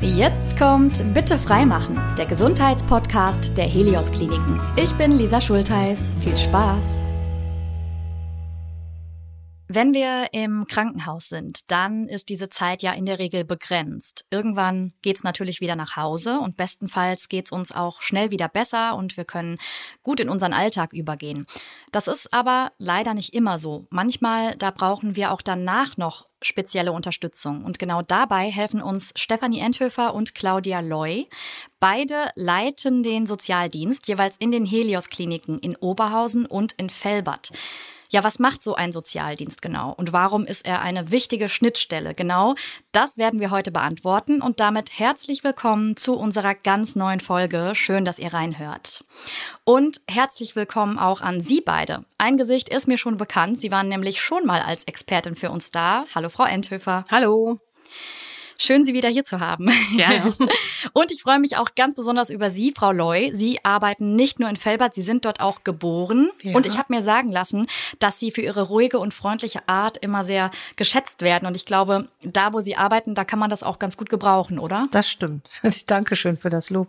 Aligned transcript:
Jetzt 0.00 0.56
kommt 0.56 1.12
Bitte 1.12 1.36
freimachen, 1.36 1.98
der 2.16 2.26
Gesundheitspodcast 2.26 3.58
der 3.58 3.66
Helios 3.66 4.08
Kliniken. 4.12 4.60
Ich 4.76 4.92
bin 4.92 5.10
Lisa 5.10 5.40
Schultheiß. 5.40 5.98
Viel 6.22 6.38
Spaß! 6.38 6.84
Wenn 9.66 9.92
wir 9.92 10.28
im 10.32 10.66
Krankenhaus 10.68 11.28
sind, 11.28 11.70
dann 11.70 12.04
ist 12.04 12.28
diese 12.28 12.48
Zeit 12.48 12.84
ja 12.84 12.92
in 12.92 13.06
der 13.06 13.18
Regel 13.18 13.44
begrenzt. 13.44 14.24
Irgendwann 14.30 14.92
geht's 15.02 15.24
natürlich 15.24 15.60
wieder 15.60 15.74
nach 15.74 15.96
Hause 15.96 16.38
und 16.38 16.56
bestenfalls 16.56 17.28
geht's 17.28 17.50
uns 17.50 17.72
auch 17.72 18.00
schnell 18.00 18.30
wieder 18.30 18.48
besser 18.48 18.94
und 18.94 19.16
wir 19.16 19.24
können 19.24 19.58
gut 20.04 20.20
in 20.20 20.28
unseren 20.28 20.52
Alltag 20.52 20.92
übergehen. 20.92 21.44
Das 21.90 22.06
ist 22.06 22.32
aber 22.32 22.70
leider 22.78 23.14
nicht 23.14 23.34
immer 23.34 23.58
so. 23.58 23.88
Manchmal, 23.90 24.54
da 24.56 24.70
brauchen 24.70 25.16
wir 25.16 25.32
auch 25.32 25.42
danach 25.42 25.96
noch 25.96 26.27
spezielle 26.42 26.92
Unterstützung. 26.92 27.64
Und 27.64 27.78
genau 27.78 28.02
dabei 28.02 28.50
helfen 28.50 28.82
uns 28.82 29.12
Stefanie 29.16 29.60
Enthöfer 29.60 30.14
und 30.14 30.34
Claudia 30.34 30.80
Loy. 30.80 31.26
Beide 31.80 32.30
leiten 32.34 33.02
den 33.02 33.26
Sozialdienst 33.26 34.08
jeweils 34.08 34.36
in 34.36 34.50
den 34.50 34.64
Helios-Kliniken 34.64 35.58
in 35.58 35.76
Oberhausen 35.76 36.46
und 36.46 36.72
in 36.72 36.90
Fellbad. 36.90 37.50
Ja, 38.10 38.24
was 38.24 38.38
macht 38.38 38.62
so 38.62 38.74
ein 38.74 38.90
Sozialdienst 38.90 39.60
genau 39.60 39.92
und 39.92 40.14
warum 40.14 40.46
ist 40.46 40.64
er 40.64 40.80
eine 40.80 41.10
wichtige 41.10 41.50
Schnittstelle? 41.50 42.14
Genau, 42.14 42.54
das 42.90 43.18
werden 43.18 43.38
wir 43.38 43.50
heute 43.50 43.70
beantworten 43.70 44.40
und 44.40 44.60
damit 44.60 44.98
herzlich 44.98 45.44
willkommen 45.44 45.94
zu 45.94 46.14
unserer 46.16 46.54
ganz 46.54 46.96
neuen 46.96 47.20
Folge. 47.20 47.72
Schön, 47.74 48.06
dass 48.06 48.18
ihr 48.18 48.32
reinhört. 48.32 49.04
Und 49.64 50.00
herzlich 50.08 50.56
willkommen 50.56 50.98
auch 50.98 51.20
an 51.20 51.42
Sie 51.42 51.60
beide. 51.60 52.06
Ein 52.16 52.38
Gesicht 52.38 52.70
ist 52.70 52.88
mir 52.88 52.96
schon 52.96 53.18
bekannt. 53.18 53.58
Sie 53.58 53.70
waren 53.70 53.88
nämlich 53.88 54.22
schon 54.22 54.46
mal 54.46 54.62
als 54.62 54.84
Expertin 54.84 55.36
für 55.36 55.50
uns 55.50 55.70
da. 55.70 56.06
Hallo, 56.14 56.30
Frau 56.30 56.44
Enthöfer. 56.44 57.04
Hallo. 57.10 57.60
Schön, 58.60 58.82
Sie 58.82 58.92
wieder 58.92 59.08
hier 59.08 59.24
zu 59.24 59.38
haben. 59.38 59.70
Gerne. 59.96 60.34
Und 60.92 61.12
ich 61.12 61.22
freue 61.22 61.38
mich 61.38 61.56
auch 61.56 61.76
ganz 61.76 61.94
besonders 61.94 62.28
über 62.28 62.50
Sie, 62.50 62.72
Frau 62.76 62.90
Loy. 62.90 63.30
Sie 63.32 63.64
arbeiten 63.64 64.16
nicht 64.16 64.40
nur 64.40 64.48
in 64.48 64.56
Felbert, 64.56 64.94
Sie 64.94 65.02
sind 65.02 65.24
dort 65.24 65.40
auch 65.40 65.62
geboren. 65.62 66.30
Ja. 66.42 66.56
Und 66.56 66.66
ich 66.66 66.76
habe 66.76 66.92
mir 66.92 67.02
sagen 67.02 67.30
lassen, 67.30 67.68
dass 68.00 68.18
Sie 68.18 68.32
für 68.32 68.42
Ihre 68.42 68.62
ruhige 68.62 68.98
und 68.98 69.14
freundliche 69.14 69.68
Art 69.68 69.96
immer 69.98 70.24
sehr 70.24 70.50
geschätzt 70.76 71.22
werden. 71.22 71.46
Und 71.46 71.54
ich 71.54 71.66
glaube, 71.66 72.08
da, 72.22 72.52
wo 72.52 72.60
Sie 72.60 72.74
arbeiten, 72.74 73.14
da 73.14 73.24
kann 73.24 73.38
man 73.38 73.48
das 73.48 73.62
auch 73.62 73.78
ganz 73.78 73.96
gut 73.96 74.10
gebrauchen, 74.10 74.58
oder? 74.58 74.88
Das 74.90 75.08
stimmt. 75.08 75.62
Dankeschön 75.86 76.36
für 76.36 76.50
das 76.50 76.70
Lob. 76.70 76.88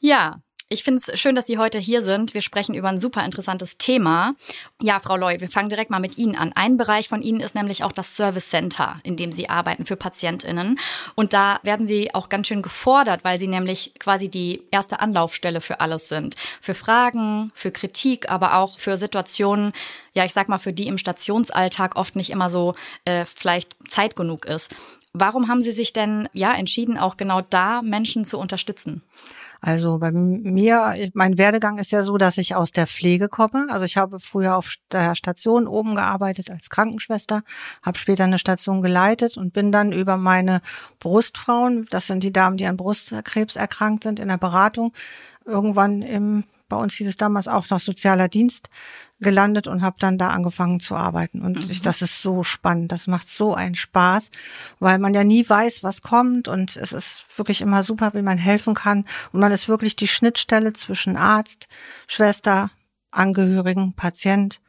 Ja, 0.00 0.40
ich 0.74 0.82
finde 0.82 1.00
es 1.06 1.20
schön, 1.20 1.36
dass 1.36 1.46
Sie 1.46 1.56
heute 1.56 1.78
hier 1.78 2.02
sind. 2.02 2.34
Wir 2.34 2.40
sprechen 2.40 2.74
über 2.74 2.88
ein 2.88 2.98
super 2.98 3.24
interessantes 3.24 3.78
Thema. 3.78 4.34
Ja, 4.82 4.98
Frau 4.98 5.16
Loy, 5.16 5.40
wir 5.40 5.48
fangen 5.48 5.68
direkt 5.68 5.92
mal 5.92 6.00
mit 6.00 6.18
Ihnen 6.18 6.34
an. 6.34 6.52
Ein 6.52 6.76
Bereich 6.76 7.08
von 7.08 7.22
Ihnen 7.22 7.38
ist 7.38 7.54
nämlich 7.54 7.84
auch 7.84 7.92
das 7.92 8.16
Service 8.16 8.50
Center, 8.50 8.98
in 9.04 9.16
dem 9.16 9.30
Sie 9.30 9.48
arbeiten 9.48 9.84
für 9.84 9.94
PatientInnen. 9.94 10.80
Und 11.14 11.32
da 11.32 11.60
werden 11.62 11.86
Sie 11.86 12.12
auch 12.12 12.28
ganz 12.28 12.48
schön 12.48 12.60
gefordert, 12.60 13.22
weil 13.22 13.38
Sie 13.38 13.46
nämlich 13.46 13.92
quasi 14.00 14.28
die 14.28 14.62
erste 14.72 14.98
Anlaufstelle 14.98 15.60
für 15.60 15.78
alles 15.78 16.08
sind. 16.08 16.34
Für 16.60 16.74
Fragen, 16.74 17.52
für 17.54 17.70
Kritik, 17.70 18.28
aber 18.28 18.56
auch 18.56 18.80
für 18.80 18.96
Situationen, 18.96 19.72
ja, 20.12 20.24
ich 20.24 20.32
sag 20.32 20.48
mal, 20.48 20.58
für 20.58 20.72
die 20.72 20.88
im 20.88 20.98
Stationsalltag 20.98 21.94
oft 21.94 22.16
nicht 22.16 22.30
immer 22.30 22.50
so 22.50 22.74
äh, 23.04 23.24
vielleicht 23.26 23.76
Zeit 23.88 24.16
genug 24.16 24.44
ist. 24.44 24.74
Warum 25.16 25.48
haben 25.48 25.62
Sie 25.62 25.70
sich 25.70 25.92
denn 25.92 26.28
ja 26.32 26.52
entschieden, 26.52 26.98
auch 26.98 27.16
genau 27.16 27.40
da 27.40 27.82
Menschen 27.82 28.24
zu 28.24 28.36
unterstützen? 28.36 29.00
Also 29.60 29.98
bei 29.98 30.10
mir, 30.10 30.94
mein 31.14 31.38
Werdegang 31.38 31.78
ist 31.78 31.92
ja 31.92 32.02
so, 32.02 32.18
dass 32.18 32.36
ich 32.36 32.54
aus 32.54 32.72
der 32.72 32.88
Pflege 32.88 33.28
komme. 33.28 33.68
Also 33.70 33.86
ich 33.86 33.96
habe 33.96 34.18
früher 34.20 34.56
auf 34.56 34.74
der 34.90 35.14
Station 35.14 35.68
oben 35.68 35.94
gearbeitet 35.94 36.50
als 36.50 36.68
Krankenschwester, 36.68 37.42
habe 37.82 37.96
später 37.96 38.24
eine 38.24 38.38
Station 38.38 38.82
geleitet 38.82 39.38
und 39.38 39.52
bin 39.52 39.72
dann 39.72 39.92
über 39.92 40.16
meine 40.16 40.60
Brustfrauen, 40.98 41.86
das 41.90 42.08
sind 42.08 42.24
die 42.24 42.32
Damen, 42.32 42.56
die 42.56 42.66
an 42.66 42.76
Brustkrebs 42.76 43.56
erkrankt 43.56 44.02
sind, 44.02 44.18
in 44.18 44.28
der 44.28 44.36
Beratung, 44.36 44.92
irgendwann 45.46 46.02
im 46.02 46.44
bei 46.68 46.76
uns 46.76 46.94
hieß 46.94 47.08
es 47.08 47.16
damals 47.16 47.48
auch 47.48 47.68
noch 47.70 47.80
sozialer 47.80 48.28
Dienst 48.28 48.68
gelandet 49.20 49.66
und 49.66 49.82
habe 49.82 49.96
dann 49.98 50.18
da 50.18 50.30
angefangen 50.30 50.80
zu 50.80 50.96
arbeiten. 50.96 51.42
Und 51.42 51.64
mhm. 51.64 51.70
ich, 51.70 51.82
das 51.82 52.02
ist 52.02 52.22
so 52.22 52.42
spannend, 52.42 52.92
das 52.92 53.06
macht 53.06 53.28
so 53.28 53.54
einen 53.54 53.74
Spaß, 53.74 54.30
weil 54.78 54.98
man 54.98 55.14
ja 55.14 55.24
nie 55.24 55.48
weiß, 55.48 55.82
was 55.82 56.02
kommt 56.02 56.48
und 56.48 56.76
es 56.76 56.92
ist 56.92 57.26
wirklich 57.36 57.60
immer 57.60 57.82
super, 57.82 58.12
wie 58.14 58.22
man 58.22 58.38
helfen 58.38 58.74
kann. 58.74 59.04
Und 59.32 59.40
man 59.40 59.52
ist 59.52 59.68
wirklich 59.68 59.96
die 59.96 60.08
Schnittstelle 60.08 60.72
zwischen 60.72 61.16
Arzt, 61.16 61.68
Schwester, 62.06 62.70
Angehörigen, 63.10 63.94
Patient 63.94 64.60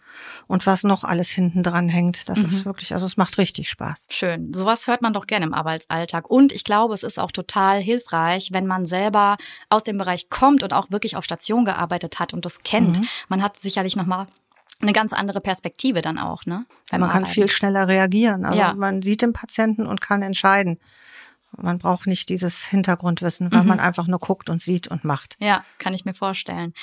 und 0.48 0.66
was 0.66 0.84
noch 0.84 1.04
alles 1.04 1.30
hinten 1.30 1.64
dran 1.64 1.90
hängt. 1.90 2.30
Das 2.30 2.40
mhm. 2.40 2.46
ist 2.46 2.66
wirklich, 2.66 2.94
also 2.94 3.06
es 3.06 3.18
macht 3.18 3.38
richtig 3.38 3.70
Spaß. 3.70 4.08
Schön. 4.10 4.54
Sowas 4.54 4.88
hört 4.88 5.02
man 5.02 5.14
doch 5.14 5.28
gerne 5.28 5.46
im 5.46 5.54
Arbeitsalltag. 5.54 6.30
Und 6.30 6.52
ich 6.52 6.64
glaube, 6.64 6.94
es 6.94 7.04
ist 7.04 7.20
auch 7.20 7.32
total 7.32 7.82
hilfreich, 7.82 8.50
wenn 8.52 8.68
man 8.68 8.86
selber 8.86 9.38
aus 9.70 9.84
dem 9.84 9.98
Bereich 9.98 10.30
kommt 10.30 10.64
und 10.64 10.74
auch 10.74 10.92
wirklich 10.92 11.16
auf 11.16 11.24
Station 11.24 11.66
gearbeitet 11.66 12.20
hat 12.20 12.34
und 12.34 12.46
das 12.46 12.64
kennt. 12.64 13.00
Mhm. 13.00 13.08
Man 13.30 13.42
hat 13.42 13.60
sicherlich 13.60 13.96
nochmal 13.96 14.28
eine 14.82 14.94
ganz 14.94 15.14
andere 15.14 15.40
Perspektive 15.40 16.02
dann 16.02 16.18
auch, 16.18 16.46
ne? 16.46 16.66
man 16.92 17.04
Arbeiten. 17.04 17.24
kann 17.24 17.26
viel 17.26 17.50
schneller 17.50 17.88
reagieren. 17.88 18.46
Also 18.46 18.60
ja. 18.60 18.74
man 18.74 19.02
sieht 19.02 19.22
den 19.22 19.34
Patienten 19.34 19.86
und 19.88 20.02
kann 20.02 20.22
entscheiden. 20.22 20.80
Man 21.58 21.78
braucht 21.78 22.08
nicht 22.08 22.30
dieses 22.30 22.66
Hintergrundwissen, 22.66 23.52
weil 23.52 23.62
mhm. 23.62 23.70
man 23.70 23.80
einfach 23.80 24.08
nur 24.08 24.20
guckt 24.20 24.50
und 24.50 24.62
sieht 24.62 24.88
und 24.88 25.06
macht. 25.06 25.38
Ja, 25.40 25.64
kann 25.78 25.94
ich 25.94 26.04
mir 26.04 26.14
vorstellen. 26.14 26.74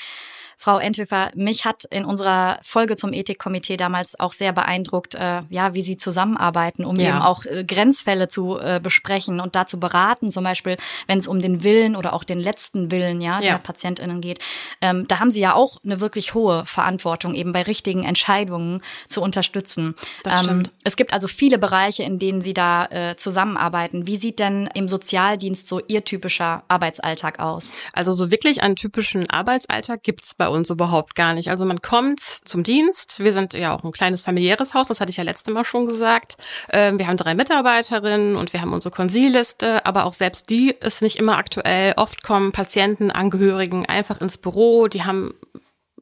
Frau 0.57 0.79
Enthöfer, 0.79 1.31
mich 1.35 1.65
hat 1.65 1.85
in 1.91 2.05
unserer 2.05 2.59
Folge 2.63 2.97
zum 2.97 3.13
Ethikkomitee 3.13 3.77
damals 3.77 4.19
auch 4.19 4.33
sehr 4.33 4.53
beeindruckt, 4.53 5.15
äh, 5.15 5.43
ja, 5.49 5.75
wie 5.75 5.83
Sie 5.83 5.97
zusammenarbeiten, 5.97 6.85
um 6.85 6.97
ja. 6.97 7.09
eben 7.09 7.19
auch 7.19 7.45
äh, 7.45 7.65
Grenzfälle 7.65 8.29
zu 8.29 8.59
äh, 8.59 8.81
besprechen 8.83 9.41
und 9.41 9.57
dazu 9.57 9.81
beraten, 9.81 10.31
zum 10.31 10.45
Beispiel, 10.45 10.77
wenn 11.07 11.19
es 11.19 11.29
um 11.29 11.41
den 11.41 11.65
Willen 11.65 11.97
oder 11.97 12.13
auch 12.13 12.25
den 12.25 12.41
letzten 12.41 12.91
Willen, 12.91 13.21
ja, 13.21 13.41
der 13.41 13.51
ja. 13.51 13.59
PatientInnen 13.59 14.21
geht. 14.21 14.39
Ähm, 14.81 15.07
da 15.09 15.21
haben 15.21 15.31
Sie 15.31 15.41
ja 15.41 15.55
auch 15.55 15.79
eine 15.85 16.01
wirklich 16.01 16.35
hohe 16.35 16.65
Verantwortung, 16.67 17.35
eben 17.35 17.53
bei 17.53 17.63
richtigen 17.63 18.05
Entscheidungen 18.05 18.83
zu 19.09 19.23
unterstützen. 19.23 19.95
Das 20.23 20.41
ähm, 20.41 20.45
stimmt. 20.45 20.73
Es 20.85 20.97
gibt 20.97 21.13
also 21.13 21.29
viele 21.29 21.59
Bereiche, 21.59 22.03
in 22.03 22.19
denen 22.19 22.41
Sie 22.41 22.55
da 22.55 22.87
äh, 22.87 23.17
zusammenarbeiten. 23.17 24.07
Wie 24.07 24.17
sieht 24.17 24.39
denn 24.39 24.69
im 24.75 24.89
Sozialdienst 24.89 25.67
so 25.67 25.81
Ihr 25.87 26.05
typischer 26.05 26.65
Arbeitsalltag 26.69 27.41
aus? 27.41 27.71
Also 27.93 28.13
so 28.13 28.31
wirklich 28.31 28.63
einen 28.63 28.77
typischen 28.77 29.29
Arbeitsalltag 29.31 30.03
gibt's 30.03 30.35
bei 30.35 30.49
uns 30.53 30.71
überhaupt 30.71 31.15
gar 31.15 31.35
nicht. 31.35 31.51
Also 31.51 31.65
man 31.65 31.83
kommt 31.83 32.21
zum 32.21 32.63
Dienst. 32.63 33.21
Wir 33.21 33.33
sind 33.33 33.55
ja 33.55 33.75
auch 33.75 33.83
ein 33.83 33.93
kleines 33.93 34.23
familiäres 34.23 34.75
Haus, 34.75 34.89
das 34.89 35.01
hatte 35.01 35.11
ich 35.11 35.17
ja 35.17 35.25
letzte 35.25 35.51
Mal 35.51 35.65
schon 35.65 35.87
gesagt. 35.87 36.37
Ähm, 36.71 36.99
wir 36.99 37.07
haben 37.07 37.17
drei 37.17 37.35
Mitarbeiterinnen 37.35 38.37
und 38.37 38.53
wir 38.53 38.61
haben 38.61 38.73
unsere 38.73 38.95
Konsilliste, 38.95 39.85
aber 39.87 40.07
auch 40.07 40.15
selbst 40.15 40.51
die 40.51 40.71
ist 40.71 41.03
nicht 41.03 41.17
immer 41.17 41.37
aktuell. 41.37 41.95
Oft 41.97 42.23
kommen 42.23 42.53
Patienten, 42.53 43.11
Angehörigen 43.11 43.87
einfach 43.87 44.21
ins 44.21 44.39
Büro, 44.39 44.89
die 44.89 45.03
haben 45.05 45.35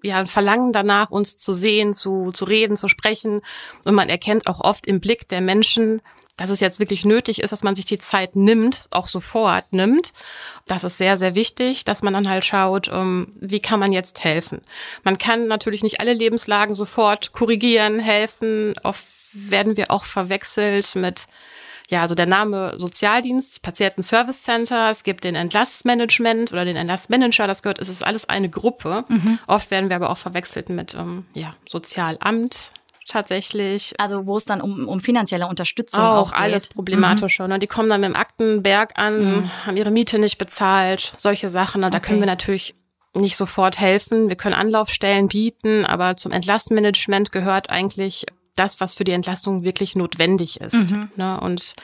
ja, 0.02 0.18
ein 0.18 0.26
Verlangen 0.26 0.72
danach, 0.72 1.10
uns 1.10 1.36
zu 1.36 1.54
sehen, 1.54 1.92
zu, 1.92 2.32
zu 2.32 2.44
reden, 2.44 2.76
zu 2.76 2.88
sprechen. 2.88 3.42
Und 3.84 3.94
man 3.94 4.08
erkennt 4.08 4.46
auch 4.46 4.60
oft 4.60 4.86
im 4.86 5.00
Blick 5.00 5.28
der 5.28 5.40
Menschen, 5.40 6.00
dass 6.40 6.48
es 6.48 6.60
jetzt 6.60 6.80
wirklich 6.80 7.04
nötig 7.04 7.42
ist, 7.42 7.50
dass 7.50 7.62
man 7.62 7.76
sich 7.76 7.84
die 7.84 7.98
Zeit 7.98 8.34
nimmt, 8.34 8.86
auch 8.92 9.08
sofort 9.08 9.74
nimmt. 9.74 10.14
Das 10.66 10.84
ist 10.84 10.96
sehr, 10.96 11.18
sehr 11.18 11.34
wichtig, 11.34 11.84
dass 11.84 12.02
man 12.02 12.14
dann 12.14 12.30
halt 12.30 12.46
schaut, 12.46 12.88
ähm, 12.88 13.34
wie 13.38 13.60
kann 13.60 13.78
man 13.78 13.92
jetzt 13.92 14.24
helfen. 14.24 14.62
Man 15.04 15.18
kann 15.18 15.48
natürlich 15.48 15.82
nicht 15.82 16.00
alle 16.00 16.14
Lebenslagen 16.14 16.74
sofort 16.74 17.32
korrigieren, 17.32 17.98
helfen. 17.98 18.74
Oft 18.82 19.04
werden 19.34 19.76
wir 19.76 19.90
auch 19.90 20.06
verwechselt 20.06 20.94
mit 20.94 21.26
ja, 21.90 22.02
also 22.02 22.14
der 22.14 22.26
Name 22.26 22.74
Sozialdienst, 22.78 23.62
Patienten-Service 23.62 24.44
Center, 24.44 24.90
es 24.90 25.02
gibt 25.02 25.24
den 25.24 25.34
Entlassmanagement 25.34 26.52
oder 26.52 26.64
den 26.64 26.76
Entlassmanager, 26.76 27.48
das 27.48 27.62
gehört, 27.62 27.80
es 27.80 27.88
ist 27.88 28.06
alles 28.06 28.28
eine 28.28 28.48
Gruppe. 28.48 29.04
Mhm. 29.08 29.40
Oft 29.48 29.72
werden 29.72 29.90
wir 29.90 29.96
aber 29.96 30.08
auch 30.10 30.16
verwechselt 30.16 30.68
mit 30.68 30.94
ähm, 30.94 31.26
ja, 31.34 31.52
Sozialamt, 31.68 32.72
tatsächlich. 33.06 33.94
Also 33.98 34.26
wo 34.26 34.36
es 34.36 34.44
dann 34.44 34.60
um, 34.60 34.88
um 34.88 35.00
finanzielle 35.00 35.46
Unterstützung 35.46 36.00
auch, 36.00 36.28
auch 36.28 36.32
alles 36.32 36.68
problematischer. 36.68 37.44
Mhm. 37.44 37.50
Ne? 37.50 37.58
Die 37.58 37.66
kommen 37.66 37.88
dann 37.88 38.00
mit 38.00 38.10
dem 38.10 38.16
Aktenberg 38.16 38.98
an, 38.98 39.24
mhm. 39.24 39.50
haben 39.66 39.76
ihre 39.76 39.90
Miete 39.90 40.18
nicht 40.18 40.38
bezahlt, 40.38 41.12
solche 41.16 41.48
Sachen. 41.48 41.82
Okay. 41.82 41.90
da 41.92 42.00
können 42.00 42.20
wir 42.20 42.26
natürlich 42.26 42.74
nicht 43.14 43.36
sofort 43.36 43.78
helfen. 43.78 44.28
Wir 44.28 44.36
können 44.36 44.54
Anlaufstellen 44.54 45.28
bieten, 45.28 45.84
aber 45.84 46.16
zum 46.16 46.32
Entlastmanagement 46.32 47.32
gehört 47.32 47.70
eigentlich 47.70 48.26
das, 48.56 48.80
was 48.80 48.94
für 48.94 49.04
die 49.04 49.12
Entlastung 49.12 49.64
wirklich 49.64 49.96
notwendig 49.96 50.60
ist. 50.60 50.90
Mhm. 50.90 51.10
Ne? 51.16 51.40
Und 51.40 51.74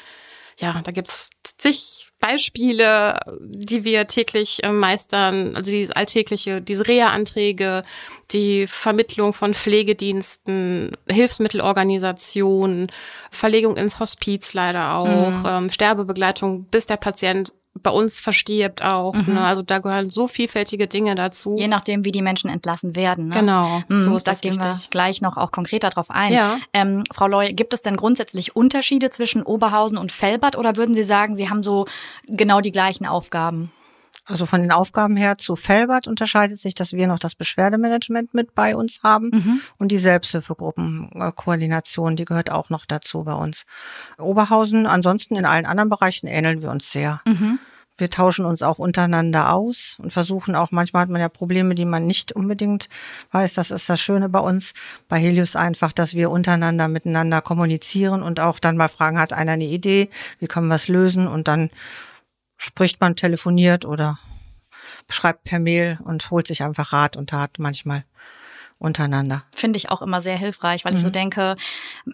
ja, 0.58 0.80
da 0.82 0.90
gibt's 0.90 1.30
zig 1.58 2.08
Beispiele, 2.18 3.20
die 3.40 3.84
wir 3.84 4.06
täglich 4.06 4.62
äh, 4.64 4.72
meistern, 4.72 5.54
also 5.54 5.70
die 5.70 5.88
alltägliche, 5.94 6.60
diese 6.60 6.86
Reha-Anträge, 6.86 7.82
die 8.30 8.66
Vermittlung 8.66 9.32
von 9.32 9.54
Pflegediensten, 9.54 10.96
Hilfsmittelorganisationen, 11.08 12.90
Verlegung 13.30 13.76
ins 13.76 14.00
Hospiz 14.00 14.54
leider 14.54 14.94
auch, 14.94 15.30
mhm. 15.30 15.44
ähm, 15.46 15.72
Sterbebegleitung, 15.72 16.64
bis 16.64 16.86
der 16.86 16.96
Patient 16.96 17.52
bei 17.86 17.92
uns 17.92 18.18
verstirbt 18.18 18.84
auch. 18.84 19.14
Mhm. 19.14 19.34
Ne? 19.34 19.44
Also 19.44 19.62
da 19.62 19.78
gehören 19.78 20.10
so 20.10 20.26
vielfältige 20.26 20.88
Dinge 20.88 21.14
dazu. 21.14 21.56
Je 21.56 21.68
nachdem, 21.68 22.04
wie 22.04 22.10
die 22.10 22.20
Menschen 22.20 22.50
entlassen 22.50 22.96
werden. 22.96 23.28
Ne? 23.28 23.38
Genau, 23.38 23.80
mhm, 23.86 24.00
so 24.00 24.16
ist 24.16 24.26
das. 24.26 24.40
Da 24.40 24.48
gehen 24.48 24.60
wir 24.60 24.74
gleich 24.90 25.22
noch 25.22 25.36
auch 25.36 25.52
konkreter 25.52 25.88
drauf 25.88 26.10
ein. 26.10 26.32
Ja. 26.32 26.58
Ähm, 26.72 27.04
Frau 27.12 27.28
Loy, 27.28 27.52
gibt 27.52 27.72
es 27.74 27.82
denn 27.82 27.96
grundsätzlich 27.96 28.56
Unterschiede 28.56 29.10
zwischen 29.10 29.44
Oberhausen 29.44 29.98
und 29.98 30.10
Fellbad 30.10 30.58
oder 30.58 30.74
würden 30.74 30.96
Sie 30.96 31.04
sagen, 31.04 31.36
Sie 31.36 31.48
haben 31.48 31.62
so 31.62 31.86
genau 32.26 32.60
die 32.60 32.72
gleichen 32.72 33.06
Aufgaben? 33.06 33.70
Also 34.28 34.44
von 34.44 34.60
den 34.60 34.72
Aufgaben 34.72 35.16
her 35.16 35.38
zu 35.38 35.54
Felbert 35.54 36.08
unterscheidet 36.08 36.60
sich, 36.60 36.74
dass 36.74 36.92
wir 36.92 37.06
noch 37.06 37.20
das 37.20 37.36
Beschwerdemanagement 37.36 38.34
mit 38.34 38.56
bei 38.56 38.74
uns 38.74 39.04
haben 39.04 39.30
mhm. 39.32 39.60
und 39.78 39.92
die 39.92 39.98
Selbsthilfegruppenkoordination, 39.98 42.16
die 42.16 42.24
gehört 42.24 42.50
auch 42.50 42.68
noch 42.68 42.86
dazu 42.86 43.22
bei 43.22 43.34
uns. 43.34 43.66
Oberhausen, 44.18 44.86
ansonsten 44.86 45.36
in 45.36 45.44
allen 45.44 45.64
anderen 45.64 45.90
Bereichen 45.90 46.26
ähneln 46.26 46.60
wir 46.60 46.70
uns 46.70 46.90
sehr. 46.90 47.20
Mhm. 47.24 47.60
Wir 47.98 48.10
tauschen 48.10 48.44
uns 48.44 48.62
auch 48.62 48.78
untereinander 48.78 49.52
aus 49.52 49.96
und 49.98 50.12
versuchen 50.12 50.54
auch, 50.54 50.70
manchmal 50.70 51.02
hat 51.02 51.08
man 51.08 51.20
ja 51.20 51.28
Probleme, 51.28 51.74
die 51.74 51.86
man 51.86 52.06
nicht 52.06 52.32
unbedingt 52.32 52.88
weiß. 53.32 53.54
Das 53.54 53.70
ist 53.70 53.88
das 53.88 54.00
Schöne 54.00 54.28
bei 54.28 54.40
uns, 54.40 54.74
bei 55.08 55.18
Helios 55.18 55.56
einfach, 55.56 55.92
dass 55.92 56.14
wir 56.14 56.30
untereinander 56.30 56.88
miteinander 56.88 57.40
kommunizieren 57.40 58.22
und 58.22 58.38
auch 58.38 58.58
dann 58.58 58.76
mal 58.76 58.88
fragen, 58.88 59.18
hat 59.18 59.32
einer 59.32 59.52
eine 59.52 59.64
Idee, 59.64 60.10
wie 60.38 60.46
können 60.46 60.68
wir 60.68 60.74
es 60.74 60.88
lösen? 60.88 61.26
Und 61.26 61.48
dann 61.48 61.70
spricht 62.58 63.00
man, 63.00 63.16
telefoniert 63.16 63.84
oder 63.84 64.18
schreibt 65.08 65.44
per 65.44 65.58
Mail 65.58 65.98
und 66.04 66.30
holt 66.30 66.46
sich 66.46 66.62
einfach 66.62 66.92
Rat 66.92 67.16
und 67.16 67.30
Tat 67.30 67.58
manchmal 67.58 68.04
untereinander. 68.78 69.42
Finde 69.52 69.78
ich 69.78 69.90
auch 69.90 70.02
immer 70.02 70.20
sehr 70.20 70.36
hilfreich, 70.36 70.84
weil 70.84 70.92
mhm. 70.92 70.96
ich 70.98 71.02
so 71.02 71.08
mhm. 71.08 71.14
denke, 71.14 71.56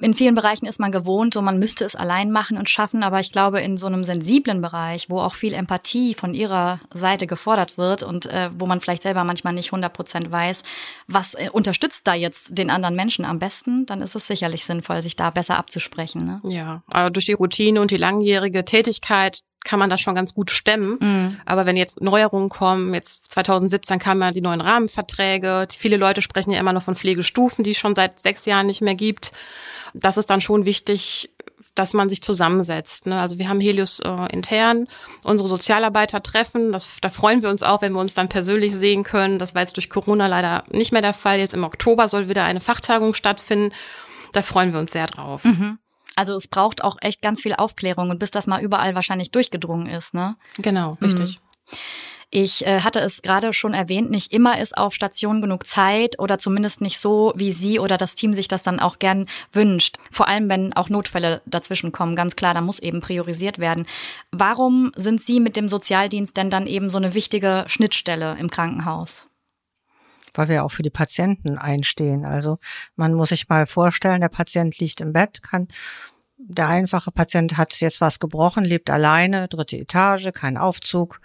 in 0.00 0.14
vielen 0.14 0.34
Bereichen 0.34 0.66
ist 0.66 0.78
man 0.78 0.92
gewohnt, 0.92 1.34
so 1.34 1.42
man 1.42 1.58
müsste 1.58 1.84
es 1.84 1.96
allein 1.96 2.30
machen 2.30 2.56
und 2.56 2.70
schaffen, 2.70 3.02
aber 3.02 3.18
ich 3.20 3.32
glaube, 3.32 3.60
in 3.60 3.76
so 3.76 3.86
einem 3.86 4.04
sensiblen 4.04 4.62
Bereich, 4.62 5.10
wo 5.10 5.18
auch 5.18 5.34
viel 5.34 5.54
Empathie 5.54 6.14
von 6.14 6.34
ihrer 6.34 6.78
Seite 6.94 7.26
gefordert 7.26 7.78
wird 7.78 8.02
und 8.04 8.26
äh, 8.26 8.50
wo 8.56 8.66
man 8.66 8.80
vielleicht 8.80 9.02
selber 9.02 9.24
manchmal 9.24 9.54
nicht 9.54 9.68
100 9.68 9.92
Prozent 9.92 10.30
weiß, 10.30 10.62
was 11.08 11.34
äh, 11.34 11.50
unterstützt 11.52 12.06
da 12.06 12.14
jetzt 12.14 12.56
den 12.56 12.70
anderen 12.70 12.94
Menschen 12.94 13.24
am 13.24 13.40
besten, 13.40 13.84
dann 13.86 14.00
ist 14.00 14.14
es 14.14 14.26
sicherlich 14.28 14.64
sinnvoll, 14.64 15.02
sich 15.02 15.16
da 15.16 15.30
besser 15.30 15.58
abzusprechen. 15.58 16.24
Ne? 16.24 16.40
Ja, 16.44 16.82
aber 16.88 17.10
durch 17.10 17.26
die 17.26 17.32
Routine 17.32 17.80
und 17.80 17.90
die 17.90 17.96
langjährige 17.96 18.64
Tätigkeit 18.64 19.40
kann 19.64 19.78
man 19.78 19.90
das 19.90 20.00
schon 20.00 20.14
ganz 20.14 20.34
gut 20.34 20.50
stemmen. 20.50 20.98
Mhm. 21.00 21.36
Aber 21.44 21.66
wenn 21.66 21.76
jetzt 21.76 22.00
Neuerungen 22.00 22.48
kommen, 22.48 22.94
jetzt 22.94 23.30
2017 23.32 23.98
kamen 23.98 24.22
ja 24.22 24.30
die 24.30 24.40
neuen 24.40 24.60
Rahmenverträge, 24.60 25.66
viele 25.76 25.96
Leute 25.96 26.22
sprechen 26.22 26.50
ja 26.50 26.60
immer 26.60 26.72
noch 26.72 26.82
von 26.82 26.94
Pflegestufen, 26.94 27.64
die 27.64 27.70
es 27.70 27.78
schon 27.78 27.94
seit 27.94 28.18
sechs 28.18 28.46
Jahren 28.46 28.66
nicht 28.66 28.80
mehr 28.80 28.94
gibt. 28.94 29.32
Das 29.94 30.16
ist 30.16 30.30
dann 30.30 30.40
schon 30.40 30.64
wichtig, 30.64 31.30
dass 31.74 31.94
man 31.94 32.08
sich 32.08 32.22
zusammensetzt. 32.22 33.06
Ne? 33.06 33.18
Also 33.18 33.38
wir 33.38 33.48
haben 33.48 33.60
Helios 33.60 34.00
äh, 34.00 34.32
intern 34.32 34.86
unsere 35.22 35.48
Sozialarbeiter 35.48 36.22
treffen. 36.22 36.72
Das, 36.72 36.98
da 37.00 37.08
freuen 37.08 37.42
wir 37.42 37.50
uns 37.50 37.62
auch, 37.62 37.82
wenn 37.82 37.92
wir 37.92 38.00
uns 38.00 38.14
dann 38.14 38.28
persönlich 38.28 38.74
sehen 38.74 39.04
können. 39.04 39.38
Das 39.38 39.54
war 39.54 39.62
jetzt 39.62 39.76
durch 39.76 39.88
Corona 39.88 40.26
leider 40.26 40.64
nicht 40.70 40.92
mehr 40.92 41.02
der 41.02 41.14
Fall. 41.14 41.38
Jetzt 41.38 41.54
im 41.54 41.64
Oktober 41.64 42.08
soll 42.08 42.28
wieder 42.28 42.44
eine 42.44 42.60
Fachtagung 42.60 43.14
stattfinden. 43.14 43.72
Da 44.32 44.42
freuen 44.42 44.72
wir 44.72 44.80
uns 44.80 44.92
sehr 44.92 45.06
drauf. 45.06 45.44
Mhm. 45.44 45.78
Also 46.16 46.34
es 46.34 46.48
braucht 46.48 46.84
auch 46.84 46.96
echt 47.00 47.22
ganz 47.22 47.40
viel 47.40 47.54
Aufklärung 47.54 48.10
und 48.10 48.18
bis 48.18 48.30
das 48.30 48.46
mal 48.46 48.62
überall 48.62 48.94
wahrscheinlich 48.94 49.30
durchgedrungen 49.30 49.86
ist, 49.86 50.14
ne? 50.14 50.36
Genau, 50.58 50.98
richtig. 51.00 51.38
Mhm. 51.38 51.76
Ich 52.34 52.66
äh, 52.66 52.80
hatte 52.80 52.98
es 53.00 53.20
gerade 53.20 53.52
schon 53.52 53.74
erwähnt, 53.74 54.10
nicht 54.10 54.32
immer 54.32 54.58
ist 54.58 54.78
auf 54.78 54.94
Station 54.94 55.42
genug 55.42 55.66
Zeit 55.66 56.18
oder 56.18 56.38
zumindest 56.38 56.80
nicht 56.80 56.98
so, 56.98 57.34
wie 57.36 57.52
Sie 57.52 57.78
oder 57.78 57.98
das 57.98 58.14
Team 58.14 58.32
sich 58.32 58.48
das 58.48 58.62
dann 58.62 58.80
auch 58.80 58.98
gern 58.98 59.26
wünscht. 59.52 59.98
Vor 60.10 60.28
allem, 60.28 60.48
wenn 60.48 60.72
auch 60.72 60.88
Notfälle 60.88 61.42
dazwischen 61.44 61.92
kommen, 61.92 62.16
ganz 62.16 62.34
klar, 62.34 62.54
da 62.54 62.62
muss 62.62 62.78
eben 62.78 63.02
priorisiert 63.02 63.58
werden. 63.58 63.86
Warum 64.30 64.92
sind 64.96 65.20
Sie 65.20 65.40
mit 65.40 65.56
dem 65.56 65.68
Sozialdienst 65.68 66.34
denn 66.34 66.48
dann 66.48 66.66
eben 66.66 66.88
so 66.88 66.96
eine 66.96 67.12
wichtige 67.12 67.64
Schnittstelle 67.66 68.34
im 68.40 68.48
Krankenhaus? 68.48 69.26
Weil 70.34 70.49
wir 70.49 70.64
auch 70.64 70.73
für 70.73 70.82
die 70.82 70.90
Patienten 70.90 71.58
einstehen. 71.58 72.25
Also 72.25 72.58
man 72.96 73.14
muss 73.14 73.31
sich 73.31 73.49
mal 73.49 73.67
vorstellen, 73.67 74.20
der 74.20 74.29
Patient 74.29 74.79
liegt 74.79 75.00
im 75.00 75.12
Bett, 75.12 75.43
kann 75.43 75.69
der 76.44 76.69
einfache 76.69 77.12
Patient 77.12 77.56
hat 77.56 77.73
jetzt 77.81 78.00
was 78.00 78.19
gebrochen, 78.19 78.64
lebt 78.64 78.90
alleine, 78.90 79.49
dritte 79.49 79.76
Etage, 79.76 80.32
kein 80.34 80.56
Aufzug, 80.56 81.20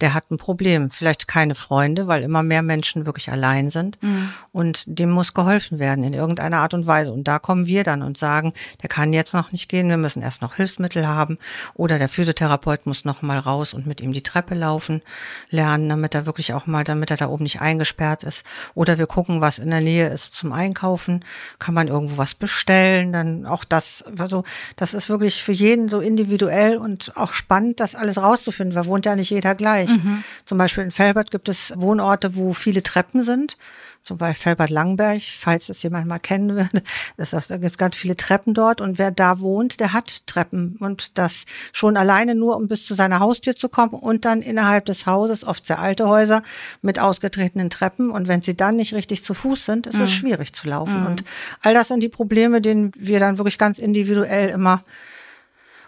der 0.00 0.14
hat 0.14 0.30
ein 0.30 0.36
Problem. 0.36 0.90
Vielleicht 0.90 1.28
keine 1.28 1.54
Freunde, 1.54 2.06
weil 2.06 2.22
immer 2.22 2.42
mehr 2.42 2.62
Menschen 2.62 3.06
wirklich 3.06 3.30
allein 3.30 3.70
sind. 3.70 4.02
Mhm. 4.02 4.30
Und 4.52 4.84
dem 4.86 5.10
muss 5.10 5.34
geholfen 5.34 5.78
werden 5.78 6.04
in 6.04 6.14
irgendeiner 6.14 6.58
Art 6.58 6.74
und 6.74 6.86
Weise. 6.86 7.12
Und 7.12 7.24
da 7.28 7.38
kommen 7.38 7.66
wir 7.66 7.84
dann 7.84 8.02
und 8.02 8.18
sagen, 8.18 8.52
der 8.82 8.88
kann 8.88 9.12
jetzt 9.12 9.34
noch 9.34 9.52
nicht 9.52 9.68
gehen, 9.68 9.88
wir 9.88 9.96
müssen 9.96 10.22
erst 10.22 10.42
noch 10.42 10.54
Hilfsmittel 10.54 11.06
haben. 11.06 11.38
Oder 11.74 11.98
der 11.98 12.08
Physiotherapeut 12.08 12.86
muss 12.86 13.04
noch 13.04 13.22
mal 13.22 13.38
raus 13.38 13.74
und 13.74 13.86
mit 13.86 14.00
ihm 14.00 14.12
die 14.12 14.22
Treppe 14.22 14.54
laufen 14.54 15.02
lernen, 15.50 15.88
damit 15.88 16.14
er 16.14 16.26
wirklich 16.26 16.54
auch 16.54 16.66
mal, 16.66 16.84
damit 16.84 17.10
er 17.10 17.16
da 17.16 17.28
oben 17.28 17.44
nicht 17.44 17.60
eingesperrt 17.60 18.24
ist. 18.24 18.44
Oder 18.74 18.98
wir 18.98 19.06
gucken, 19.06 19.40
was 19.40 19.58
in 19.58 19.70
der 19.70 19.80
Nähe 19.80 20.08
ist 20.08 20.34
zum 20.34 20.52
Einkaufen. 20.52 21.24
Kann 21.58 21.74
man 21.74 21.88
irgendwo 21.88 22.16
was 22.16 22.34
bestellen? 22.34 23.12
Dann 23.12 23.46
auch 23.46 23.64
das, 23.64 24.04
also 24.18 24.44
das 24.76 24.94
ist 24.94 25.10
wirklich 25.10 25.42
für 25.42 25.52
jeden 25.52 25.88
so 25.88 26.00
individuell 26.00 26.76
und 26.76 27.16
auch 27.16 27.32
spannend, 27.32 27.80
das 27.80 27.94
alles 27.94 28.18
rauszufinden. 28.18 28.74
weil 28.74 28.86
wohnt 28.86 29.06
ja 29.06 29.16
nicht 29.16 29.30
jeder 29.30 29.54
gleich. 29.54 29.89
Mhm. 29.90 30.24
Zum 30.44 30.58
Beispiel 30.58 30.84
in 30.84 30.90
Felbert 30.90 31.30
gibt 31.30 31.48
es 31.48 31.72
Wohnorte, 31.76 32.36
wo 32.36 32.52
viele 32.52 32.82
Treppen 32.82 33.22
sind. 33.22 33.56
Zum 34.02 34.16
Beispiel 34.16 34.42
Felbert 34.42 34.70
Langberg, 34.70 35.20
falls 35.22 35.66
das 35.66 35.82
jemand 35.82 36.06
mal 36.06 36.18
kennen 36.18 36.56
würde. 36.56 36.82
Das 37.18 37.34
heißt, 37.34 37.50
da 37.50 37.58
gibt 37.58 37.76
ganz 37.76 37.96
viele 37.96 38.16
Treppen 38.16 38.54
dort 38.54 38.80
und 38.80 38.98
wer 38.98 39.10
da 39.10 39.40
wohnt, 39.40 39.78
der 39.78 39.92
hat 39.92 40.26
Treppen 40.26 40.76
und 40.80 41.18
das 41.18 41.44
schon 41.72 41.98
alleine 41.98 42.34
nur, 42.34 42.56
um 42.56 42.66
bis 42.66 42.86
zu 42.86 42.94
seiner 42.94 43.20
Haustür 43.20 43.54
zu 43.54 43.68
kommen 43.68 43.92
und 43.92 44.24
dann 44.24 44.40
innerhalb 44.40 44.86
des 44.86 45.04
Hauses, 45.04 45.44
oft 45.44 45.66
sehr 45.66 45.80
alte 45.80 46.08
Häuser 46.08 46.42
mit 46.80 46.98
ausgetretenen 46.98 47.68
Treppen 47.68 48.10
und 48.10 48.26
wenn 48.26 48.40
sie 48.40 48.56
dann 48.56 48.76
nicht 48.76 48.94
richtig 48.94 49.22
zu 49.22 49.34
Fuß 49.34 49.66
sind, 49.66 49.86
ist 49.86 49.96
mhm. 49.96 50.04
es 50.04 50.12
schwierig 50.12 50.54
zu 50.54 50.66
laufen. 50.66 51.00
Mhm. 51.00 51.06
Und 51.06 51.24
all 51.60 51.74
das 51.74 51.88
sind 51.88 52.02
die 52.02 52.08
Probleme, 52.08 52.62
denen 52.62 52.92
wir 52.96 53.20
dann 53.20 53.36
wirklich 53.36 53.58
ganz 53.58 53.78
individuell 53.78 54.48
immer 54.48 54.82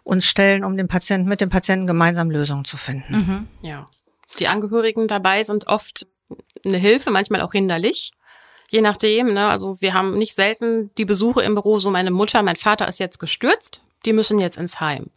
uns 0.05 0.27
stellen, 0.27 0.65
um 0.65 0.77
den 0.77 0.89
Patienten 0.89 1.29
mit 1.29 1.41
dem 1.41 1.49
Patienten 1.49 1.87
gemeinsam 1.87 2.31
Lösungen 2.31 2.65
zu 2.65 2.77
finden. 2.77 3.15
Mhm. 3.15 3.49
Ja. 3.63 3.89
Die 4.39 4.49
Angehörigen 4.49 5.09
dabei 5.09 5.45
sind 5.45 5.67
oft 5.67 6.07
eine 6.65 6.79
Hilfe, 6.79 7.11
manchmal 7.11 7.43
auch 7.43 7.53
hinderlich. 7.53 8.13
Je 8.71 8.81
nachdem, 8.81 9.35
ne? 9.35 9.49
Also 9.49 9.81
wir 9.81 9.93
haben 9.93 10.17
nicht 10.17 10.35
selten 10.35 10.91
die 10.97 11.05
Besuche 11.05 11.43
im 11.43 11.55
Büro, 11.55 11.79
so 11.79 11.91
meine 11.91 12.11
Mutter, 12.11 12.43
mein 12.43 12.57
Vater 12.57 12.89
ist 12.89 13.01
jetzt 13.01 13.19
gestürzt, 13.19 13.83
die 14.07 14.15
müssen 14.15 14.39
jetzt 14.39 14.57
ins 14.57 14.81
Heim. 14.81 15.11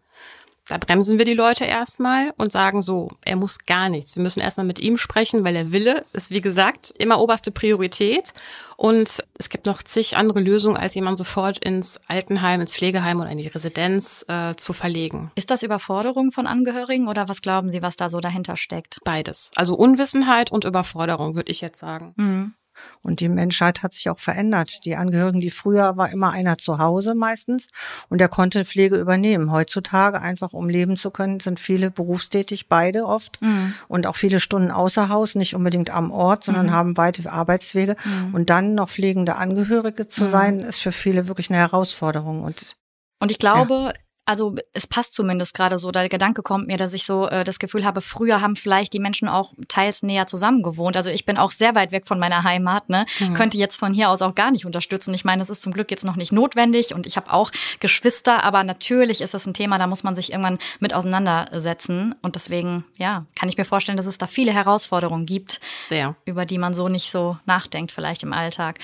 Da 0.68 0.80
bremsen 0.80 1.20
wir 1.20 1.26
die 1.26 1.36
Leute 1.36 1.64
erstmal 1.64 2.34
und 2.38 2.52
sagen 2.52 2.82
so, 2.82 3.12
er 3.24 3.36
muss 3.36 3.66
gar 3.66 3.88
nichts. 3.88 4.16
Wir 4.16 4.24
müssen 4.24 4.40
erstmal 4.40 4.66
mit 4.66 4.80
ihm 4.80 4.98
sprechen, 4.98 5.44
weil 5.44 5.54
der 5.54 5.72
Wille 5.72 6.06
ist, 6.14 6.32
wie 6.32 6.42
gesagt, 6.42 6.92
immer 6.98 7.20
oberste 7.20 7.52
Priorität. 7.52 8.34
Und 8.76 9.24
es 9.38 9.50
gibt 9.50 9.68
noch 9.68 9.84
zig 9.84 10.18
andere 10.18 10.40
Lösungen, 10.42 10.76
als 10.76 10.96
jemand 10.96 11.18
sofort 11.18 11.60
ins 11.60 12.00
Altenheim, 12.08 12.62
ins 12.62 12.74
Pflegeheim 12.74 13.22
oder 13.22 13.30
in 13.30 13.38
die 13.38 13.48
Residenz 13.48 14.26
äh, 14.28 14.56
zu 14.56 14.74
verlegen. 14.74 15.32
Ist 15.36 15.52
das 15.52 15.62
Überforderung 15.62 16.32
von 16.32 16.48
Angehörigen 16.48 17.08
oder 17.08 17.30
was 17.30 17.42
glauben 17.42 17.72
Sie, 17.72 17.82
was 17.82 17.96
da 17.96 18.10
so 18.10 18.20
dahinter 18.20 18.58
steckt? 18.58 19.00
Beides. 19.06 19.52
Also 19.56 19.76
Unwissenheit 19.76 20.52
und 20.52 20.66
Überforderung, 20.66 21.36
würde 21.36 21.52
ich 21.52 21.62
jetzt 21.62 21.80
sagen. 21.80 22.14
Mhm. 22.18 22.54
Und 23.04 23.20
die 23.20 23.30
Menschheit 23.30 23.84
hat 23.84 23.94
sich 23.94 24.10
auch 24.10 24.20
verändert. 24.20 24.86
Die 24.86 24.96
Angehörigen, 24.96 25.42
die 25.42 25.52
früher 25.52 25.98
war 25.98 26.10
immer 26.10 26.32
einer 26.32 26.58
zu 26.58 26.80
Hause 26.80 27.16
meistens 27.16 27.68
und 28.10 28.20
der 28.20 28.30
konnte 28.30 28.66
Pflege 28.66 28.98
übernehmen. 28.98 29.52
Heutzutage 29.52 30.22
einfach, 30.22 30.54
um 30.54 30.70
leben 30.70 30.98
zu 30.98 31.12
können, 31.12 31.40
sind 31.40 31.60
viele 31.60 31.92
berufstätig, 31.92 32.68
beide 32.68 33.06
oft 33.06 33.42
mhm. 33.42 33.74
und 33.88 34.08
auch 34.08 34.16
viele 34.16 34.40
Stunden 34.40 34.72
außer 34.72 35.10
Haus, 35.10 35.36
nicht 35.36 35.56
unbedingt 35.56 35.90
am 35.90 36.12
Ort, 36.12 36.44
sondern 36.44 36.68
mhm. 36.68 36.72
haben 36.72 36.98
weite 36.98 37.32
Arbeitswege. 37.32 37.96
Mhm. 38.04 38.36
Und 38.36 38.50
dann 38.50 38.76
noch 38.76 38.90
pflegende 38.90 39.36
Angehörige 39.36 40.08
zu 40.08 40.26
mhm. 40.26 40.30
sein, 40.30 40.60
ist 40.60 40.80
für 40.80 40.92
viele 40.92 41.28
wirklich 41.28 41.50
eine 41.50 41.60
Herausforderung. 41.60 42.42
Und 42.42 42.76
und 43.20 43.32
ich 43.32 43.40
glaube, 43.40 43.94
ja 43.96 44.05
also 44.26 44.56
es 44.74 44.88
passt 44.88 45.14
zumindest 45.14 45.54
gerade 45.54 45.78
so. 45.78 45.92
Der 45.92 46.10
Gedanke 46.10 46.42
kommt 46.42 46.68
mir, 46.68 46.78
dass 46.78 46.94
ich 46.94 47.06
so 47.06 47.28
äh, 47.28 47.44
das 47.44 47.60
Gefühl 47.60 47.86
habe, 47.86 48.02
früher 48.02 48.42
haben 48.42 48.56
vielleicht 48.56 48.94
die 48.94 49.00
Menschen 49.00 49.30
auch 49.30 49.54
teils 49.68 50.04
näher 50.04 50.26
zusammen 50.26 50.64
gewohnt. 50.64 50.98
Also 50.98 51.12
ich 51.12 51.26
bin 51.26 51.38
auch 51.38 51.52
sehr 51.52 51.76
weit 51.76 51.92
weg 51.92 52.08
von 52.08 52.20
meiner 52.20 52.44
Heimat, 52.44 52.90
ne? 52.90 53.06
Mhm. 53.20 53.36
Könnte 53.36 53.58
jetzt 53.58 53.78
von 53.78 53.94
hier 53.94 54.10
aus 54.10 54.22
auch 54.22 54.34
gar 54.34 54.52
nicht 54.52 54.66
unterstützen. 54.66 55.14
Ich 55.14 55.26
meine, 55.26 55.44
es 55.44 55.50
ist 55.50 55.62
zum 55.62 55.74
Glück 55.74 55.92
jetzt 55.92 56.04
noch 56.04 56.16
nicht 56.16 56.32
notwendig 56.32 56.94
und 56.94 57.06
ich 57.06 57.18
habe 57.18 57.32
auch 57.32 57.52
Geschwister, 57.80 58.44
aber 58.44 58.64
natürlich 58.64 59.22
ist 59.22 59.36
es 59.36 59.46
ein 59.46 59.54
Thema, 59.54 59.78
da 59.78 59.88
muss 59.88 60.04
man 60.04 60.16
sich 60.16 60.32
irgendwann 60.32 60.58
mit 60.80 60.94
auseinandersetzen. 60.94 62.16
Und 62.22 62.36
deswegen, 62.36 62.84
ja, 62.98 63.26
kann 63.36 63.50
ich 63.50 63.58
mir 63.58 63.66
vorstellen, 63.66 63.98
dass 63.98 64.08
es 64.08 64.18
da 64.18 64.28
viele 64.28 64.52
Herausforderungen 64.52 65.26
gibt, 65.26 65.60
ja. 65.90 66.16
über 66.26 66.46
die 66.46 66.58
man 66.58 66.74
so 66.74 66.90
nicht 66.90 67.12
so 67.12 67.38
nachdenkt, 67.46 67.92
vielleicht 67.92 68.24
im 68.24 68.34
Alltag 68.34 68.80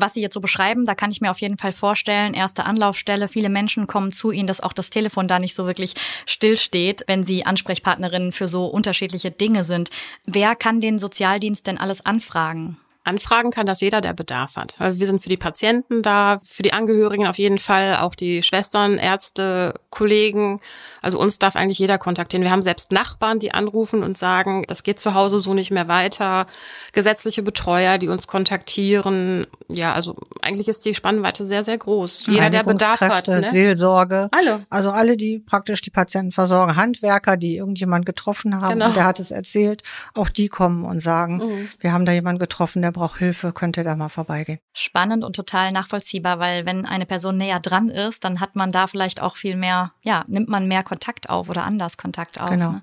was 0.00 0.14
Sie 0.14 0.20
jetzt 0.20 0.34
so 0.34 0.40
beschreiben, 0.40 0.86
da 0.86 0.94
kann 0.94 1.10
ich 1.10 1.20
mir 1.20 1.30
auf 1.30 1.40
jeden 1.40 1.58
Fall 1.58 1.72
vorstellen, 1.72 2.34
erste 2.34 2.64
Anlaufstelle, 2.64 3.28
viele 3.28 3.48
Menschen 3.48 3.86
kommen 3.86 4.12
zu 4.12 4.30
Ihnen, 4.30 4.46
dass 4.46 4.60
auch 4.60 4.72
das 4.72 4.90
Telefon 4.90 5.28
da 5.28 5.38
nicht 5.38 5.54
so 5.54 5.66
wirklich 5.66 5.94
stillsteht, 6.26 7.04
wenn 7.06 7.24
Sie 7.24 7.46
Ansprechpartnerinnen 7.46 8.32
für 8.32 8.48
so 8.48 8.66
unterschiedliche 8.66 9.30
Dinge 9.30 9.64
sind. 9.64 9.90
Wer 10.24 10.56
kann 10.56 10.80
den 10.80 10.98
Sozialdienst 10.98 11.66
denn 11.66 11.78
alles 11.78 12.04
anfragen? 12.04 12.78
Anfragen 13.08 13.50
kann 13.50 13.66
das 13.66 13.80
jeder, 13.80 14.00
der 14.00 14.12
Bedarf 14.12 14.56
hat. 14.56 14.74
Also 14.78 15.00
wir 15.00 15.06
sind 15.06 15.22
für 15.22 15.28
die 15.28 15.36
Patienten 15.36 16.02
da, 16.02 16.38
für 16.44 16.62
die 16.62 16.72
Angehörigen 16.72 17.26
auf 17.26 17.38
jeden 17.38 17.58
Fall, 17.58 17.96
auch 17.96 18.14
die 18.14 18.42
Schwestern, 18.42 18.98
Ärzte, 18.98 19.74
Kollegen. 19.90 20.60
Also 21.00 21.18
uns 21.18 21.38
darf 21.38 21.56
eigentlich 21.56 21.78
jeder 21.78 21.98
kontaktieren. 21.98 22.42
Wir 22.42 22.50
haben 22.50 22.62
selbst 22.62 22.92
Nachbarn, 22.92 23.38
die 23.38 23.54
anrufen 23.54 24.02
und 24.02 24.18
sagen, 24.18 24.64
das 24.66 24.82
geht 24.82 25.00
zu 25.00 25.14
Hause 25.14 25.38
so 25.38 25.54
nicht 25.54 25.70
mehr 25.70 25.88
weiter. 25.88 26.46
Gesetzliche 26.92 27.42
Betreuer, 27.42 27.98
die 27.98 28.08
uns 28.08 28.26
kontaktieren. 28.26 29.46
Ja, 29.68 29.94
also 29.94 30.14
eigentlich 30.42 30.68
ist 30.68 30.84
die 30.84 30.94
Spannweite 30.94 31.46
sehr, 31.46 31.64
sehr 31.64 31.78
groß. 31.78 32.26
Jeder, 32.26 32.50
der 32.50 32.64
Bedarf 32.64 33.00
hat. 33.00 33.28
Ne? 33.28 33.42
Seelsorge. 33.42 34.28
Alle. 34.32 34.66
Also 34.70 34.90
alle, 34.90 35.16
die 35.16 35.38
praktisch 35.38 35.82
die 35.82 35.90
Patienten 35.90 36.32
versorgen. 36.32 36.76
Handwerker, 36.76 37.36
die 37.36 37.56
irgendjemand 37.56 38.04
getroffen 38.04 38.60
haben 38.60 38.74
genau. 38.74 38.86
und 38.86 38.96
der 38.96 39.04
hat 39.04 39.20
es 39.20 39.30
erzählt. 39.30 39.82
Auch 40.14 40.28
die 40.28 40.48
kommen 40.48 40.84
und 40.84 41.00
sagen, 41.00 41.36
mhm. 41.36 41.68
wir 41.80 41.92
haben 41.92 42.04
da 42.04 42.12
jemanden 42.12 42.38
getroffen, 42.38 42.82
der 42.82 42.92
braucht 42.98 43.18
Hilfe, 43.18 43.52
könnte 43.52 43.84
da 43.84 43.96
mal 43.96 44.08
vorbeigehen. 44.08 44.58
Spannend 44.72 45.24
und 45.24 45.34
total 45.34 45.72
nachvollziehbar, 45.72 46.38
weil 46.38 46.66
wenn 46.66 46.86
eine 46.86 47.06
Person 47.06 47.36
näher 47.36 47.60
dran 47.60 47.88
ist, 47.88 48.24
dann 48.24 48.40
hat 48.40 48.56
man 48.56 48.72
da 48.72 48.86
vielleicht 48.86 49.22
auch 49.22 49.36
viel 49.36 49.56
mehr, 49.56 49.92
ja, 50.02 50.24
nimmt 50.28 50.48
man 50.48 50.68
mehr 50.68 50.82
Kontakt 50.82 51.30
auf 51.30 51.48
oder 51.48 51.64
anders 51.64 51.96
Kontakt 51.96 52.40
auf. 52.40 52.50
Genau. 52.50 52.72
Ne? 52.72 52.82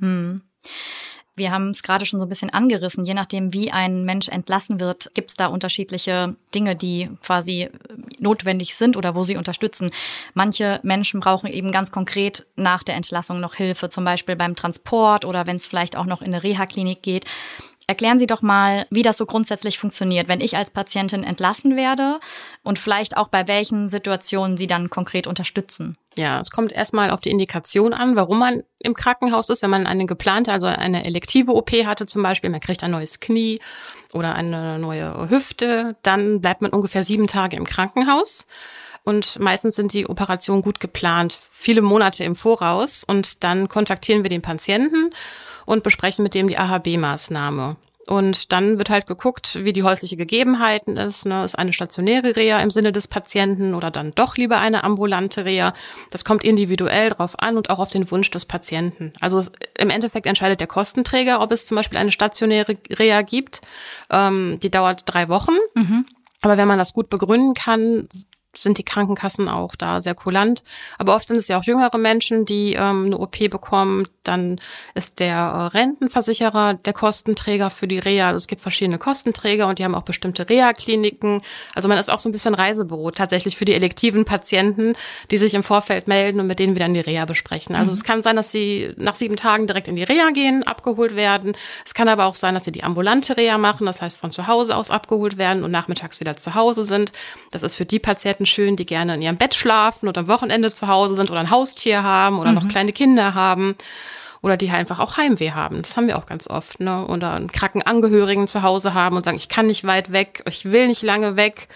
Hm. 0.00 0.42
Wir 1.36 1.52
haben 1.52 1.68
es 1.68 1.82
gerade 1.82 2.06
schon 2.06 2.18
so 2.18 2.24
ein 2.24 2.30
bisschen 2.30 2.48
angerissen. 2.48 3.04
Je 3.04 3.12
nachdem, 3.12 3.52
wie 3.52 3.70
ein 3.70 4.06
Mensch 4.06 4.28
entlassen 4.28 4.80
wird, 4.80 5.10
gibt 5.12 5.28
es 5.28 5.36
da 5.36 5.48
unterschiedliche 5.48 6.34
Dinge, 6.54 6.76
die 6.76 7.10
quasi 7.22 7.68
notwendig 8.18 8.74
sind 8.74 8.96
oder 8.96 9.14
wo 9.14 9.22
sie 9.22 9.36
unterstützen. 9.36 9.90
Manche 10.32 10.80
Menschen 10.82 11.20
brauchen 11.20 11.48
eben 11.48 11.72
ganz 11.72 11.92
konkret 11.92 12.46
nach 12.56 12.82
der 12.82 12.94
Entlassung 12.94 13.38
noch 13.38 13.54
Hilfe, 13.54 13.90
zum 13.90 14.04
Beispiel 14.04 14.34
beim 14.34 14.56
Transport 14.56 15.26
oder 15.26 15.46
wenn 15.46 15.56
es 15.56 15.66
vielleicht 15.66 15.96
auch 15.96 16.06
noch 16.06 16.22
in 16.22 16.28
eine 16.28 16.42
Reha-Klinik 16.42 17.02
geht. 17.02 17.26
Erklären 17.88 18.18
Sie 18.18 18.26
doch 18.26 18.42
mal, 18.42 18.86
wie 18.90 19.02
das 19.02 19.16
so 19.16 19.26
grundsätzlich 19.26 19.78
funktioniert, 19.78 20.26
wenn 20.26 20.40
ich 20.40 20.56
als 20.56 20.72
Patientin 20.72 21.22
entlassen 21.22 21.76
werde 21.76 22.18
und 22.64 22.80
vielleicht 22.80 23.16
auch 23.16 23.28
bei 23.28 23.46
welchen 23.46 23.88
Situationen 23.88 24.56
Sie 24.56 24.66
dann 24.66 24.90
konkret 24.90 25.28
unterstützen. 25.28 25.96
Ja, 26.16 26.40
es 26.40 26.50
kommt 26.50 26.72
erstmal 26.72 27.10
auf 27.10 27.20
die 27.20 27.30
Indikation 27.30 27.92
an, 27.92 28.16
warum 28.16 28.40
man 28.40 28.64
im 28.80 28.94
Krankenhaus 28.94 29.50
ist. 29.50 29.62
Wenn 29.62 29.70
man 29.70 29.86
eine 29.86 30.06
geplante, 30.06 30.50
also 30.50 30.66
eine 30.66 31.04
elektive 31.04 31.54
OP 31.54 31.70
hatte 31.84 32.06
zum 32.06 32.24
Beispiel, 32.24 32.50
man 32.50 32.58
kriegt 32.58 32.82
ein 32.82 32.90
neues 32.90 33.20
Knie 33.20 33.60
oder 34.12 34.34
eine 34.34 34.80
neue 34.80 35.30
Hüfte, 35.30 35.94
dann 36.02 36.40
bleibt 36.40 36.62
man 36.62 36.72
ungefähr 36.72 37.04
sieben 37.04 37.28
Tage 37.28 37.56
im 37.56 37.64
Krankenhaus. 37.64 38.48
Und 39.04 39.38
meistens 39.38 39.76
sind 39.76 39.92
die 39.92 40.08
Operationen 40.08 40.62
gut 40.62 40.80
geplant, 40.80 41.38
viele 41.52 41.82
Monate 41.82 42.24
im 42.24 42.34
Voraus. 42.34 43.04
Und 43.04 43.44
dann 43.44 43.68
kontaktieren 43.68 44.24
wir 44.24 44.30
den 44.30 44.42
Patienten 44.42 45.12
und 45.66 45.82
besprechen 45.82 46.22
mit 46.22 46.32
dem 46.32 46.48
die 46.48 46.58
AHB-Maßnahme. 46.58 47.76
Und 48.06 48.52
dann 48.52 48.78
wird 48.78 48.88
halt 48.88 49.06
geguckt, 49.06 49.58
wie 49.64 49.72
die 49.72 49.82
häusliche 49.82 50.16
Gegebenheiten 50.16 50.96
ist. 50.96 51.26
Ne? 51.26 51.44
Ist 51.44 51.58
eine 51.58 51.72
stationäre 51.72 52.36
Reha 52.36 52.60
im 52.60 52.70
Sinne 52.70 52.92
des 52.92 53.08
Patienten 53.08 53.74
oder 53.74 53.90
dann 53.90 54.14
doch 54.14 54.36
lieber 54.36 54.58
eine 54.58 54.84
ambulante 54.84 55.44
Reha? 55.44 55.72
Das 56.12 56.24
kommt 56.24 56.44
individuell 56.44 57.10
drauf 57.10 57.34
an 57.40 57.56
und 57.56 57.68
auch 57.68 57.80
auf 57.80 57.90
den 57.90 58.08
Wunsch 58.12 58.30
des 58.30 58.46
Patienten. 58.46 59.12
Also 59.20 59.42
im 59.76 59.90
Endeffekt 59.90 60.26
entscheidet 60.26 60.60
der 60.60 60.68
Kostenträger, 60.68 61.40
ob 61.40 61.50
es 61.50 61.66
zum 61.66 61.76
Beispiel 61.76 61.98
eine 61.98 62.12
stationäre 62.12 62.76
Reha 62.90 63.22
gibt. 63.22 63.60
Ähm, 64.08 64.60
die 64.62 64.70
dauert 64.70 65.02
drei 65.06 65.28
Wochen. 65.28 65.56
Mhm. 65.74 66.06
Aber 66.42 66.56
wenn 66.56 66.68
man 66.68 66.78
das 66.78 66.92
gut 66.92 67.10
begründen 67.10 67.54
kann, 67.54 68.08
sind 68.62 68.78
die 68.78 68.84
Krankenkassen 68.84 69.48
auch 69.48 69.76
da 69.76 70.00
sehr 70.00 70.14
kulant. 70.14 70.62
Aber 70.98 71.14
oft 71.14 71.28
sind 71.28 71.36
es 71.36 71.48
ja 71.48 71.58
auch 71.58 71.64
jüngere 71.64 71.98
Menschen, 71.98 72.44
die 72.44 72.74
ähm, 72.74 73.06
eine 73.06 73.18
OP 73.18 73.38
bekommen. 73.50 74.06
Dann 74.22 74.58
ist 74.94 75.20
der 75.20 75.36
äh, 75.36 75.76
Rentenversicherer 75.76 76.74
der 76.74 76.92
Kostenträger 76.92 77.70
für 77.70 77.88
die 77.88 77.98
Reha. 77.98 78.28
Also 78.28 78.38
es 78.38 78.46
gibt 78.46 78.62
verschiedene 78.62 78.98
Kostenträger 78.98 79.66
und 79.66 79.78
die 79.78 79.84
haben 79.84 79.94
auch 79.94 80.02
bestimmte 80.02 80.48
Reha-Kliniken. 80.48 81.42
Also 81.74 81.88
man 81.88 81.98
ist 81.98 82.10
auch 82.10 82.18
so 82.18 82.28
ein 82.28 82.32
bisschen 82.32 82.54
Reisebüro 82.54 83.10
tatsächlich 83.10 83.56
für 83.56 83.64
die 83.64 83.74
elektiven 83.74 84.24
Patienten, 84.24 84.94
die 85.30 85.38
sich 85.38 85.54
im 85.54 85.62
Vorfeld 85.62 86.08
melden 86.08 86.40
und 86.40 86.46
mit 86.46 86.58
denen 86.58 86.74
wir 86.74 86.80
dann 86.80 86.94
die 86.94 87.00
Reha 87.00 87.24
besprechen. 87.24 87.74
Also 87.74 87.90
mhm. 87.90 87.94
es 87.94 88.04
kann 88.04 88.22
sein, 88.22 88.36
dass 88.36 88.52
sie 88.52 88.92
nach 88.96 89.14
sieben 89.14 89.36
Tagen 89.36 89.66
direkt 89.66 89.88
in 89.88 89.96
die 89.96 90.04
Reha 90.04 90.30
gehen, 90.30 90.62
abgeholt 90.62 91.16
werden. 91.16 91.54
Es 91.84 91.94
kann 91.94 92.08
aber 92.08 92.26
auch 92.26 92.34
sein, 92.34 92.54
dass 92.54 92.64
sie 92.64 92.72
die 92.72 92.84
ambulante 92.84 93.36
Reha 93.36 93.58
machen, 93.58 93.86
das 93.86 94.02
heißt 94.02 94.16
von 94.16 94.32
zu 94.32 94.46
Hause 94.46 94.76
aus 94.76 94.90
abgeholt 94.90 95.36
werden 95.36 95.64
und 95.64 95.70
nachmittags 95.70 96.20
wieder 96.20 96.36
zu 96.36 96.54
Hause 96.54 96.84
sind. 96.84 97.12
Das 97.50 97.62
ist 97.62 97.76
für 97.76 97.84
die 97.84 97.98
Patienten 97.98 98.45
schön, 98.46 98.76
die 98.76 98.86
gerne 98.86 99.14
in 99.14 99.22
ihrem 99.22 99.36
Bett 99.36 99.54
schlafen 99.54 100.08
oder 100.08 100.22
am 100.22 100.28
Wochenende 100.28 100.72
zu 100.72 100.88
Hause 100.88 101.14
sind 101.14 101.30
oder 101.30 101.40
ein 101.40 101.50
Haustier 101.50 102.02
haben 102.02 102.38
oder 102.38 102.50
mhm. 102.50 102.56
noch 102.56 102.68
kleine 102.68 102.92
Kinder 102.92 103.34
haben 103.34 103.74
oder 104.42 104.56
die 104.56 104.70
halt 104.70 104.80
einfach 104.80 105.00
auch 105.00 105.16
Heimweh 105.16 105.52
haben. 105.52 105.82
Das 105.82 105.96
haben 105.96 106.06
wir 106.06 106.16
auch 106.18 106.26
ganz 106.26 106.48
oft, 106.48 106.80
ne? 106.80 107.06
Oder 107.06 107.34
einen 107.34 107.50
kranken 107.50 107.82
Angehörigen 107.82 108.46
zu 108.46 108.62
Hause 108.62 108.94
haben 108.94 109.16
und 109.16 109.24
sagen, 109.24 109.36
ich 109.36 109.48
kann 109.48 109.66
nicht 109.66 109.84
weit 109.84 110.12
weg, 110.12 110.42
ich 110.46 110.66
will 110.66 110.86
nicht 110.88 111.02
lange 111.02 111.36
weg. 111.36 111.68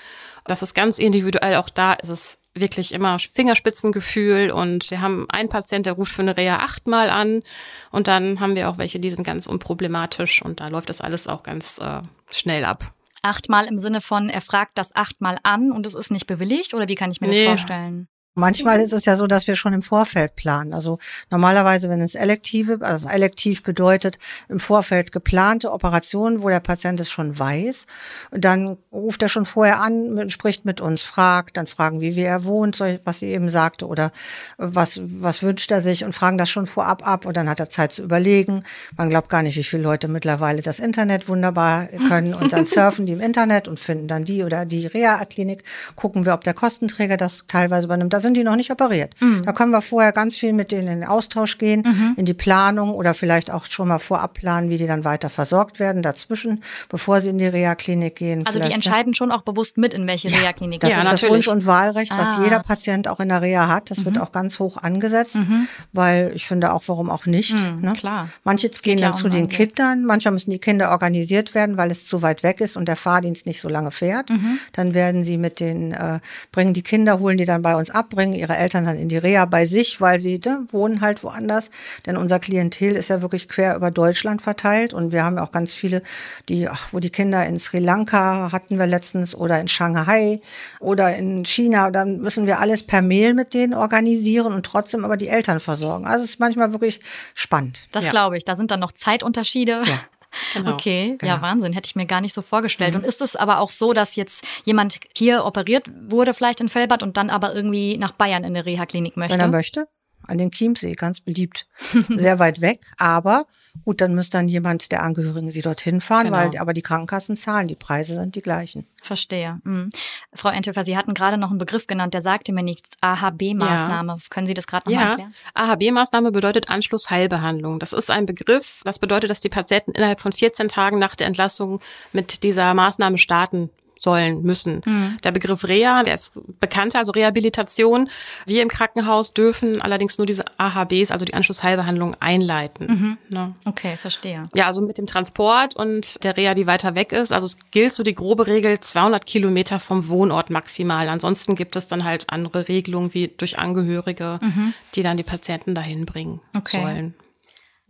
Das 0.45 0.63
ist 0.63 0.75
ganz 0.75 0.99
individuell. 0.99 1.57
Auch 1.57 1.69
da 1.69 1.95
ist 1.95 2.09
es 2.09 2.39
wirklich 2.55 2.93
immer 2.93 3.19
Fingerspitzengefühl 3.19 4.51
und 4.51 4.91
wir 4.91 5.01
haben 5.01 5.27
einen 5.31 5.49
Patient, 5.49 5.87
der 5.87 5.93
ruft 5.95 6.13
für 6.13 6.23
eine 6.23 6.37
Reha 6.37 6.57
achtmal 6.57 7.09
an 7.09 7.43
und 7.91 8.09
dann 8.09 8.41
haben 8.41 8.57
wir 8.57 8.69
auch 8.69 8.79
welche, 8.79 8.99
die 8.99 9.11
sind 9.11 9.23
ganz 9.25 9.47
unproblematisch 9.47 10.43
und 10.43 10.61
da 10.61 10.69
läuft 10.69 10.91
das 10.91 11.01
alles 11.01 11.29
auch 11.29 11.45
ganz 11.45 11.79
äh, 11.79 12.03
schnell 12.31 12.65
ab. 12.65 12.85
Achtmal 13.23 13.67
im 13.67 13.79
Sinne 13.79 14.01
von, 14.01 14.29
er 14.29 14.41
fragt 14.41 14.79
das 14.79 14.95
achtmal 14.95 15.39
an 15.43 15.73
und 15.73 15.87
es 15.87 15.95
ist 15.95 16.11
nicht 16.11 16.27
bewilligt 16.27 16.75
oder 16.75 16.89
wie 16.89 16.95
kann 16.95 17.11
ich 17.11 17.21
mir 17.21 17.29
nee. 17.29 17.45
das 17.45 17.55
vorstellen? 17.55 18.09
Manchmal 18.41 18.81
ist 18.81 18.93
es 18.93 19.05
ja 19.05 19.17
so, 19.17 19.27
dass 19.27 19.47
wir 19.47 19.55
schon 19.55 19.75
im 19.75 19.83
Vorfeld 19.83 20.35
planen. 20.35 20.73
Also 20.73 20.99
normalerweise, 21.31 21.89
wenn 21.89 22.01
es 22.01 22.15
elektive, 22.15 22.79
also 22.81 23.09
elektiv 23.09 23.63
bedeutet, 23.63 24.19
im 24.49 24.59
Vorfeld 24.59 25.13
geplante 25.13 25.71
Operationen, 25.71 26.43
wo 26.43 26.49
der 26.49 26.61
Patient 26.61 26.99
es 27.01 27.11
schon 27.11 27.39
weiß, 27.39 27.87
dann 28.33 28.79
ruft 28.93 29.23
er 29.23 29.29
schon 29.29 29.45
vorher 29.45 29.81
an, 29.81 30.29
spricht 30.31 30.65
mit 30.65 30.81
uns, 30.81 31.03
fragt, 31.03 31.57
dann 31.57 31.67
fragen, 31.67 32.01
wie, 32.01 32.17
wie 32.17 32.23
er 32.23 32.45
wohnt, 32.45 32.81
was 33.05 33.19
sie 33.19 33.27
eben 33.27 33.51
sagte, 33.51 33.87
oder 33.87 34.11
was, 34.57 35.01
was 35.05 35.43
wünscht 35.43 35.71
er 35.71 35.81
sich 35.81 36.05
und 36.05 36.15
fragen 36.15 36.39
das 36.39 36.49
schon 36.49 36.67
vorab 36.67 37.07
ab 37.07 37.27
und 37.27 37.37
dann 37.37 37.49
hat 37.49 37.61
er 37.61 37.69
Zeit 37.69 37.93
zu 37.93 38.03
überlegen. 38.03 38.65
Man 38.97 39.11
glaubt 39.11 39.29
gar 39.29 39.43
nicht, 39.43 39.57
wie 39.57 39.65
viele 39.65 39.83
Leute 39.83 40.09
mittlerweile 40.09 40.63
das 40.63 40.81
Internet 40.81 41.29
wunderbar 41.29 41.89
können 42.09 42.33
und 42.33 42.55
dann 42.55 42.65
surfen 42.65 43.05
die 43.05 43.13
im 43.13 43.21
Internet 43.21 43.69
und 43.69 43.79
finden 43.79 44.09
dann 44.09 44.25
die 44.25 44.45
oder 44.45 44.65
die 44.65 44.87
Reha-Klinik, 44.87 45.63
gucken 45.95 46.25
wir, 46.25 46.33
ob 46.33 46.45
der 46.45 46.55
Kostenträger 46.55 47.19
das 47.19 47.45
teilweise 47.47 47.87
übernimmt 47.87 48.15
sind 48.21 48.30
die 48.35 48.45
noch 48.45 48.57
nicht 48.57 48.71
operiert. 48.71 49.15
Mhm. 49.21 49.45
Da 49.45 49.53
können 49.53 49.71
wir 49.71 49.83
vorher 49.83 50.13
ganz 50.13 50.37
viel 50.37 50.53
mit 50.53 50.73
denen 50.73 50.89
in 50.89 51.01
den 51.01 51.09
Austausch 51.09 51.59
gehen, 51.59 51.83
mhm. 51.87 52.15
in 52.17 52.25
die 52.25 52.35
Planung 52.35 52.95
oder 52.95 53.15
vielleicht 53.15 53.51
auch 53.51 53.67
schon 53.67 53.89
mal 53.89 53.99
vorab 53.99 54.35
planen, 54.35 54.71
wie 54.71 54.79
die 54.79 54.87
dann 54.87 55.05
weiter 55.05 55.31
versorgt 55.31 55.81
werden 55.81 56.03
dazwischen, 56.03 56.63
bevor 56.89 57.21
sie 57.21 57.31
in 57.31 57.39
die 57.39 57.47
Reha-Klinik 57.47 58.17
gehen. 58.17 58.47
Also 58.47 58.61
die 58.61 58.73
entscheiden 58.73 59.15
schon 59.15 59.31
auch 59.31 59.43
bewusst 59.43 59.79
mit, 59.79 59.95
in 59.95 60.07
welche 60.07 60.29
ja, 60.29 60.39
Reha-Klinik. 60.39 60.81
Das 60.81 60.93
ja, 60.93 60.99
ist 60.99 61.05
natürlich. 61.05 61.21
das 61.21 61.31
Wunsch- 61.31 61.49
und 61.49 61.67
Wahlrecht, 61.67 62.13
was 62.17 62.37
ah. 62.37 62.43
jeder 62.45 62.61
Patient 62.61 63.09
auch 63.09 63.21
in 63.21 63.29
der 63.29 63.43
Reha 63.43 63.69
hat. 63.69 63.91
Das 63.91 64.01
mhm. 64.01 64.07
wird 64.07 64.19
auch 64.19 64.33
ganz 64.33 64.59
hoch 64.59 64.77
angesetzt, 64.77 65.37
mhm. 65.37 65.69
weil 65.93 66.33
ich 66.35 66.47
finde 66.47 66.73
auch, 66.73 66.83
warum 66.87 67.11
auch 67.11 67.27
nicht. 67.27 67.55
Mhm, 67.55 67.81
ne? 67.81 67.93
Klar. 67.95 68.29
Manche 68.45 68.69
gehen 68.69 68.99
dann 68.99 69.15
zu 69.15 69.29
den 69.29 69.49
Kindern, 69.49 70.05
manchmal 70.05 70.33
müssen 70.33 70.51
die 70.51 70.59
Kinder 70.59 70.91
organisiert 70.91 71.55
werden, 71.55 71.77
weil 71.77 71.91
es 71.91 72.07
zu 72.07 72.23
weit 72.23 72.43
weg 72.43 72.61
ist 72.61 72.77
und 72.77 72.87
der 72.89 72.97
Fahrdienst 72.97 73.47
nicht 73.47 73.61
so 73.61 73.69
lange 73.69 73.91
fährt. 73.91 74.31
Mhm. 74.31 74.59
Dann 74.73 74.95
werden 74.95 75.25
sie 75.25 75.37
mit 75.37 75.61
den, 75.61 75.93
äh, 75.93 76.21
bringen 76.53 76.75
die 76.75 76.83
Kinder, 76.83 77.19
holen 77.19 77.37
die 77.37 77.45
dann 77.45 77.63
bei 77.63 77.75
uns 77.75 77.91
ab, 77.91 78.10
bringen 78.11 78.35
ihre 78.35 78.57
Eltern 78.57 78.85
dann 78.85 78.99
in 78.99 79.09
die 79.09 79.17
Reha 79.17 79.47
bei 79.47 79.65
sich, 79.65 80.01
weil 80.01 80.21
sie 80.21 80.41
ne, 80.45 80.67
wohnen 80.71 81.01
halt 81.01 81.25
woanders. 81.25 81.71
Denn 82.05 82.17
unser 82.17 82.39
Klientel 82.39 82.97
ist 82.97 83.09
ja 83.09 83.23
wirklich 83.23 83.49
quer 83.49 83.77
über 83.77 83.91
Deutschland 83.91 84.43
verteilt 84.43 84.93
und 84.93 85.13
wir 85.13 85.25
haben 85.25 85.37
ja 85.37 85.45
auch 85.45 85.53
ganz 85.53 85.73
viele, 85.73 86.03
die, 86.49 86.69
ach, 86.69 86.89
wo 86.93 86.99
die 86.99 87.11
Kinder 87.11 87.47
in 87.47 87.59
Sri 87.59 87.79
Lanka 87.79 88.53
hatten 88.53 88.79
wir 88.79 88.87
letztens 88.87 89.35
oder 89.35 89.61
in 89.61 89.69
Shanghai 89.69 90.41
oder 90.79 91.17
in 91.17 91.45
China. 91.45 91.91
Dann 91.91 92.19
müssen 92.19 92.47
wir 92.47 92.61
alles 92.61 92.83
per 92.83 93.01
Mail 93.01 93.33
mit 93.33 93.55
denen 93.55 93.75
organisieren 93.75 94.53
und 94.53 94.67
trotzdem 94.67 95.05
aber 95.05 95.17
die 95.17 95.29
Eltern 95.29 95.61
versorgen. 95.61 96.07
Also 96.07 96.25
es 96.25 96.31
ist 96.31 96.41
manchmal 96.41 96.73
wirklich 96.73 97.01
spannend. 97.35 97.89
Das 97.93 98.05
ja. 98.05 98.11
glaube 98.11 98.37
ich. 98.37 98.45
Da 98.45 98.57
sind 98.57 98.71
dann 98.71 98.81
noch 98.81 98.93
Zeitunterschiede. 98.93 99.83
Ja. 99.85 100.01
Genau. 100.55 100.75
Okay, 100.75 101.17
genau. 101.19 101.35
ja, 101.35 101.43
Wahnsinn, 101.43 101.73
hätte 101.73 101.87
ich 101.87 101.97
mir 101.97 102.07
gar 102.07 102.21
nicht 102.21 102.35
so 102.35 102.43
vorgestellt. 102.43 102.95
Mhm. 102.95 103.01
Und 103.01 103.07
ist 103.07 103.21
es 103.21 103.37
aber 103.37 103.59
auch 103.59 103.71
so, 103.71 103.93
dass 103.93 104.17
jetzt 104.17 104.45
jemand 104.65 105.01
hier 105.17 105.45
operiert 105.45 105.91
wurde, 106.09 106.35
vielleicht 106.35 106.61
in 106.61 106.69
Felbert 106.69 107.03
und 107.03 107.17
dann 107.17 107.31
aber 107.31 107.55
irgendwie 107.55 107.99
nach 107.99 108.13
Bayern 108.13 108.45
in 108.45 108.57
eine 108.57 108.65
Reha-Klinik 108.65 109.17
möchte? 109.17 109.35
Wenn 109.35 109.41
er 109.41 109.49
möchte 109.49 109.89
an 110.31 110.39
den 110.39 110.51
Chiemsee, 110.51 110.95
ganz 110.95 111.21
beliebt. 111.21 111.67
Sehr 112.09 112.39
weit 112.39 112.61
weg, 112.61 112.81
aber 112.99 113.47
gut, 113.85 114.01
dann 114.01 114.15
müsste 114.15 114.39
dann 114.39 114.49
jemand 114.49 114.93
der 114.93 115.03
Angehörigen 115.03 115.51
sie 115.51 115.63
dorthin 115.63 116.01
fahren, 116.01 116.27
genau. 116.27 116.39
weil 116.39 116.59
aber 116.59 116.73
die 116.73 116.83
Krankenkassen 116.83 117.37
zahlen, 117.37 117.67
die 117.67 117.75
Preise 117.75 118.15
sind 118.15 118.37
die 118.37 118.43
gleichen. 118.43 118.87
Verstehe. 119.03 119.61
Mhm. 119.65 119.91
Frau 120.33 120.51
Entöfer, 120.51 120.85
Sie 120.85 120.97
hatten 120.97 121.15
gerade 121.15 121.37
noch 121.37 121.51
einen 121.51 121.59
Begriff 121.59 121.87
genannt, 121.87 122.15
der 122.15 122.21
sagte 122.21 122.53
mir 122.53 122.63
nichts. 122.63 122.91
AHB-Maßnahme. 123.01 124.13
Ja. 124.13 124.19
Können 124.29 124.47
Sie 124.47 124.55
das 124.55 124.67
gerade 124.67 124.89
noch 124.89 125.01
ja. 125.01 125.11
erklären? 125.11 125.35
AHB-Maßnahme 125.55 126.31
bedeutet 126.31 126.69
Anschlussheilbehandlung. 126.69 127.79
Das 127.79 127.93
ist 127.93 128.11
ein 128.11 128.27
Begriff, 128.27 128.83
das 128.85 128.99
bedeutet, 128.99 129.31
dass 129.31 129.41
die 129.41 129.49
Patienten 129.49 129.93
innerhalb 129.93 130.21
von 130.21 130.33
14 130.33 130.69
Tagen 130.69 130.99
nach 130.99 131.17
der 131.17 131.27
Entlassung 131.27 131.81
mit 132.13 132.43
dieser 132.43 132.73
Maßnahme 132.75 133.19
starten 133.19 133.71
sollen, 134.01 134.43
müssen. 134.43 134.81
Mhm. 134.85 135.19
Der 135.23 135.31
Begriff 135.31 135.69
Reha, 135.69 136.03
der 136.03 136.15
ist 136.15 136.41
bekannter, 136.59 136.99
also 136.99 137.13
Rehabilitation. 137.13 138.09
Wir 138.47 138.63
im 138.63 138.69
Krankenhaus 138.69 139.35
dürfen 139.35 139.83
allerdings 139.83 140.17
nur 140.17 140.27
diese 140.27 140.45
AHBs, 140.57 141.11
also 141.11 141.27
die 141.27 141.35
Anschlussheilbehandlung, 141.35 142.17
einleiten. 142.19 142.87
Mhm. 142.87 143.19
Ne? 143.29 143.55
Okay, 143.67 143.99
verstehe. 144.01 144.45
Ja, 144.55 144.67
also 144.67 144.81
mit 144.81 144.97
dem 144.97 145.07
Transport 145.07 145.77
und 145.77 146.25
der 146.25 146.37
Reha, 146.37 146.55
die 146.55 146.67
weiter 146.67 146.95
weg 146.95 147.13
ist. 147.13 147.31
Also 147.31 147.45
es 147.47 147.59
gilt 147.71 147.93
so 147.93 148.03
die 148.03 148.15
grobe 148.15 148.47
Regel 148.47 148.81
200 148.81 149.27
Kilometer 149.27 149.79
vom 149.79 150.09
Wohnort 150.09 150.49
maximal. 150.49 151.09
Ansonsten 151.11 151.55
gibt 151.55 151.77
es 151.77 151.87
dann 151.87 152.05
halt 152.05 152.25
andere 152.29 152.69
Regelungen 152.69 153.13
wie 153.13 153.29
durch 153.29 153.59
Angehörige, 153.59 154.41
mhm. 154.41 154.73
die 154.95 155.03
dann 155.03 155.19
die 155.19 155.23
Patienten 155.23 155.75
dahin 155.75 156.07
bringen 156.07 156.41
okay. 156.57 156.83
sollen. 156.83 157.15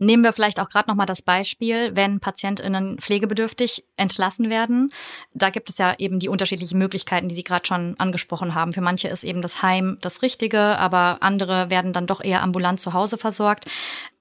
Nehmen 0.03 0.23
wir 0.23 0.33
vielleicht 0.33 0.59
auch 0.59 0.67
gerade 0.67 0.89
noch 0.89 0.95
mal 0.95 1.05
das 1.05 1.21
Beispiel, 1.21 1.95
wenn 1.95 2.19
PatientInnen 2.19 2.97
pflegebedürftig 2.97 3.83
entlassen 3.97 4.49
werden. 4.49 4.91
Da 5.35 5.51
gibt 5.51 5.69
es 5.69 5.77
ja 5.77 5.93
eben 5.99 6.17
die 6.17 6.27
unterschiedlichen 6.27 6.79
Möglichkeiten, 6.79 7.27
die 7.27 7.35
Sie 7.35 7.43
gerade 7.43 7.67
schon 7.67 7.93
angesprochen 7.99 8.55
haben. 8.55 8.73
Für 8.73 8.81
manche 8.81 9.09
ist 9.09 9.23
eben 9.23 9.43
das 9.43 9.61
Heim 9.61 9.99
das 10.01 10.23
Richtige, 10.23 10.59
aber 10.59 11.17
andere 11.21 11.69
werden 11.69 11.93
dann 11.93 12.07
doch 12.07 12.23
eher 12.23 12.41
ambulant 12.41 12.79
zu 12.79 12.93
Hause 12.93 13.19
versorgt. 13.19 13.65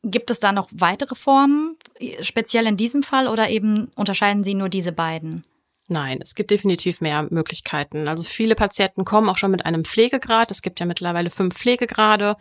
Gibt 0.05 0.31
es 0.31 0.39
da 0.39 0.53
noch 0.53 0.69
weitere 0.71 1.15
Formen, 1.15 1.79
speziell 2.21 2.67
in 2.67 2.77
diesem 2.77 3.03
Fall, 3.03 3.27
oder 3.27 3.49
eben 3.49 3.91
unterscheiden 3.95 4.45
Sie 4.45 4.53
nur 4.53 4.69
diese 4.69 4.93
beiden? 4.93 5.45
Nein, 5.93 6.21
es 6.23 6.37
gibt 6.37 6.53
definitiv 6.53 7.01
mehr 7.01 7.27
Möglichkeiten. 7.31 8.07
Also 8.07 8.23
viele 8.23 8.55
Patienten 8.55 9.05
kommen 9.05 9.29
auch 9.29 9.37
schon 9.39 9.51
mit 9.51 9.67
einem 9.67 9.85
Pflegegrad. 9.85 10.53
Es 10.53 10.63
gibt 10.63 10.79
ja 10.79 10.87
mittlerweile 10.87 11.31
fünf 11.31 11.57
Pflegegrade. 11.57 12.37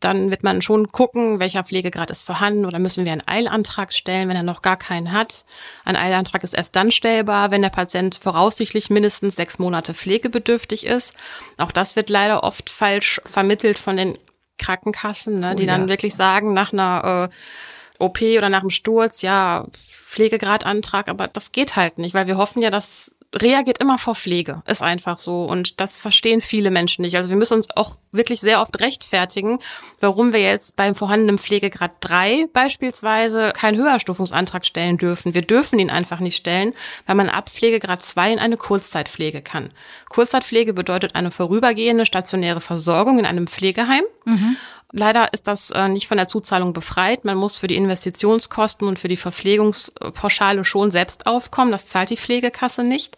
Dann 0.00 0.30
wird 0.30 0.42
man 0.42 0.62
schon 0.62 0.88
gucken, 0.88 1.40
welcher 1.40 1.64
Pflegegrad 1.64 2.10
ist 2.10 2.22
vorhanden 2.22 2.66
oder 2.66 2.78
müssen 2.78 3.04
wir 3.04 3.12
einen 3.12 3.26
Eilantrag 3.26 3.92
stellen, 3.92 4.28
wenn 4.28 4.36
er 4.36 4.42
noch 4.42 4.62
gar 4.62 4.76
keinen 4.76 5.12
hat. 5.12 5.44
Ein 5.84 5.96
Eilantrag 5.96 6.44
ist 6.44 6.54
erst 6.54 6.76
dann 6.76 6.92
stellbar, 6.92 7.50
wenn 7.50 7.62
der 7.62 7.70
Patient 7.70 8.14
voraussichtlich 8.14 8.90
mindestens 8.90 9.36
sechs 9.36 9.58
Monate 9.58 9.94
pflegebedürftig 9.94 10.86
ist. 10.86 11.14
Auch 11.58 11.72
das 11.72 11.96
wird 11.96 12.10
leider 12.10 12.44
oft 12.44 12.70
falsch 12.70 13.20
vermittelt 13.24 13.78
von 13.78 13.96
den 13.96 14.18
Krankenkassen, 14.58 15.40
ne, 15.40 15.52
oh, 15.52 15.56
die 15.56 15.64
ja. 15.64 15.76
dann 15.76 15.88
wirklich 15.88 16.14
sagen, 16.14 16.52
nach 16.52 16.72
einer 16.72 17.30
äh, 17.30 18.02
OP 18.04 18.20
oder 18.20 18.48
nach 18.48 18.60
einem 18.60 18.70
Sturz, 18.70 19.22
ja, 19.22 19.66
Pflegegradantrag, 20.04 21.08
aber 21.08 21.28
das 21.28 21.52
geht 21.52 21.76
halt 21.76 21.98
nicht, 21.98 22.14
weil 22.14 22.26
wir 22.26 22.38
hoffen 22.38 22.62
ja, 22.62 22.70
dass 22.70 23.15
Reha 23.34 23.62
geht 23.62 23.78
immer 23.78 23.98
vor 23.98 24.14
Pflege, 24.14 24.62
ist 24.66 24.82
einfach 24.82 25.18
so. 25.18 25.44
Und 25.44 25.80
das 25.80 25.96
verstehen 25.96 26.40
viele 26.40 26.70
Menschen 26.70 27.02
nicht. 27.02 27.16
Also 27.16 27.30
wir 27.30 27.36
müssen 27.36 27.54
uns 27.54 27.68
auch 27.76 27.96
wirklich 28.12 28.40
sehr 28.40 28.60
oft 28.60 28.80
rechtfertigen, 28.80 29.58
warum 30.00 30.32
wir 30.32 30.40
jetzt 30.40 30.76
beim 30.76 30.94
vorhandenen 30.94 31.38
Pflegegrad 31.38 31.92
3 32.00 32.48
beispielsweise 32.52 33.52
keinen 33.52 33.76
Höherstufungsantrag 33.76 34.64
stellen 34.64 34.98
dürfen. 34.98 35.34
Wir 35.34 35.42
dürfen 35.42 35.78
ihn 35.78 35.90
einfach 35.90 36.20
nicht 36.20 36.36
stellen, 36.36 36.72
weil 37.06 37.16
man 37.16 37.28
ab 37.28 37.50
Pflegegrad 37.50 38.02
2 38.02 38.32
in 38.34 38.38
eine 38.38 38.56
Kurzzeitpflege 38.56 39.42
kann. 39.42 39.70
Kurzzeitpflege 40.08 40.72
bedeutet 40.72 41.14
eine 41.14 41.30
vorübergehende 41.30 42.06
stationäre 42.06 42.60
Versorgung 42.60 43.18
in 43.18 43.26
einem 43.26 43.46
Pflegeheim. 43.46 44.04
Mhm. 44.24 44.56
Leider 44.92 45.32
ist 45.32 45.48
das 45.48 45.70
äh, 45.72 45.88
nicht 45.88 46.06
von 46.06 46.16
der 46.16 46.28
Zuzahlung 46.28 46.72
befreit. 46.72 47.24
Man 47.24 47.36
muss 47.36 47.56
für 47.56 47.66
die 47.66 47.76
Investitionskosten 47.76 48.86
und 48.86 48.98
für 48.98 49.08
die 49.08 49.16
Verpflegungspauschale 49.16 50.64
schon 50.64 50.90
selbst 50.90 51.26
aufkommen. 51.26 51.72
Das 51.72 51.88
zahlt 51.88 52.10
die 52.10 52.16
Pflegekasse 52.16 52.84
nicht. 52.84 53.16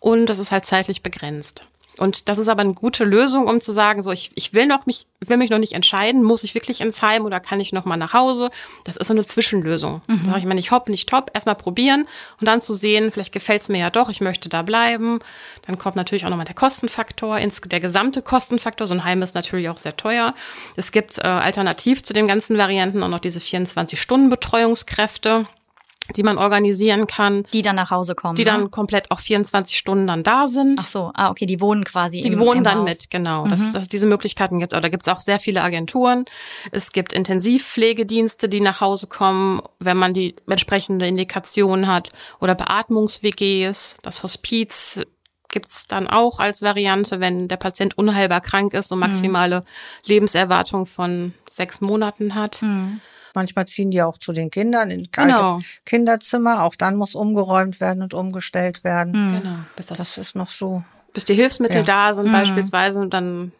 Und 0.00 0.26
das 0.26 0.38
ist 0.38 0.50
halt 0.50 0.64
zeitlich 0.64 1.02
begrenzt. 1.02 1.64
Und 1.98 2.28
das 2.28 2.38
ist 2.38 2.48
aber 2.48 2.62
eine 2.62 2.72
gute 2.72 3.04
Lösung, 3.04 3.48
um 3.48 3.60
zu 3.60 3.72
sagen, 3.72 4.02
so 4.02 4.12
ich, 4.12 4.30
ich 4.34 4.54
will 4.54 4.66
noch 4.66 4.86
mich, 4.86 5.06
will 5.20 5.36
mich 5.36 5.50
noch 5.50 5.58
nicht 5.58 5.74
entscheiden, 5.74 6.22
muss 6.22 6.42
ich 6.42 6.54
wirklich 6.54 6.80
ins 6.80 7.02
Heim 7.02 7.26
oder 7.26 7.38
kann 7.38 7.60
ich 7.60 7.70
noch 7.72 7.84
mal 7.84 7.98
nach 7.98 8.14
Hause? 8.14 8.50
Das 8.84 8.96
ist 8.96 9.08
so 9.08 9.14
eine 9.14 9.26
Zwischenlösung. 9.26 10.00
Mhm. 10.06 10.22
Sag 10.24 10.38
ich 10.38 10.46
mal 10.46 10.54
nicht 10.54 10.70
hopp, 10.70 10.88
nicht 10.88 11.06
top, 11.08 11.30
erstmal 11.34 11.54
probieren 11.54 12.06
und 12.40 12.46
dann 12.46 12.62
zu 12.62 12.72
sehen, 12.72 13.10
vielleicht 13.10 13.32
gefällt 13.32 13.62
es 13.62 13.68
mir 13.68 13.78
ja 13.78 13.90
doch, 13.90 14.08
ich 14.08 14.22
möchte 14.22 14.48
da 14.48 14.62
bleiben. 14.62 15.18
Dann 15.66 15.76
kommt 15.78 15.96
natürlich 15.96 16.24
auch 16.24 16.30
nochmal 16.30 16.46
der 16.46 16.54
Kostenfaktor, 16.54 17.38
ins, 17.38 17.60
der 17.60 17.80
gesamte 17.80 18.22
Kostenfaktor. 18.22 18.86
So 18.86 18.94
ein 18.94 19.04
Heim 19.04 19.20
ist 19.20 19.34
natürlich 19.34 19.68
auch 19.68 19.78
sehr 19.78 19.96
teuer. 19.96 20.34
Es 20.76 20.92
gibt 20.92 21.18
äh, 21.18 21.22
alternativ 21.22 22.02
zu 22.02 22.14
den 22.14 22.26
ganzen 22.26 22.56
Varianten 22.56 23.02
auch 23.02 23.08
noch 23.08 23.20
diese 23.20 23.40
24-Stunden-Betreuungskräfte 23.40 25.46
die 26.16 26.22
man 26.22 26.38
organisieren 26.38 27.06
kann. 27.06 27.44
Die 27.52 27.62
dann 27.62 27.76
nach 27.76 27.90
Hause 27.90 28.14
kommen. 28.14 28.36
Die 28.36 28.44
ne? 28.44 28.50
dann 28.50 28.70
komplett 28.70 29.10
auch 29.10 29.20
24 29.20 29.76
Stunden 29.76 30.06
dann 30.06 30.22
da 30.22 30.46
sind. 30.46 30.80
Ach 30.82 30.88
so, 30.88 31.10
ah, 31.14 31.30
okay, 31.30 31.46
die 31.46 31.60
wohnen 31.60 31.84
quasi 31.84 32.20
Die 32.20 32.28
im, 32.28 32.40
wohnen 32.40 32.58
im 32.58 32.64
dann 32.64 32.78
Haus. 32.78 32.88
mit, 32.88 33.10
genau. 33.10 33.44
Mhm. 33.44 33.50
Dass, 33.50 33.72
dass 33.72 33.88
diese 33.88 34.06
Möglichkeiten 34.06 34.58
gibt. 34.58 34.74
Aber 34.74 34.80
da 34.80 34.88
gibt 34.88 35.06
es 35.06 35.12
auch 35.12 35.20
sehr 35.20 35.38
viele 35.38 35.62
Agenturen. 35.62 36.24
Es 36.70 36.92
gibt 36.92 37.12
Intensivpflegedienste, 37.12 38.48
die 38.48 38.60
nach 38.60 38.80
Hause 38.80 39.06
kommen, 39.06 39.62
wenn 39.78 39.96
man 39.96 40.14
die 40.14 40.34
entsprechende 40.48 41.06
Indikation 41.06 41.86
hat. 41.86 42.12
Oder 42.40 42.54
Beatmungs-WGs, 42.54 43.98
das 44.02 44.22
Hospiz 44.22 45.00
gibt's 45.52 45.86
dann 45.86 46.08
auch 46.08 46.40
als 46.40 46.62
Variante, 46.62 47.20
wenn 47.20 47.46
der 47.46 47.58
Patient 47.58 47.96
unheilbar 47.96 48.40
krank 48.40 48.74
ist 48.74 48.90
und 48.90 48.98
mhm. 48.98 49.06
maximale 49.06 49.60
mhm. 49.60 49.64
Lebenserwartung 50.06 50.86
von 50.86 51.34
sechs 51.46 51.80
Monaten 51.80 52.34
hat. 52.34 52.62
Mhm. 52.62 53.00
Manchmal 53.34 53.66
ziehen 53.66 53.90
die 53.90 54.02
auch 54.02 54.18
zu 54.18 54.32
den 54.32 54.50
Kindern 54.50 54.90
in 54.90 55.10
kalte 55.10 55.34
genau. 55.34 55.60
Kinderzimmer. 55.84 56.62
Auch 56.62 56.74
dann 56.74 56.96
muss 56.96 57.14
umgeräumt 57.14 57.80
werden 57.80 58.02
und 58.02 58.14
umgestellt 58.14 58.84
werden. 58.84 59.12
Mhm. 59.12 59.40
Genau. 59.40 59.56
Bis 59.76 59.86
das, 59.86 59.98
das, 59.98 60.18
ist 60.18 60.36
noch 60.36 60.50
so. 60.50 60.84
Bis 61.12 61.24
die 61.24 61.34
Hilfsmittel 61.34 61.78
ja. 61.78 61.82
da 61.82 62.14
sind 62.14 62.28
mhm. 62.28 62.32
beispielsweise 62.32 63.00
und 63.00 63.12
dann 63.14 63.52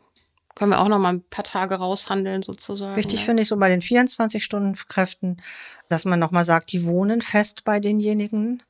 können 0.55 0.73
wir 0.73 0.81
auch 0.81 0.89
noch 0.89 0.99
mal 0.99 1.15
ein 1.15 1.23
paar 1.23 1.45
Tage 1.45 1.77
raushandeln 1.77 2.43
sozusagen. 2.43 2.97
Wichtig 2.97 3.21
ja. 3.21 3.27
finde 3.27 3.43
ich 3.43 3.49
so 3.49 3.57
bei 3.57 3.69
den 3.69 3.81
24-Stunden-Kräften, 3.81 5.39
dass 5.89 6.05
man 6.05 6.19
noch 6.19 6.31
mal 6.31 6.45
sagt, 6.45 6.73
die 6.73 6.85
wohnen 6.85 7.23
fest 7.23 7.65
bei 7.65 7.81
denjenigen. 7.81 8.63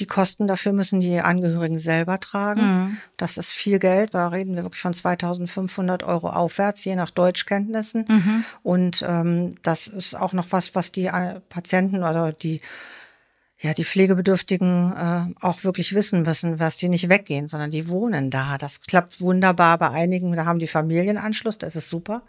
Die 0.00 0.06
Kosten 0.06 0.48
dafür 0.48 0.72
müssen 0.72 1.00
die 1.00 1.20
Angehörigen 1.20 1.78
selber 1.78 2.18
tragen. 2.18 2.60
Mhm. 2.60 2.96
Das 3.16 3.36
ist 3.36 3.52
viel 3.52 3.78
Geld. 3.78 4.14
Da 4.14 4.28
reden 4.28 4.56
wir 4.56 4.64
wirklich 4.64 4.82
von 4.82 4.92
2500 4.92 6.02
Euro 6.02 6.30
aufwärts, 6.30 6.84
je 6.84 6.96
nach 6.96 7.10
Deutschkenntnissen. 7.10 8.04
Mhm. 8.08 8.44
Und 8.62 9.04
ähm, 9.06 9.54
das 9.62 9.86
ist 9.86 10.14
auch 10.14 10.32
noch 10.32 10.46
was, 10.50 10.74
was 10.74 10.90
die 10.90 11.06
äh, 11.06 11.40
Patienten 11.48 11.98
oder 11.98 12.32
die 12.32 12.60
ja, 13.60 13.72
die 13.72 13.84
Pflegebedürftigen 13.84 14.92
äh, 14.92 15.34
auch 15.40 15.64
wirklich 15.64 15.94
wissen 15.94 16.22
müssen, 16.22 16.56
dass 16.56 16.76
die 16.76 16.88
nicht 16.88 17.08
weggehen, 17.08 17.48
sondern 17.48 17.70
die 17.70 17.88
wohnen 17.88 18.30
da. 18.30 18.58
Das 18.58 18.82
klappt 18.82 19.20
wunderbar 19.20 19.78
bei 19.78 19.90
einigen, 19.90 20.34
da 20.34 20.44
haben 20.44 20.58
die 20.58 20.66
Familienanschluss, 20.66 21.58
das 21.58 21.76
ist 21.76 21.88
super. 21.88 22.22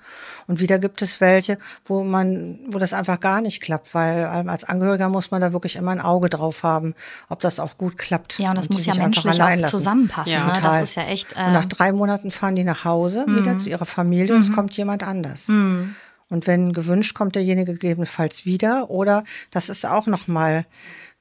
Und 0.48 0.60
wieder 0.60 0.78
gibt 0.78 1.02
es 1.02 1.20
welche, 1.22 1.58
wo 1.86 2.04
man, 2.04 2.60
wo 2.70 2.78
das 2.78 2.94
einfach 2.94 3.20
gar 3.20 3.42
nicht 3.42 3.62
klappt, 3.62 3.94
weil 3.94 4.30
ähm, 4.34 4.50
als 4.50 4.64
Angehöriger 4.64 5.10
muss 5.10 5.32
man 5.32 5.42
da 5.42 5.52
wirklich 5.52 5.76
immer 5.76 5.92
ein 5.92 6.00
Auge 6.00 6.30
drauf 6.30 6.64
haben, 6.64 6.94
ob 7.28 7.42
das 7.42 7.60
auch 7.60 7.78
gut 7.78 7.98
klappt. 7.98 8.40
Ja, 8.40 8.52
und 8.52 8.58
das 8.58 8.68
und 8.68 8.76
muss 8.76 8.86
ja 8.86 8.96
menschlich 8.96 9.42
auch 9.42 9.70
zusammenpassen. 9.70 10.32
Ja. 10.32 10.46
Ne? 10.46 10.54
Total. 10.54 10.82
Das 10.82 10.90
ist 10.90 10.96
ja 10.96 11.06
echt. 11.06 11.34
Äh 11.34 11.48
und 11.48 11.54
nach 11.54 11.66
drei 11.66 11.92
Monaten 11.92 12.30
fahren 12.30 12.56
die 12.56 12.64
nach 12.64 12.86
Hause 12.86 13.26
mhm. 13.28 13.42
wieder 13.42 13.58
zu 13.58 13.70
ihrer 13.70 13.86
Familie 13.86 14.32
mhm. 14.32 14.36
und 14.36 14.42
es 14.44 14.50
mhm. 14.50 14.56
kommt 14.56 14.78
jemand 14.78 15.04
anders. 15.04 15.48
Mhm. 15.48 15.96
Und 16.30 16.48
wenn 16.48 16.74
gewünscht, 16.74 17.16
kommt 17.16 17.36
derjenige 17.36 17.74
gegebenenfalls 17.74 18.46
wieder. 18.46 18.90
Oder 18.90 19.24
das 19.52 19.70
ist 19.70 19.86
auch 19.86 20.08
noch 20.08 20.28
mal 20.28 20.66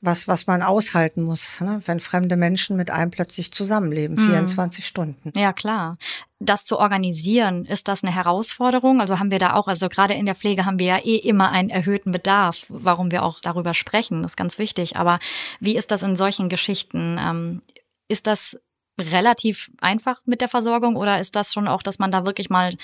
was, 0.05 0.29
was 0.29 0.47
man 0.47 0.63
aushalten 0.63 1.23
muss, 1.23 1.61
ne? 1.61 1.81
wenn 1.87 2.01
fremde 2.01 2.37
Menschen 2.37 2.77
mit 2.77 2.91
einem 2.91 3.11
plötzlich 3.11 3.53
zusammenleben, 3.53 4.19
24 4.19 4.83
mhm. 4.83 4.87
Stunden. 4.87 5.33
Ja, 5.35 5.53
klar. 5.53 5.97
Das 6.41 6.65
zu 6.65 6.79
organisieren, 6.79 7.65
ist 7.65 7.89
das 7.89 8.05
eine 8.05 8.15
Herausforderung? 8.15 9.01
Also 9.01 9.19
haben 9.19 9.31
wir 9.31 9.39
da 9.39 9.55
auch, 9.55 9.67
also 9.67 9.89
gerade 9.89 10.15
in 10.15 10.27
der 10.27 10.35
Pflege 10.35 10.67
haben 10.67 10.79
wir 10.79 10.87
ja 10.87 10.99
eh 10.99 11.17
immer 11.17 11.51
einen 11.51 11.71
erhöhten 11.71 12.13
Bedarf, 12.13 12.67
warum 12.69 13.11
wir 13.11 13.23
auch 13.23 13.41
darüber 13.41 13.73
sprechen, 13.73 14.23
das 14.23 14.33
ist 14.33 14.37
ganz 14.37 14.59
wichtig. 14.59 14.97
Aber 14.97 15.19
wie 15.61 15.77
ist 15.77 15.91
das 15.91 16.03
in 16.03 16.17
solchen 16.17 16.49
Geschichten? 16.49 17.19
Ähm, 17.19 17.63
ist 18.09 18.27
das 18.27 18.59
relativ 19.01 19.71
einfach 19.81 20.21
mit 20.25 20.41
der 20.41 20.49
Versorgung 20.49 20.97
oder 20.97 21.19
ist 21.19 21.35
das 21.35 21.53
schon 21.53 21.67
auch, 21.67 21.83
dass 21.83 21.99
man 21.99 22.11
da 22.11 22.27
wirklich 22.27 22.49
mal 22.49 22.75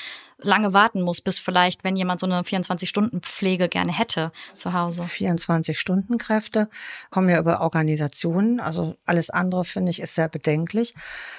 lange 0.42 0.72
warten 0.72 1.02
muss, 1.02 1.20
bis 1.20 1.38
vielleicht, 1.38 1.84
wenn 1.84 1.96
jemand 1.96 2.20
so 2.20 2.26
eine 2.26 2.40
24-Stunden-Pflege 2.42 3.68
gerne 3.68 3.96
hätte 3.96 4.32
zu 4.56 4.72
Hause? 4.72 5.02
24-Stunden-Kräfte 5.02 6.68
kommen 7.10 7.28
ja 7.28 7.38
über 7.38 7.60
Organisationen. 7.60 8.60
Also 8.60 8.96
alles 9.06 9.30
andere, 9.30 9.64
finde 9.64 9.90
ich, 9.90 10.00
ist 10.00 10.14
sehr 10.14 10.28
bedenklich. 10.28 10.94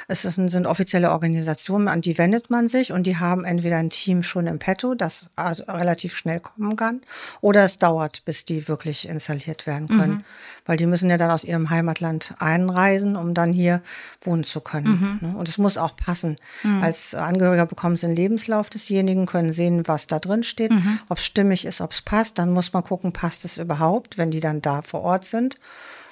Es 0.07 0.25
ist, 0.25 0.35
sind 0.35 0.65
offizielle 0.65 1.11
Organisationen, 1.11 1.87
an 1.87 2.01
die 2.01 2.17
wendet 2.17 2.49
man 2.49 2.69
sich 2.69 2.91
und 2.91 3.07
die 3.07 3.17
haben 3.17 3.45
entweder 3.45 3.77
ein 3.77 3.89
Team 3.89 4.23
schon 4.23 4.47
im 4.47 4.59
Petto, 4.59 4.95
das 4.95 5.29
relativ 5.37 6.15
schnell 6.15 6.39
kommen 6.39 6.75
kann, 6.75 7.01
oder 7.41 7.63
es 7.63 7.79
dauert, 7.79 8.23
bis 8.25 8.45
die 8.45 8.67
wirklich 8.67 9.07
installiert 9.07 9.67
werden 9.67 9.87
können. 9.87 10.13
Mhm. 10.13 10.23
Weil 10.65 10.77
die 10.77 10.85
müssen 10.85 11.09
ja 11.09 11.17
dann 11.17 11.31
aus 11.31 11.43
ihrem 11.43 11.69
Heimatland 11.69 12.35
einreisen, 12.39 13.15
um 13.15 13.33
dann 13.33 13.51
hier 13.51 13.81
wohnen 14.21 14.43
zu 14.43 14.61
können. 14.61 15.19
Mhm. 15.21 15.29
Ne? 15.29 15.37
Und 15.37 15.49
es 15.49 15.57
muss 15.57 15.77
auch 15.77 15.95
passen. 15.95 16.35
Mhm. 16.63 16.83
Als 16.83 17.15
Angehöriger 17.15 17.65
bekommen 17.65 17.97
sie 17.97 18.05
einen 18.05 18.15
Lebenslauf 18.15 18.69
desjenigen, 18.91 19.25
können 19.25 19.53
sehen, 19.53 19.87
was 19.87 20.07
da 20.07 20.19
drin 20.19 20.43
steht, 20.43 20.71
mhm. 20.71 20.99
ob 21.09 21.17
es 21.17 21.25
stimmig 21.25 21.65
ist, 21.65 21.81
ob 21.81 21.91
es 21.91 22.01
passt. 22.01 22.37
Dann 22.37 22.51
muss 22.51 22.73
man 22.73 22.83
gucken, 22.83 23.13
passt 23.13 23.45
es 23.45 23.57
überhaupt, 23.57 24.17
wenn 24.17 24.31
die 24.31 24.41
dann 24.41 24.61
da 24.61 24.81
vor 24.81 25.01
Ort 25.01 25.25
sind. 25.25 25.57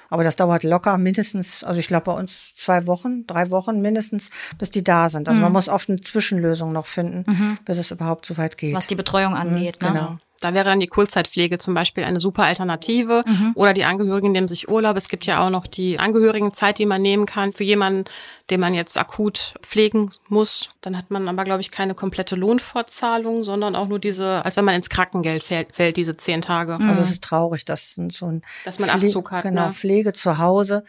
Aber 0.08 0.24
das 0.24 0.34
dauert 0.34 0.64
locker 0.64 0.98
mindestens, 0.98 1.62
also 1.62 1.78
ich 1.78 1.86
glaube 1.86 2.06
bei 2.06 2.12
uns 2.12 2.52
zwei 2.56 2.88
Wochen, 2.88 3.28
drei 3.28 3.50
Wochen 3.50 3.80
mindestens, 3.80 4.30
bis 4.58 4.70
die 4.70 4.82
da 4.82 5.08
sind. 5.08 5.28
Also 5.28 5.38
mhm. 5.38 5.44
man 5.44 5.52
muss 5.52 5.68
oft 5.68 5.88
eine 5.88 6.00
Zwischenlösung 6.00 6.72
noch 6.72 6.86
finden, 6.86 7.24
mhm. 7.30 7.58
bis 7.64 7.78
es 7.78 7.92
überhaupt 7.92 8.26
so 8.26 8.36
weit 8.36 8.58
geht. 8.58 8.74
Was 8.74 8.88
die 8.88 8.96
Betreuung 8.96 9.34
angeht. 9.34 9.80
Mhm, 9.80 9.86
genau. 9.86 10.18
Da 10.40 10.54
wäre 10.54 10.64
dann 10.64 10.80
die 10.80 10.86
Kurzzeitpflege 10.86 11.58
zum 11.58 11.74
Beispiel 11.74 12.04
eine 12.04 12.18
super 12.18 12.44
Alternative. 12.44 13.24
Mhm. 13.26 13.52
Oder 13.54 13.74
die 13.74 13.84
Angehörigen 13.84 14.32
nehmen 14.32 14.48
sich 14.48 14.68
Urlaub. 14.68 14.96
Es 14.96 15.08
gibt 15.08 15.26
ja 15.26 15.44
auch 15.44 15.50
noch 15.50 15.66
die 15.66 15.98
Angehörigenzeit, 15.98 16.78
die 16.78 16.86
man 16.86 17.02
nehmen 17.02 17.26
kann 17.26 17.52
für 17.52 17.64
jemanden, 17.64 18.04
den 18.48 18.58
man 18.58 18.72
jetzt 18.72 18.98
akut 18.98 19.54
pflegen 19.62 20.10
muss. 20.28 20.70
Dann 20.80 20.96
hat 20.96 21.10
man 21.10 21.28
aber, 21.28 21.44
glaube 21.44 21.60
ich, 21.60 21.70
keine 21.70 21.94
komplette 21.94 22.36
Lohnfortzahlung, 22.36 23.44
sondern 23.44 23.76
auch 23.76 23.86
nur 23.86 23.98
diese, 23.98 24.44
als 24.44 24.56
wenn 24.56 24.64
man 24.64 24.74
ins 24.74 24.88
Krankengeld 24.88 25.42
fällt, 25.42 25.74
fällt 25.76 25.98
diese 25.98 26.16
zehn 26.16 26.40
Tage. 26.40 26.78
Also 26.80 27.02
es 27.02 27.10
ist 27.10 27.22
traurig, 27.22 27.64
dass 27.66 27.94
so 27.94 28.26
ein 28.26 28.42
dass 28.64 28.78
man 28.78 28.88
Abzug 28.88 29.30
hat. 29.30 29.42
Genau, 29.42 29.68
ne? 29.68 29.72
Pflege 29.74 30.12
zu 30.14 30.38
Hause 30.38 30.84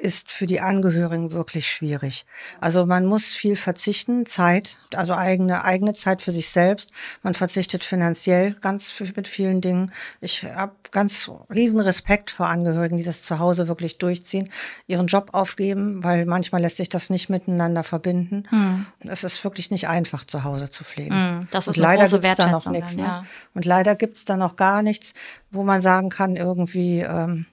ist 0.00 0.30
für 0.30 0.46
die 0.46 0.60
Angehörigen 0.60 1.32
wirklich 1.32 1.68
schwierig. 1.68 2.24
Also 2.60 2.86
man 2.86 3.04
muss 3.04 3.34
viel 3.34 3.54
verzichten, 3.54 4.24
Zeit, 4.24 4.78
also 4.94 5.14
eigene 5.14 5.64
eigene 5.64 5.92
Zeit 5.92 6.22
für 6.22 6.32
sich 6.32 6.48
selbst. 6.48 6.90
Man 7.22 7.34
verzichtet 7.34 7.84
finanziell 7.84 8.54
ganz 8.60 8.98
mit 9.14 9.28
vielen 9.28 9.60
Dingen. 9.60 9.92
Ich 10.20 10.44
habe 10.44 10.72
ganz 10.90 11.30
riesen 11.54 11.80
Respekt 11.80 12.30
vor 12.30 12.48
Angehörigen, 12.48 12.96
die 12.96 13.04
das 13.04 13.22
zu 13.22 13.38
Hause 13.38 13.68
wirklich 13.68 13.98
durchziehen, 13.98 14.50
ihren 14.86 15.06
Job 15.06 15.30
aufgeben, 15.32 16.02
weil 16.02 16.24
manchmal 16.24 16.62
lässt 16.62 16.78
sich 16.78 16.88
das 16.88 17.10
nicht 17.10 17.28
miteinander 17.28 17.84
verbinden. 17.84 18.44
Mhm. 18.50 18.86
Es 19.00 19.22
ist 19.22 19.44
wirklich 19.44 19.70
nicht 19.70 19.88
einfach 19.88 20.24
zu 20.24 20.44
Hause 20.44 20.70
zu 20.70 20.82
pflegen. 20.82 21.14
Mhm, 21.14 21.48
das 21.50 21.66
ist 21.66 21.68
Und 21.68 21.76
leider 21.76 22.08
gibt's 22.08 22.36
da 22.36 22.50
noch 22.50 22.66
nichts. 22.66 22.96
Ne? 22.96 23.02
Ja. 23.02 23.26
Und 23.54 23.66
leider 23.66 23.94
gibt's 23.94 24.24
da 24.24 24.36
noch 24.36 24.56
gar 24.56 24.82
nichts, 24.82 25.12
wo 25.50 25.62
man 25.62 25.82
sagen 25.82 26.08
kann, 26.08 26.36
irgendwie 26.36 27.00
ähm, 27.00 27.46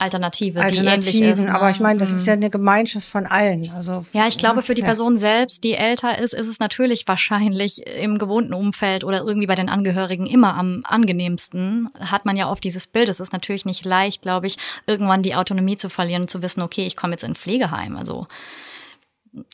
Alternative, 0.00 0.60
Alternativen, 0.60 1.34
die 1.34 1.40
ist, 1.42 1.46
ne? 1.46 1.54
aber 1.54 1.70
ich 1.70 1.80
meine, 1.80 1.98
das 1.98 2.12
ist 2.12 2.24
ja 2.24 2.34
eine 2.34 2.50
Gemeinschaft 2.50 3.08
von 3.08 3.26
allen. 3.26 3.68
Also 3.74 4.04
ja, 4.12 4.28
ich 4.28 4.38
glaube, 4.38 4.62
für 4.62 4.74
die 4.74 4.82
ja. 4.82 4.86
Person 4.86 5.18
selbst, 5.18 5.64
die 5.64 5.74
älter 5.74 6.20
ist, 6.20 6.34
ist 6.34 6.46
es 6.46 6.60
natürlich 6.60 7.08
wahrscheinlich 7.08 7.84
im 7.84 8.16
gewohnten 8.16 8.54
Umfeld 8.54 9.02
oder 9.02 9.22
irgendwie 9.24 9.48
bei 9.48 9.56
den 9.56 9.68
Angehörigen 9.68 10.26
immer 10.26 10.54
am 10.54 10.82
angenehmsten. 10.84 11.90
Hat 11.98 12.26
man 12.26 12.36
ja 12.36 12.48
oft 12.48 12.62
dieses 12.62 12.86
Bild. 12.86 13.08
Es 13.08 13.18
ist 13.18 13.32
natürlich 13.32 13.64
nicht 13.64 13.84
leicht, 13.84 14.22
glaube 14.22 14.46
ich, 14.46 14.56
irgendwann 14.86 15.24
die 15.24 15.34
Autonomie 15.34 15.76
zu 15.76 15.88
verlieren 15.88 16.22
und 16.22 16.30
zu 16.30 16.42
wissen, 16.42 16.62
okay, 16.62 16.86
ich 16.86 16.94
komme 16.94 17.14
jetzt 17.14 17.24
in 17.24 17.32
ein 17.32 17.34
Pflegeheim. 17.34 17.96
Also 17.96 18.28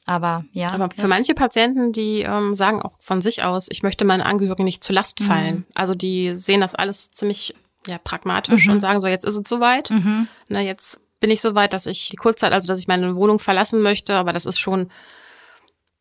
aber 0.04 0.44
ja. 0.52 0.70
Aber 0.70 0.90
für 0.90 1.08
manche 1.08 1.34
Patienten, 1.34 1.92
die 1.92 2.20
ähm, 2.20 2.54
sagen 2.54 2.82
auch 2.82 2.92
von 3.00 3.22
sich 3.22 3.42
aus, 3.42 3.68
ich 3.70 3.82
möchte 3.82 4.04
meinen 4.04 4.22
Angehörigen 4.22 4.64
nicht 4.64 4.84
zur 4.84 4.94
Last 4.94 5.20
fallen. 5.22 5.56
Mhm. 5.56 5.64
Also 5.74 5.94
die 5.94 6.34
sehen 6.34 6.60
das 6.60 6.74
alles 6.74 7.12
ziemlich 7.12 7.54
ja, 7.86 7.98
pragmatisch 7.98 8.66
mhm. 8.66 8.74
und 8.74 8.80
sagen 8.80 9.00
so, 9.00 9.06
jetzt 9.06 9.24
ist 9.24 9.36
es 9.36 9.48
soweit. 9.48 9.90
Mhm. 9.90 10.28
Na, 10.48 10.60
jetzt 10.60 11.00
bin 11.20 11.30
ich 11.30 11.40
soweit, 11.40 11.72
dass 11.72 11.86
ich 11.86 12.08
die 12.10 12.16
Kurzzeit, 12.16 12.52
also 12.52 12.68
dass 12.68 12.78
ich 12.78 12.88
meine 12.88 13.16
Wohnung 13.16 13.38
verlassen 13.38 13.80
möchte, 13.82 14.14
aber 14.14 14.32
das 14.32 14.46
ist 14.46 14.58
schon, 14.58 14.88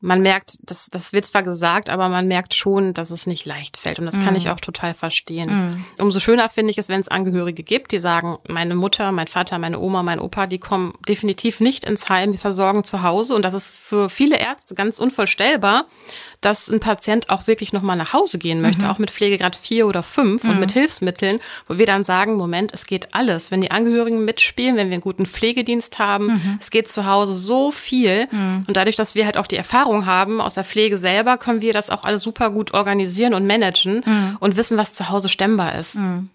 man 0.04 0.22
merkt, 0.22 0.58
das, 0.64 0.90
das 0.90 1.14
wird 1.14 1.24
zwar 1.24 1.44
gesagt, 1.44 1.90
aber 1.90 2.10
man 2.10 2.28
merkt 2.28 2.54
schon, 2.54 2.94
dass 2.94 3.10
es 3.10 3.26
nicht 3.26 3.46
leicht 3.46 3.78
fällt. 3.78 4.00
Und 4.00 4.06
das 4.06 4.18
mhm. 4.18 4.26
kann 4.26 4.36
ich 4.36 4.50
auch 4.50 4.60
total 4.60 4.94
verstehen. 4.94 5.70
Mhm. 5.70 5.86
Umso 5.98 6.20
schöner 6.20 6.50
finde 6.50 6.72
ich 6.72 6.78
es, 6.78 6.90
wenn 6.90 7.00
es 7.00 7.08
Angehörige 7.08 7.64
gibt, 7.64 7.94
die 7.94 8.00
sagen, 8.00 8.38
meine 8.50 8.76
Mutter, 8.76 9.14
mein 9.14 9.28
Vater, 9.28 9.60
meine 9.60 9.80
Oma, 9.80 10.04
mein 10.04 10.20
Opa, 10.20 10.46
die 10.46 10.60
kommen 10.60 10.94
definitiv 11.08 11.62
nicht 11.62 11.86
ins 11.86 12.10
Heim, 12.10 12.34
die 12.34 12.38
versorgen 12.38 12.84
zu 12.84 13.02
Hause. 13.02 13.34
Und 13.34 13.46
das 13.46 13.54
ist 13.54 13.74
für 13.74 14.10
viele 14.10 14.38
Ärzte 14.38 14.76
ganz 14.76 15.00
unvorstellbar, 15.00 15.86
dass 16.46 16.70
ein 16.70 16.80
Patient 16.80 17.30
auch 17.30 17.48
wirklich 17.48 17.74
nochmal 17.74 17.96
nach 17.96 18.14
Hause 18.14 18.38
gehen 18.38 18.62
möchte, 18.62 18.86
mhm. 18.86 18.92
auch 18.92 19.00
mit 19.00 19.12
Pflegegrad 19.12 19.56
4 19.56 19.88
oder 19.88 20.04
5 20.04 20.44
mhm. 20.44 20.50
und 20.50 20.60
mit 20.60 20.72
Hilfsmitteln, 20.72 21.40
wo 21.68 21.78
wir 21.78 21.86
dann 21.86 22.04
sagen, 22.04 22.36
Moment, 22.36 22.74
es 22.74 22.86
geht 22.86 23.14
alles. 23.14 23.52
Wenn 23.52 23.62
die 23.62 23.72
Angehörigen 23.72 24.26
mitspielen, 24.26 24.76
wenn 24.76 24.90
wir 24.90 24.96
einen 24.96 25.02
guten 25.02 25.26
Pflegedienst 25.26 26.00
haben, 26.00 26.28
mhm. 26.28 26.58
es 26.60 26.72
geht 26.72 26.90
zu 26.90 27.06
Hause 27.06 27.34
so 27.34 27.72
viel. 27.72 28.28
Mhm. 28.32 28.64
Und 28.68 28.78
dadurch, 28.78 28.96
dass 28.96 29.16
wir 29.16 29.26
halt 29.26 29.38
auch 29.38 29.48
die 29.48 29.58
Erfahrung 29.58 30.06
haben 30.06 30.42
aus 30.42 30.56
der 30.56 30.64
Pflege 30.64 30.98
selber, 30.98 31.38
können 31.38 31.62
wir 31.62 31.74
das 31.74 31.90
auch 31.90 32.04
alles 32.04 32.22
super 32.22 32.50
gut 32.50 32.74
organisieren 32.74 33.34
und 33.34 33.48
managen 33.48 34.04
mhm. 34.06 34.38
und 34.40 34.58
wissen, 34.58 34.78
was 34.78 34.94
zu 34.94 35.10
Hause 35.10 35.30
stemmbar 35.30 35.76
ist. 35.76 35.96
Mhm. 35.96 36.30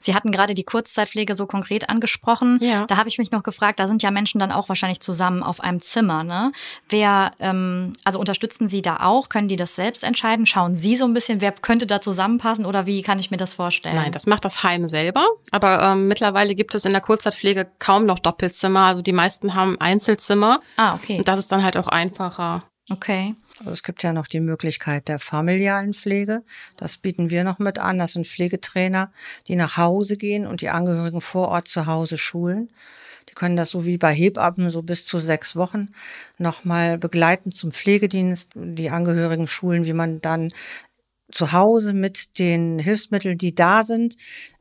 Sie 0.00 0.14
hatten 0.14 0.32
gerade 0.32 0.54
die 0.54 0.64
Kurzzeitpflege 0.64 1.34
so 1.34 1.46
konkret 1.46 1.88
angesprochen. 1.88 2.58
Ja. 2.60 2.86
Da 2.86 2.96
habe 2.96 3.08
ich 3.08 3.18
mich 3.18 3.30
noch 3.30 3.42
gefragt, 3.42 3.80
da 3.80 3.86
sind 3.86 4.02
ja 4.02 4.10
Menschen 4.10 4.38
dann 4.38 4.52
auch 4.52 4.68
wahrscheinlich 4.68 5.00
zusammen 5.00 5.42
auf 5.42 5.60
einem 5.60 5.80
Zimmer. 5.80 6.24
Ne? 6.24 6.52
Wer, 6.88 7.32
ähm, 7.40 7.92
also 8.04 8.18
unterstützen 8.18 8.68
Sie 8.68 8.82
da 8.82 8.98
auch? 9.00 9.28
Können 9.28 9.48
die 9.48 9.56
das 9.56 9.74
selbst 9.74 10.04
entscheiden? 10.04 10.46
Schauen 10.46 10.76
Sie 10.76 10.96
so 10.96 11.04
ein 11.04 11.14
bisschen, 11.14 11.40
wer 11.40 11.52
könnte 11.52 11.86
da 11.86 12.00
zusammenpassen 12.00 12.66
oder 12.66 12.86
wie 12.86 13.02
kann 13.02 13.18
ich 13.18 13.30
mir 13.30 13.36
das 13.36 13.54
vorstellen? 13.54 13.96
Nein, 13.96 14.12
das 14.12 14.26
macht 14.26 14.44
das 14.44 14.62
Heim 14.62 14.86
selber. 14.86 15.26
Aber 15.50 15.82
ähm, 15.82 16.08
mittlerweile 16.08 16.54
gibt 16.54 16.74
es 16.74 16.84
in 16.84 16.92
der 16.92 17.00
Kurzzeitpflege 17.00 17.70
kaum 17.78 18.06
noch 18.06 18.18
Doppelzimmer. 18.18 18.86
Also 18.86 19.02
die 19.02 19.12
meisten 19.12 19.54
haben 19.54 19.80
Einzelzimmer. 19.80 20.60
Ah, 20.76 20.94
okay. 20.94 21.18
Und 21.18 21.28
das 21.28 21.38
ist 21.38 21.52
dann 21.52 21.62
halt 21.62 21.76
auch 21.76 21.88
einfacher. 21.88 22.64
Okay. 22.90 23.34
Also 23.58 23.72
es 23.72 23.82
gibt 23.82 24.02
ja 24.02 24.12
noch 24.12 24.26
die 24.26 24.40
Möglichkeit 24.40 25.08
der 25.08 25.18
familialen 25.18 25.92
Pflege. 25.92 26.42
Das 26.76 26.96
bieten 26.96 27.30
wir 27.30 27.44
noch 27.44 27.58
mit 27.58 27.78
an. 27.78 27.98
Das 27.98 28.12
sind 28.12 28.26
Pflegetrainer, 28.26 29.12
die 29.48 29.56
nach 29.56 29.76
Hause 29.76 30.16
gehen 30.16 30.46
und 30.46 30.60
die 30.60 30.68
Angehörigen 30.68 31.20
vor 31.20 31.48
Ort 31.48 31.68
zu 31.68 31.86
Hause 31.86 32.18
schulen. 32.18 32.70
Die 33.28 33.34
können 33.34 33.56
das 33.56 33.70
so 33.70 33.84
wie 33.84 33.98
bei 33.98 34.14
Hebammen 34.14 34.70
so 34.70 34.82
bis 34.82 35.04
zu 35.04 35.18
sechs 35.18 35.56
Wochen 35.56 35.88
nochmal 36.38 36.98
begleiten 36.98 37.50
zum 37.50 37.72
Pflegedienst. 37.72 38.52
Die 38.54 38.90
Angehörigen 38.90 39.48
schulen, 39.48 39.84
wie 39.84 39.92
man 39.92 40.20
dann 40.20 40.52
zu 41.30 41.52
Hause 41.52 41.92
mit 41.92 42.38
den 42.38 42.78
Hilfsmitteln, 42.78 43.36
die 43.36 43.54
da 43.54 43.84
sind, 43.84 44.16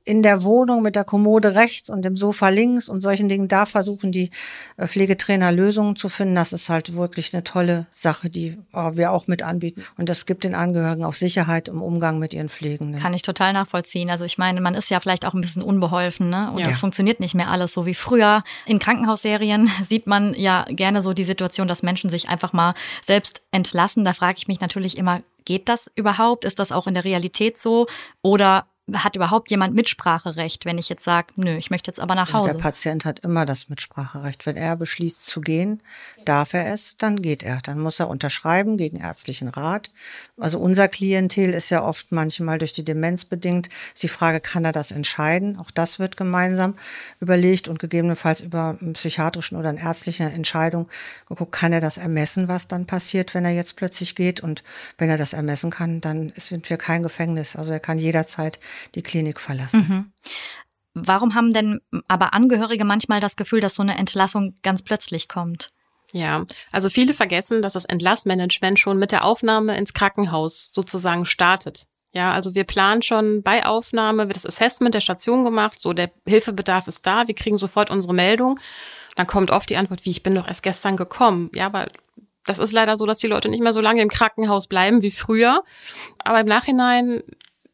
in 0.07 0.23
der 0.23 0.43
Wohnung 0.43 0.81
mit 0.81 0.95
der 0.95 1.03
Kommode 1.03 1.53
rechts 1.53 1.89
und 1.89 2.05
dem 2.05 2.15
Sofa 2.15 2.47
links 2.47 2.87
und 2.87 3.01
solchen 3.01 3.27
Dingen, 3.27 3.49
da 3.49 3.65
versuchen 3.65 4.13
die 4.13 4.29
äh, 4.77 4.87
Pflegetrainer 4.87 5.51
Lösungen 5.51 5.97
zu 5.97 6.07
finden. 6.07 6.33
Das 6.33 6.53
ist 6.53 6.69
halt 6.69 6.95
wirklich 6.95 7.33
eine 7.33 7.43
tolle 7.43 7.87
Sache, 7.93 8.29
die 8.29 8.57
äh, 8.73 8.91
wir 8.93 9.11
auch 9.11 9.27
mit 9.27 9.43
anbieten. 9.43 9.83
Und 9.97 10.07
das 10.07 10.25
gibt 10.25 10.45
den 10.45 10.55
Angehörigen 10.55 11.03
auch 11.03 11.13
Sicherheit 11.13 11.67
im 11.67 11.81
Umgang 11.81 12.19
mit 12.19 12.33
ihren 12.33 12.47
Pflegenden. 12.47 13.01
Kann 13.01 13.13
ich 13.13 13.21
total 13.21 13.51
nachvollziehen. 13.51 14.09
Also 14.09 14.23
ich 14.23 14.37
meine, 14.37 14.61
man 14.61 14.75
ist 14.75 14.89
ja 14.89 15.01
vielleicht 15.01 15.25
auch 15.25 15.33
ein 15.33 15.41
bisschen 15.41 15.61
unbeholfen, 15.61 16.29
ne? 16.29 16.51
Und 16.51 16.61
es 16.61 16.75
ja. 16.75 16.79
funktioniert 16.79 17.19
nicht 17.19 17.35
mehr 17.35 17.49
alles 17.49 17.73
so 17.73 17.85
wie 17.85 17.95
früher. 17.95 18.43
In 18.65 18.79
Krankenhausserien 18.79 19.69
sieht 19.87 20.07
man 20.07 20.33
ja 20.35 20.65
gerne 20.69 21.01
so 21.01 21.13
die 21.13 21.25
Situation, 21.25 21.67
dass 21.67 21.83
Menschen 21.83 22.09
sich 22.09 22.29
einfach 22.29 22.53
mal 22.53 22.75
selbst 23.05 23.41
entlassen. 23.51 24.05
Da 24.05 24.13
frage 24.13 24.37
ich 24.37 24.47
mich 24.47 24.61
natürlich 24.61 24.97
immer, 24.97 25.21
geht 25.43 25.67
das 25.67 25.91
überhaupt? 25.95 26.45
Ist 26.45 26.59
das 26.59 26.71
auch 26.71 26.87
in 26.87 26.93
der 26.93 27.03
Realität 27.03 27.57
so? 27.57 27.87
Oder 28.21 28.67
hat 28.93 29.17
überhaupt 29.17 29.51
jemand 29.51 29.75
Mitspracherecht, 29.75 30.63
wenn 30.63 30.77
ich 30.77 30.87
jetzt 30.87 31.03
sage, 31.03 31.33
nö, 31.35 31.57
ich 31.57 31.69
möchte 31.69 31.89
jetzt 31.89 31.99
aber 31.99 32.15
nach 32.15 32.31
Hause? 32.31 32.43
Also 32.43 32.57
der 32.57 32.63
Patient 32.63 33.05
hat 33.05 33.19
immer 33.19 33.45
das 33.45 33.67
Mitspracherecht. 33.67 34.45
Wenn 34.45 34.55
er 34.55 34.77
beschließt 34.77 35.25
zu 35.25 35.41
gehen, 35.41 35.81
darf 36.23 36.53
er 36.53 36.71
es, 36.71 36.95
dann 36.95 37.21
geht 37.21 37.43
er. 37.43 37.59
Dann 37.61 37.79
muss 37.79 37.99
er 37.99 38.09
unterschreiben 38.09 38.77
gegen 38.77 38.97
ärztlichen 38.97 39.49
Rat. 39.49 39.91
Also 40.37 40.59
unser 40.59 40.87
Klientel 40.87 41.53
ist 41.53 41.69
ja 41.69 41.83
oft 41.83 42.13
manchmal 42.13 42.59
durch 42.59 42.71
die 42.71 42.85
Demenz 42.85 43.25
bedingt. 43.25 43.67
Ist 43.93 44.03
die 44.03 44.07
Frage, 44.07 44.39
kann 44.39 44.63
er 44.63 44.71
das 44.71 44.91
entscheiden? 44.91 45.57
Auch 45.57 45.71
das 45.71 45.99
wird 45.99 46.15
gemeinsam 46.15 46.75
überlegt 47.19 47.67
und 47.67 47.79
gegebenenfalls 47.79 48.39
über 48.39 48.77
eine 48.79 48.93
psychiatrischen 48.93 49.57
oder 49.57 49.69
eine 49.69 49.81
ärztliche 49.81 50.23
Entscheidung 50.23 50.87
geguckt, 51.27 51.51
kann 51.51 51.73
er 51.73 51.81
das 51.81 51.97
ermessen, 51.97 52.47
was 52.47 52.69
dann 52.69 52.85
passiert, 52.85 53.33
wenn 53.33 53.43
er 53.43 53.51
jetzt 53.51 53.75
plötzlich 53.75 54.15
geht? 54.15 54.39
Und 54.39 54.63
wenn 54.97 55.09
er 55.09 55.17
das 55.17 55.33
ermessen 55.33 55.71
kann, 55.71 55.99
dann 55.99 56.31
sind 56.37 56.69
wir 56.69 56.77
kein 56.77 57.03
Gefängnis. 57.03 57.57
Also 57.57 57.73
er 57.73 57.81
kann 57.81 57.97
jederzeit 57.97 58.59
die 58.95 59.03
Klinik 59.03 59.39
verlassen. 59.39 59.85
Mhm. 59.87 60.11
Warum 60.93 61.35
haben 61.35 61.53
denn 61.53 61.79
aber 62.07 62.33
Angehörige 62.33 62.85
manchmal 62.85 63.19
das 63.19 63.35
Gefühl, 63.35 63.59
dass 63.59 63.75
so 63.75 63.83
eine 63.83 63.97
Entlassung 63.97 64.55
ganz 64.63 64.81
plötzlich 64.81 65.27
kommt? 65.27 65.69
Ja, 66.13 66.45
also 66.71 66.89
viele 66.89 67.13
vergessen, 67.13 67.61
dass 67.61 67.73
das 67.73 67.85
Entlassmanagement 67.85 68.79
schon 68.79 68.97
mit 68.97 69.11
der 69.11 69.25
Aufnahme 69.25 69.77
ins 69.77 69.93
Krankenhaus 69.93 70.69
sozusagen 70.71 71.25
startet. 71.25 71.85
Ja, 72.13 72.31
also 72.31 72.55
wir 72.55 72.63
planen 72.63 73.03
schon 73.03 73.43
bei 73.43 73.65
Aufnahme, 73.65 74.27
wird 74.27 74.37
das 74.37 74.45
Assessment 74.45 74.95
der 74.95 75.01
Station 75.01 75.43
gemacht, 75.43 75.79
so 75.79 75.93
der 75.93 76.09
Hilfebedarf 76.25 76.87
ist 76.87 77.05
da, 77.05 77.27
wir 77.27 77.35
kriegen 77.35 77.57
sofort 77.57 77.91
unsere 77.91 78.13
Meldung. 78.13 78.59
Dann 79.15 79.27
kommt 79.27 79.51
oft 79.51 79.69
die 79.69 79.77
Antwort, 79.77 80.05
wie 80.05 80.11
ich 80.11 80.23
bin 80.23 80.33
doch 80.33 80.47
erst 80.47 80.63
gestern 80.63 80.95
gekommen. 80.95 81.51
Ja, 81.53 81.65
aber 81.65 81.87
das 82.45 82.59
ist 82.59 82.71
leider 82.71 82.97
so, 82.97 83.05
dass 83.05 83.17
die 83.17 83.27
Leute 83.27 83.49
nicht 83.49 83.61
mehr 83.61 83.73
so 83.73 83.81
lange 83.81 84.01
im 84.01 84.09
Krankenhaus 84.09 84.67
bleiben 84.67 85.01
wie 85.01 85.11
früher. 85.11 85.63
Aber 86.19 86.39
im 86.39 86.47
Nachhinein 86.47 87.21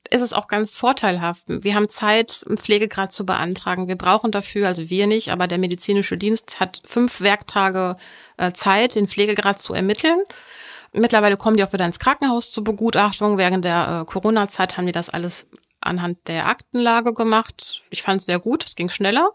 ist 0.09 0.21
es 0.21 0.33
auch 0.33 0.47
ganz 0.47 0.75
vorteilhaft. 0.75 1.43
Wir 1.47 1.75
haben 1.75 1.89
Zeit, 1.89 2.43
einen 2.47 2.57
Pflegegrad 2.57 3.11
zu 3.13 3.25
beantragen. 3.25 3.87
Wir 3.87 3.95
brauchen 3.95 4.31
dafür, 4.31 4.67
also 4.67 4.89
wir 4.89 5.07
nicht, 5.07 5.31
aber 5.31 5.47
der 5.47 5.57
medizinische 5.57 6.17
Dienst 6.17 6.59
hat 6.59 6.81
fünf 6.85 7.21
Werktage 7.21 7.97
äh, 8.37 8.51
Zeit, 8.53 8.95
den 8.95 9.07
Pflegegrad 9.07 9.59
zu 9.59 9.73
ermitteln. 9.73 10.21
Mittlerweile 10.91 11.37
kommen 11.37 11.57
die 11.57 11.63
auch 11.63 11.73
wieder 11.73 11.85
ins 11.85 11.99
Krankenhaus 11.99 12.51
zur 12.51 12.63
Begutachtung. 12.63 13.37
Während 13.37 13.65
der 13.65 14.01
äh, 14.01 14.05
Corona-Zeit 14.05 14.77
haben 14.77 14.85
die 14.85 14.91
das 14.91 15.09
alles 15.09 15.47
anhand 15.81 16.27
der 16.27 16.47
Aktenlage 16.47 17.13
gemacht. 17.13 17.81
Ich 17.89 18.03
fand 18.03 18.21
es 18.21 18.25
sehr 18.25 18.39
gut, 18.39 18.63
es 18.65 18.75
ging 18.75 18.89
schneller. 18.89 19.31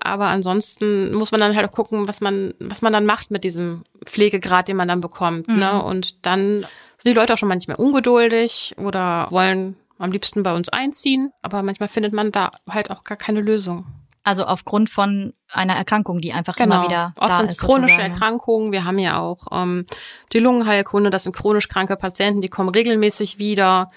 Aber 0.00 0.26
ansonsten 0.26 1.14
muss 1.14 1.32
man 1.32 1.40
dann 1.40 1.56
halt 1.56 1.68
auch 1.68 1.72
gucken, 1.72 2.08
was 2.08 2.20
man, 2.20 2.54
was 2.58 2.82
man 2.82 2.92
dann 2.92 3.06
macht 3.06 3.30
mit 3.30 3.44
diesem 3.44 3.84
Pflegegrad, 4.04 4.68
den 4.68 4.76
man 4.76 4.88
dann 4.88 5.00
bekommt. 5.00 5.48
Ne? 5.48 5.54
Mhm. 5.54 5.60
Ne? 5.60 5.82
Und 5.82 6.26
dann 6.26 6.66
sind 6.98 7.12
die 7.12 7.18
Leute 7.18 7.34
auch 7.34 7.38
schon 7.38 7.48
manchmal 7.48 7.76
ungeduldig 7.76 8.74
oder 8.76 9.28
wollen 9.30 9.76
am 9.98 10.12
liebsten 10.12 10.42
bei 10.42 10.54
uns 10.54 10.68
einziehen, 10.68 11.32
aber 11.42 11.62
manchmal 11.62 11.88
findet 11.88 12.12
man 12.12 12.32
da 12.32 12.50
halt 12.68 12.90
auch 12.90 13.04
gar 13.04 13.16
keine 13.16 13.40
Lösung. 13.40 13.86
Also 14.24 14.44
aufgrund 14.44 14.90
von 14.90 15.32
einer 15.50 15.74
Erkrankung, 15.74 16.20
die 16.20 16.32
einfach 16.32 16.56
genau. 16.56 16.76
immer 16.76 16.84
wieder 16.84 17.14
Oft 17.18 17.30
da 17.30 17.36
sind 17.36 17.50
es 17.50 17.58
chronische 17.58 17.92
sozusagen. 17.94 18.12
Erkrankungen. 18.12 18.72
Wir 18.72 18.84
haben 18.84 18.98
ja 18.98 19.18
auch 19.18 19.46
ähm, 19.52 19.86
die 20.34 20.38
Lungenheilkunde, 20.38 21.08
das 21.08 21.22
sind 21.22 21.34
chronisch 21.34 21.68
kranke 21.68 21.96
Patienten, 21.96 22.42
die 22.42 22.50
kommen 22.50 22.68
regelmäßig 22.68 23.38
wieder. 23.38 23.90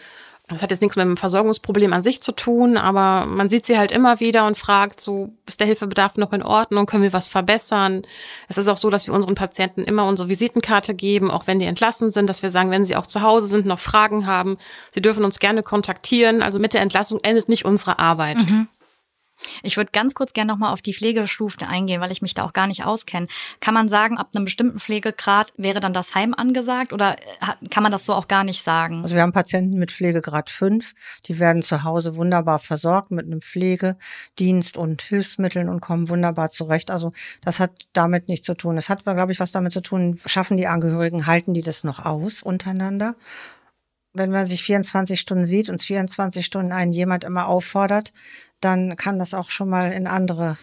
Das 0.51 0.61
hat 0.61 0.71
jetzt 0.71 0.81
nichts 0.81 0.97
mit 0.97 1.05
dem 1.05 1.17
Versorgungsproblem 1.17 1.93
an 1.93 2.03
sich 2.03 2.21
zu 2.21 2.31
tun, 2.31 2.77
aber 2.77 3.25
man 3.25 3.49
sieht 3.49 3.65
sie 3.65 3.77
halt 3.77 3.91
immer 3.91 4.19
wieder 4.19 4.45
und 4.47 4.57
fragt, 4.57 4.99
so 4.99 5.33
ist 5.47 5.59
der 5.59 5.67
Hilfebedarf 5.67 6.17
noch 6.17 6.33
in 6.33 6.43
Ordnung, 6.43 6.85
können 6.85 7.03
wir 7.03 7.13
was 7.13 7.29
verbessern? 7.29 8.01
Es 8.47 8.57
ist 8.57 8.67
auch 8.67 8.77
so, 8.77 8.89
dass 8.89 9.07
wir 9.07 9.13
unseren 9.13 9.35
Patienten 9.35 9.81
immer 9.81 10.05
unsere 10.05 10.29
Visitenkarte 10.29 10.93
geben, 10.93 11.31
auch 11.31 11.47
wenn 11.47 11.59
die 11.59 11.65
entlassen 11.65 12.11
sind, 12.11 12.27
dass 12.27 12.43
wir 12.43 12.49
sagen, 12.49 12.71
wenn 12.71 12.85
sie 12.85 12.95
auch 12.95 13.05
zu 13.05 13.21
Hause 13.21 13.47
sind, 13.47 13.65
noch 13.65 13.79
Fragen 13.79 14.25
haben, 14.25 14.57
sie 14.91 15.01
dürfen 15.01 15.23
uns 15.23 15.39
gerne 15.39 15.63
kontaktieren. 15.63 16.41
Also 16.41 16.59
mit 16.59 16.73
der 16.73 16.81
Entlassung 16.81 17.19
endet 17.23 17.49
nicht 17.49 17.65
unsere 17.65 17.99
Arbeit. 17.99 18.37
Mhm. 18.37 18.67
Ich 19.63 19.77
würde 19.77 19.91
ganz 19.91 20.13
kurz 20.13 20.33
gerne 20.33 20.51
nochmal 20.51 20.73
auf 20.73 20.81
die 20.81 20.93
Pflegestufen 20.93 21.63
eingehen, 21.63 22.01
weil 22.01 22.11
ich 22.11 22.21
mich 22.21 22.33
da 22.33 22.43
auch 22.43 22.53
gar 22.53 22.67
nicht 22.67 22.85
auskenne. 22.85 23.27
Kann 23.59 23.73
man 23.73 23.87
sagen, 23.89 24.17
ab 24.17 24.29
einem 24.33 24.45
bestimmten 24.45 24.79
Pflegegrad 24.79 25.53
wäre 25.57 25.79
dann 25.79 25.93
das 25.93 26.15
Heim 26.15 26.33
angesagt 26.33 26.93
oder 26.93 27.17
äh, 27.17 27.67
kann 27.69 27.83
man 27.83 27.91
das 27.91 28.05
so 28.05 28.13
auch 28.13 28.27
gar 28.27 28.43
nicht 28.43 28.63
sagen? 28.63 29.03
Also 29.03 29.15
wir 29.15 29.21
haben 29.21 29.33
Patienten 29.33 29.77
mit 29.77 29.91
Pflegegrad 29.91 30.49
5, 30.49 30.93
die 31.25 31.39
werden 31.39 31.61
zu 31.61 31.83
Hause 31.83 32.15
wunderbar 32.15 32.59
versorgt 32.59 33.11
mit 33.11 33.25
einem 33.25 33.41
Pflegedienst 33.41 34.77
und 34.77 35.01
Hilfsmitteln 35.01 35.69
und 35.69 35.81
kommen 35.81 36.09
wunderbar 36.09 36.51
zurecht. 36.51 36.91
Also 36.91 37.13
das 37.43 37.59
hat 37.59 37.71
damit 37.93 38.27
nichts 38.27 38.45
zu 38.45 38.55
tun. 38.55 38.75
Das 38.75 38.89
hat, 38.89 39.03
glaube 39.03 39.31
ich, 39.31 39.39
was 39.39 39.51
damit 39.51 39.73
zu 39.73 39.81
tun, 39.81 40.19
schaffen 40.25 40.57
die 40.57 40.67
Angehörigen, 40.67 41.25
halten 41.25 41.53
die 41.53 41.61
das 41.61 41.83
noch 41.83 42.05
aus 42.05 42.41
untereinander? 42.41 43.15
wenn 44.13 44.31
man 44.31 44.47
sich 44.47 44.63
24 44.63 45.19
Stunden 45.19 45.45
sieht 45.45 45.69
und 45.69 45.81
24 45.81 46.45
Stunden 46.45 46.71
einen 46.71 46.91
jemand 46.91 47.23
immer 47.23 47.47
auffordert, 47.47 48.13
dann 48.61 48.95
kann 48.95 49.19
das 49.19 49.33
auch 49.33 49.49
schon 49.49 49.69
mal 49.69 49.91
in 49.91 50.07
andere 50.07 50.57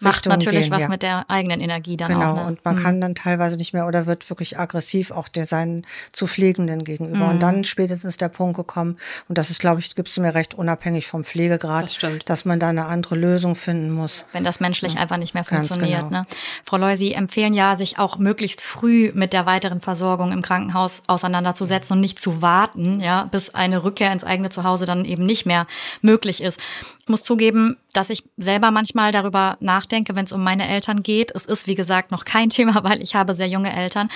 Macht 0.00 0.16
Richtung 0.16 0.32
natürlich 0.32 0.62
gehen, 0.62 0.72
was 0.72 0.82
ja. 0.82 0.88
mit 0.88 1.02
der 1.02 1.30
eigenen 1.30 1.60
Energie 1.60 1.96
dann 1.96 2.08
genau, 2.08 2.20
auch. 2.20 2.34
Genau, 2.34 2.42
ne? 2.42 2.48
und 2.48 2.64
man 2.64 2.74
mhm. 2.74 2.82
kann 2.82 3.00
dann 3.00 3.14
teilweise 3.14 3.56
nicht 3.56 3.72
mehr 3.72 3.86
oder 3.86 4.06
wird 4.06 4.28
wirklich 4.30 4.58
aggressiv 4.58 5.10
auch 5.10 5.28
der 5.28 5.46
seinen 5.46 5.86
zu 6.12 6.26
Pflegenden 6.26 6.84
gegenüber. 6.84 7.16
Mhm. 7.16 7.30
Und 7.30 7.42
dann 7.42 7.64
spätestens 7.64 8.16
der 8.16 8.28
Punkt 8.28 8.56
gekommen, 8.56 8.98
und 9.28 9.38
das 9.38 9.50
ist, 9.50 9.60
glaube 9.60 9.80
ich, 9.80 9.94
gibst 9.94 10.16
du 10.16 10.20
mir 10.20 10.34
recht, 10.34 10.54
unabhängig 10.54 11.06
vom 11.06 11.24
Pflegegrad, 11.24 12.02
das 12.02 12.22
dass 12.24 12.44
man 12.44 12.58
da 12.58 12.68
eine 12.68 12.86
andere 12.86 13.14
Lösung 13.14 13.54
finden 13.54 13.90
muss. 13.92 14.24
Wenn 14.32 14.44
das 14.44 14.60
menschlich 14.60 14.94
ja. 14.94 15.00
einfach 15.00 15.16
nicht 15.16 15.34
mehr 15.34 15.44
funktioniert. 15.44 16.08
Genau. 16.08 16.20
Ne? 16.20 16.26
Frau 16.64 16.76
Loy, 16.76 16.96
Sie 16.96 17.12
empfehlen 17.12 17.54
ja, 17.54 17.76
sich 17.76 17.98
auch 17.98 18.18
möglichst 18.18 18.60
früh 18.60 19.12
mit 19.14 19.32
der 19.32 19.46
weiteren 19.46 19.80
Versorgung 19.80 20.32
im 20.32 20.42
Krankenhaus 20.42 21.02
auseinanderzusetzen 21.06 21.96
und 21.96 22.00
nicht 22.00 22.20
zu 22.20 22.42
warten, 22.42 23.00
ja, 23.00 23.24
bis 23.24 23.54
eine 23.54 23.84
Rückkehr 23.84 24.12
ins 24.12 24.24
eigene 24.24 24.50
Zuhause 24.50 24.86
dann 24.86 25.04
eben 25.04 25.24
nicht 25.26 25.46
mehr 25.46 25.66
möglich 26.00 26.42
ist. 26.42 26.58
Ich 27.00 27.08
muss 27.08 27.22
zugeben, 27.22 27.76
dass 27.92 28.10
ich 28.10 28.24
selber 28.36 28.70
manchmal 28.70 29.12
darüber 29.12 29.56
nachdenke, 29.72 30.14
wenn 30.14 30.24
es 30.24 30.32
um 30.32 30.42
meine 30.42 30.68
Eltern 30.68 31.02
geht. 31.02 31.30
Es 31.34 31.46
ist, 31.46 31.66
wie 31.66 31.74
gesagt, 31.74 32.10
noch 32.10 32.24
kein 32.24 32.50
Thema, 32.56 32.84
weil 32.84 33.00
ich 33.02 33.14
habe 33.14 33.34
sehr 33.34 33.48
junge 33.48 33.72
Eltern. 33.72 34.08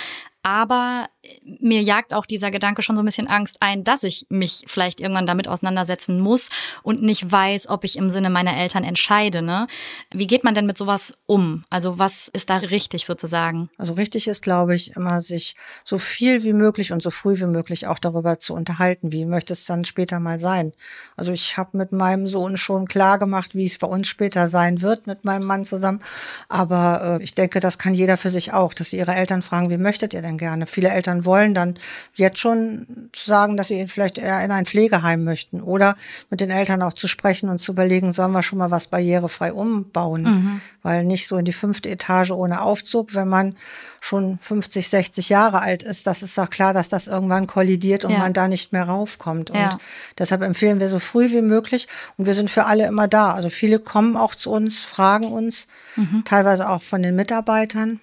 Aber 0.46 1.08
mir 1.42 1.82
jagt 1.82 2.14
auch 2.14 2.24
dieser 2.24 2.52
Gedanke 2.52 2.80
schon 2.80 2.94
so 2.94 3.02
ein 3.02 3.04
bisschen 3.04 3.26
Angst 3.26 3.56
ein, 3.58 3.82
dass 3.82 4.04
ich 4.04 4.26
mich 4.28 4.62
vielleicht 4.68 5.00
irgendwann 5.00 5.26
damit 5.26 5.48
auseinandersetzen 5.48 6.20
muss 6.20 6.50
und 6.84 7.02
nicht 7.02 7.32
weiß, 7.32 7.68
ob 7.68 7.82
ich 7.82 7.96
im 7.96 8.10
Sinne 8.10 8.30
meiner 8.30 8.56
Eltern 8.56 8.84
entscheide. 8.84 9.42
Ne? 9.42 9.66
Wie 10.12 10.28
geht 10.28 10.44
man 10.44 10.54
denn 10.54 10.66
mit 10.66 10.78
sowas 10.78 11.14
um? 11.26 11.64
Also 11.68 11.98
was 11.98 12.28
ist 12.28 12.48
da 12.48 12.58
richtig 12.58 13.06
sozusagen? 13.06 13.70
Also 13.76 13.94
richtig 13.94 14.28
ist, 14.28 14.42
glaube 14.44 14.76
ich, 14.76 14.94
immer 14.94 15.20
sich 15.20 15.56
so 15.84 15.98
viel 15.98 16.44
wie 16.44 16.52
möglich 16.52 16.92
und 16.92 17.02
so 17.02 17.10
früh 17.10 17.40
wie 17.40 17.46
möglich 17.46 17.88
auch 17.88 17.98
darüber 17.98 18.38
zu 18.38 18.54
unterhalten. 18.54 19.10
Wie 19.10 19.24
möchte 19.24 19.52
es 19.52 19.64
dann 19.64 19.84
später 19.84 20.20
mal 20.20 20.38
sein? 20.38 20.72
Also 21.16 21.32
ich 21.32 21.56
habe 21.58 21.76
mit 21.76 21.90
meinem 21.90 22.28
Sohn 22.28 22.56
schon 22.56 22.86
klar 22.86 23.18
gemacht, 23.18 23.56
wie 23.56 23.66
es 23.66 23.78
bei 23.78 23.88
uns 23.88 24.06
später 24.06 24.46
sein 24.46 24.80
wird 24.80 25.08
mit 25.08 25.24
meinem 25.24 25.44
Mann 25.44 25.64
zusammen. 25.64 26.02
Aber 26.48 27.18
äh, 27.18 27.24
ich 27.24 27.34
denke, 27.34 27.58
das 27.58 27.78
kann 27.78 27.94
jeder 27.94 28.16
für 28.16 28.30
sich 28.30 28.52
auch, 28.52 28.74
dass 28.74 28.90
sie 28.90 28.98
ihre 28.98 29.16
Eltern 29.16 29.42
fragen, 29.42 29.70
wie 29.70 29.76
möchtet 29.76 30.14
ihr 30.14 30.22
denn 30.22 30.35
gerne. 30.36 30.66
Viele 30.66 30.90
Eltern 30.90 31.24
wollen 31.24 31.54
dann 31.54 31.74
jetzt 32.14 32.38
schon 32.38 33.10
sagen, 33.14 33.56
dass 33.56 33.68
sie 33.68 33.86
vielleicht 33.88 34.18
eher 34.18 34.44
in 34.44 34.50
ein 34.50 34.66
Pflegeheim 34.66 35.24
möchten 35.24 35.60
oder 35.60 35.96
mit 36.30 36.40
den 36.40 36.50
Eltern 36.50 36.82
auch 36.82 36.92
zu 36.92 37.08
sprechen 37.08 37.48
und 37.48 37.58
zu 37.58 37.72
überlegen, 37.72 38.12
sollen 38.12 38.32
wir 38.32 38.42
schon 38.42 38.58
mal 38.58 38.70
was 38.70 38.88
barrierefrei 38.88 39.52
umbauen, 39.52 40.22
mhm. 40.22 40.60
weil 40.82 41.04
nicht 41.04 41.26
so 41.26 41.36
in 41.36 41.44
die 41.44 41.52
fünfte 41.52 41.88
Etage 41.88 42.30
ohne 42.30 42.62
Aufzug, 42.62 43.14
wenn 43.14 43.28
man 43.28 43.56
schon 44.00 44.38
50, 44.40 44.88
60 44.88 45.28
Jahre 45.28 45.60
alt 45.60 45.82
ist, 45.82 46.06
das 46.06 46.22
ist 46.22 46.38
doch 46.38 46.48
klar, 46.48 46.72
dass 46.72 46.88
das 46.88 47.06
irgendwann 47.08 47.46
kollidiert 47.46 48.04
und 48.04 48.12
ja. 48.12 48.18
man 48.18 48.32
da 48.32 48.48
nicht 48.48 48.72
mehr 48.72 48.84
raufkommt. 48.84 49.50
Und 49.50 49.56
ja. 49.56 49.78
deshalb 50.18 50.42
empfehlen 50.42 50.80
wir 50.80 50.88
so 50.88 50.98
früh 50.98 51.30
wie 51.30 51.42
möglich 51.42 51.88
und 52.16 52.26
wir 52.26 52.34
sind 52.34 52.50
für 52.50 52.66
alle 52.66 52.86
immer 52.86 53.08
da. 53.08 53.32
Also 53.32 53.50
viele 53.50 53.78
kommen 53.78 54.16
auch 54.16 54.34
zu 54.34 54.50
uns, 54.50 54.82
fragen 54.82 55.32
uns, 55.32 55.66
mhm. 55.96 56.22
teilweise 56.24 56.68
auch 56.68 56.82
von 56.82 57.02
den 57.02 57.16
Mitarbeitern 57.16 58.00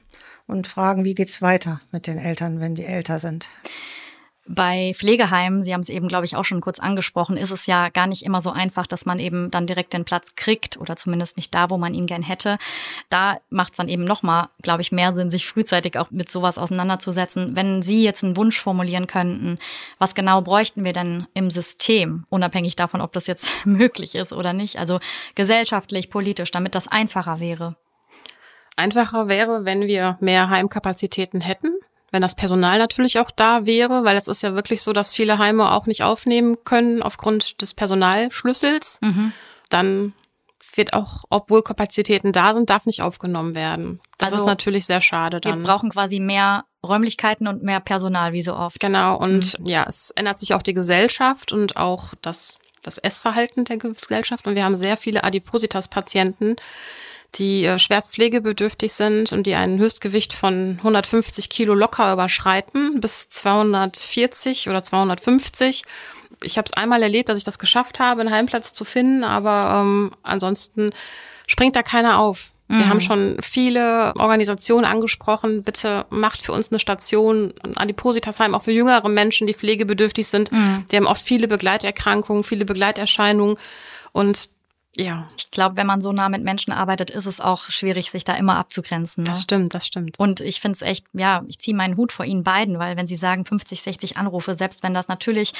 und 0.48 0.68
fragen, 0.68 1.04
wie 1.04 1.16
geht's 1.16 1.42
weiter 1.42 1.82
mit 1.92 2.08
den 2.08 2.18
Eltern, 2.18 2.60
wenn 2.60 2.76
die 2.76 2.86
älter 2.86 3.20
sind. 3.20 3.50
Bei 4.46 4.92
Pflegeheimen, 4.94 5.64
Sie 5.64 5.74
haben 5.74 5.80
es 5.80 5.88
eben, 5.88 6.10
glaube 6.10 6.26
ich, 6.26 6.36
auch 6.36 6.44
schon 6.44 6.60
kurz 6.60 6.78
angesprochen, 6.78 7.38
ist 7.38 7.52
es 7.52 7.66
ja 7.66 7.88
gar 7.88 8.08
nicht 8.08 8.24
immer 8.24 8.42
so 8.42 8.52
einfach, 8.52 8.86
dass 8.86 9.06
man 9.06 9.18
eben 9.18 9.50
dann 9.52 9.68
direkt 9.68 9.94
den 9.94 10.04
Platz 10.04 10.36
kriegt 10.36 10.78
oder 10.78 10.98
zumindest 10.98 11.38
nicht 11.38 11.56
da, 11.56 11.70
wo 11.70 11.78
man 11.78 11.94
ihn 11.94 12.08
gern 12.08 12.22
hätte. 12.22 12.58
Da 13.10 13.38
macht 13.50 13.72
es 13.72 13.78
dann 13.78 13.88
eben 13.88 14.04
nochmal, 14.04 14.50
glaube 14.62 14.82
ich, 14.82 14.92
mehr 14.92 15.14
Sinn, 15.14 15.32
sich 15.32 15.48
frühzeitig 15.48 15.98
auch 15.98 16.12
mit 16.12 16.30
sowas 16.30 16.58
auseinanderzusetzen. 16.58 17.56
Wenn 17.56 17.82
Sie 17.84 18.04
jetzt 18.04 18.22
einen 18.22 18.36
Wunsch 18.36 18.60
formulieren 18.60 19.08
könnten, 19.08 19.60
was 19.98 20.14
genau 20.14 20.42
bräuchten 20.42 20.84
wir 20.84 20.92
denn 20.92 21.26
im 21.34 21.50
System, 21.50 22.26
unabhängig 22.30 22.76
davon, 22.76 23.00
ob 23.00 23.14
das 23.14 23.28
jetzt 23.28 23.50
möglich 23.66 24.14
ist 24.16 24.34
oder 24.34 24.52
nicht, 24.52 24.78
also 24.78 25.00
gesellschaftlich, 25.36 26.10
politisch, 26.10 26.52
damit 26.52 26.76
das 26.76 26.90
einfacher 26.90 27.40
wäre? 27.40 27.78
Einfacher 28.76 29.28
wäre, 29.28 29.66
wenn 29.66 29.82
wir 29.82 30.18
mehr 30.20 30.50
Heimkapazitäten 30.50 31.42
hätten, 31.42 31.74
wenn 32.12 32.22
das 32.22 32.36
Personal 32.36 32.78
natürlich 32.78 33.20
auch 33.20 33.32
da 33.32 33.66
wäre, 33.66 34.04
weil 34.04 34.18
es 34.18 34.28
ist 34.28 34.44
ja 34.44 34.54
wirklich 34.54 34.82
so, 34.82 34.94
dass 34.94 35.14
viele 35.14 35.40
Heime 35.40 35.72
auch 35.72 35.88
nicht 35.88 36.04
aufnehmen 36.04 36.58
können 36.64 37.02
aufgrund 37.02 37.62
des 37.62 37.74
Personalschlüssels. 37.74 39.00
Mhm. 39.02 39.34
Dann 39.70 40.14
wird 40.76 40.94
auch, 40.94 41.24
obwohl 41.30 41.62
Kapazitäten 41.62 42.32
da 42.32 42.54
sind, 42.54 42.70
darf 42.70 42.86
nicht 42.86 43.02
aufgenommen 43.02 43.56
werden. 43.56 44.00
Das 44.18 44.32
also, 44.32 44.44
ist 44.44 44.48
natürlich 44.48 44.86
sehr 44.86 45.02
schade 45.02 45.42
dann. 45.42 45.60
Wir 45.60 45.68
brauchen 45.68 45.90
quasi 45.90 46.20
mehr 46.20 46.66
Räumlichkeiten 46.86 47.48
und 47.48 47.64
mehr 47.64 47.80
Personal, 47.80 48.34
wie 48.34 48.42
so 48.42 48.56
oft. 48.56 48.80
Genau, 48.80 49.18
und 49.18 49.60
mhm. 49.60 49.66
ja, 49.66 49.86
es 49.88 50.12
ändert 50.12 50.40
sich 50.40 50.54
auch 50.54 50.62
die 50.62 50.74
Gesellschaft 50.74 51.52
und 51.52 51.78
auch 51.78 52.14
das, 52.22 52.60
das 52.82 52.98
Essverhalten 52.98 53.66
der 53.66 53.78
Gesellschaft. 53.78 54.48
Und 54.48 54.56
wir 54.56 54.66
haben 54.66 54.78
sehr 54.78 54.98
viele 54.98 55.24
Adipositas-Patienten, 55.24 56.56
die 57.36 57.66
äh, 57.66 57.80
schwerst 57.80 58.14
pflegebedürftig 58.14 58.94
sind 58.94 59.32
und 59.32 59.48
die 59.48 59.56
ein 59.56 59.80
Höchstgewicht 59.80 60.34
von 60.34 60.78
150 60.80 61.50
Kilo 61.50 61.74
locker 61.74 62.14
überschreiten 62.14 63.00
bis 63.00 63.30
240 63.30 64.70
oder 64.70 64.84
250. 64.84 65.84
Ich 66.42 66.58
habe 66.58 66.66
es 66.66 66.74
einmal 66.74 67.02
erlebt, 67.02 67.30
dass 67.30 67.38
ich 67.38 67.44
das 67.44 67.60
geschafft 67.60 68.00
habe, 68.00 68.22
einen 68.22 68.32
Heimplatz 68.32 68.74
zu 68.74 68.86
finden, 68.86 69.24
aber 69.24 69.82
ähm, 69.82 70.12
ansonsten 70.24 70.92
springt 71.48 71.76
da 71.76 71.84
keiner 71.84 72.20
auf. 72.20 72.54
Wir 72.70 72.90
haben 72.90 72.98
mhm. 72.98 73.02
schon 73.02 73.38
viele 73.42 74.14
Organisationen 74.18 74.86
angesprochen. 74.86 75.64
Bitte 75.64 76.06
macht 76.10 76.42
für 76.42 76.54
uns 76.54 76.72
eine 76.72 76.80
Station, 76.80 77.54
ein 77.62 77.78
Adipositasheim, 77.78 78.56
auch 78.56 78.64
für 78.64 78.72
jüngere 78.72 79.10
Menschen, 79.10 79.46
die 79.46 79.54
pflegebedürftig 79.54 80.28
sind. 80.28 80.52
Mhm. 80.52 80.86
Die 80.92 80.96
haben 80.96 81.06
oft 81.06 81.22
viele 81.22 81.48
Begleiterkrankungen, 81.48 82.44
viele 82.44 82.66
Begleiterscheinungen. 82.66 83.58
Und 84.12 84.50
ja. 84.96 85.28
Ich 85.38 85.50
glaube, 85.50 85.76
wenn 85.76 85.88
man 85.88 86.02
so 86.02 86.12
nah 86.12 86.30
mit 86.30 86.44
Menschen 86.44 86.72
arbeitet, 86.72 87.10
ist 87.10 87.26
es 87.26 87.40
auch 87.40 87.70
schwierig, 87.70 88.12
sich 88.12 88.24
da 88.24 88.36
immer 88.36 88.58
abzugrenzen. 88.58 89.24
Ne? 89.24 89.30
Das 89.30 89.42
stimmt, 89.42 89.74
das 89.74 89.88
stimmt. 89.88 90.20
Und 90.20 90.40
ich 90.40 90.62
finde 90.62 90.76
es 90.76 90.82
echt, 90.84 91.08
ja, 91.14 91.44
ich 91.48 91.58
ziehe 91.60 91.76
meinen 91.76 91.98
Hut 91.98 92.12
vor 92.12 92.26
Ihnen 92.26 92.44
beiden, 92.44 92.78
weil 92.78 92.96
wenn 92.96 93.08
Sie 93.08 93.16
sagen 93.16 93.46
50, 93.46 93.82
60 93.82 94.18
Anrufe, 94.18 94.56
selbst 94.56 94.84
wenn 94.84 94.94
das 94.94 95.08
natürlich 95.08 95.54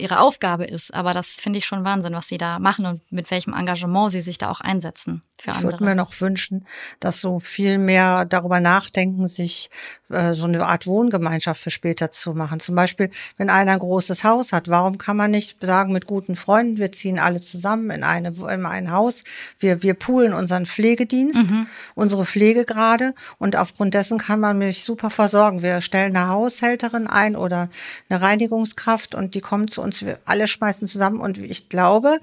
ihre 0.00 0.20
Aufgabe 0.20 0.64
ist. 0.64 0.92
Aber 0.94 1.14
das 1.14 1.28
finde 1.28 1.58
ich 1.58 1.66
schon 1.66 1.84
Wahnsinn, 1.84 2.14
was 2.14 2.28
sie 2.28 2.38
da 2.38 2.58
machen 2.58 2.86
und 2.86 3.00
mit 3.12 3.30
welchem 3.30 3.54
Engagement 3.54 4.10
sie 4.10 4.22
sich 4.22 4.38
da 4.38 4.50
auch 4.50 4.60
einsetzen 4.60 5.22
für 5.38 5.50
andere. 5.50 5.66
Ich 5.66 5.72
würde 5.72 5.84
mir 5.84 5.94
noch 5.94 6.20
wünschen, 6.20 6.66
dass 7.00 7.20
so 7.20 7.40
viel 7.40 7.78
mehr 7.78 8.24
darüber 8.24 8.60
nachdenken, 8.60 9.28
sich 9.28 9.70
äh, 10.10 10.34
so 10.34 10.46
eine 10.46 10.66
Art 10.66 10.86
Wohngemeinschaft 10.86 11.60
für 11.60 11.70
später 11.70 12.10
zu 12.10 12.34
machen. 12.34 12.60
Zum 12.60 12.74
Beispiel, 12.74 13.10
wenn 13.36 13.50
einer 13.50 13.72
ein 13.72 13.78
großes 13.78 14.24
Haus 14.24 14.52
hat, 14.52 14.68
warum 14.68 14.98
kann 14.98 15.16
man 15.16 15.30
nicht 15.30 15.58
sagen 15.60 15.92
mit 15.92 16.06
guten 16.06 16.36
Freunden, 16.36 16.78
wir 16.78 16.92
ziehen 16.92 17.18
alle 17.18 17.40
zusammen 17.40 17.90
in, 17.90 18.04
eine, 18.04 18.28
in 18.52 18.66
ein 18.66 18.90
Haus, 18.90 19.24
wir, 19.58 19.82
wir 19.82 19.94
poolen 19.94 20.32
unseren 20.32 20.66
Pflegedienst, 20.66 21.50
mhm. 21.50 21.66
unsere 21.94 22.24
Pflegegrade 22.24 23.14
und 23.38 23.56
aufgrund 23.56 23.94
dessen 23.94 24.18
kann 24.18 24.40
man 24.40 24.58
mich 24.58 24.84
super 24.84 25.10
versorgen. 25.10 25.62
Wir 25.62 25.80
stellen 25.80 26.16
eine 26.16 26.28
Haushälterin 26.28 27.06
ein 27.06 27.36
oder 27.36 27.68
eine 28.08 28.20
Reinigungskraft 28.20 29.14
und 29.14 29.34
die 29.34 29.40
kommt 29.40 29.72
zu 29.72 29.82
uns 29.82 29.89
uns, 29.90 30.02
wir 30.04 30.18
alle 30.24 30.46
schmeißen 30.46 30.88
zusammen 30.88 31.20
und 31.20 31.38
ich 31.38 31.68
glaube, 31.68 32.20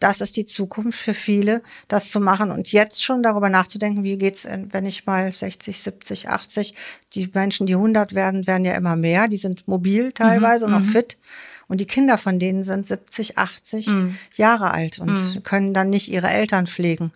das 0.00 0.22
ist 0.22 0.36
die 0.36 0.46
Zukunft 0.46 0.98
für 0.98 1.14
viele, 1.14 1.62
das 1.86 2.10
zu 2.10 2.20
machen 2.20 2.50
und 2.50 2.72
jetzt 2.72 3.04
schon 3.04 3.22
darüber 3.22 3.50
nachzudenken, 3.50 4.02
wie 4.02 4.16
geht's, 4.16 4.48
wenn 4.48 4.86
ich 4.86 5.04
mal 5.04 5.30
60, 5.30 5.78
70, 5.78 6.28
80, 6.30 6.74
die 7.14 7.30
Menschen, 7.32 7.66
die 7.66 7.74
100 7.74 8.14
werden, 8.14 8.46
werden 8.46 8.64
ja 8.64 8.72
immer 8.72 8.96
mehr, 8.96 9.28
die 9.28 9.36
sind 9.36 9.68
mobil 9.68 10.12
teilweise 10.12 10.66
mhm, 10.66 10.74
und 10.74 10.80
auch 10.80 10.86
mhm. 10.86 10.90
fit. 10.90 11.18
Und 11.68 11.80
die 11.80 11.86
Kinder 11.86 12.18
von 12.18 12.40
denen 12.40 12.64
sind 12.64 12.86
70, 12.86 13.38
80 13.38 13.86
mhm. 13.88 14.16
Jahre 14.34 14.72
alt 14.72 14.98
und 14.98 15.12
mhm. 15.12 15.42
können 15.44 15.72
dann 15.72 15.90
nicht 15.90 16.10
ihre 16.10 16.28
Eltern 16.28 16.66
pflegen. 16.66 17.12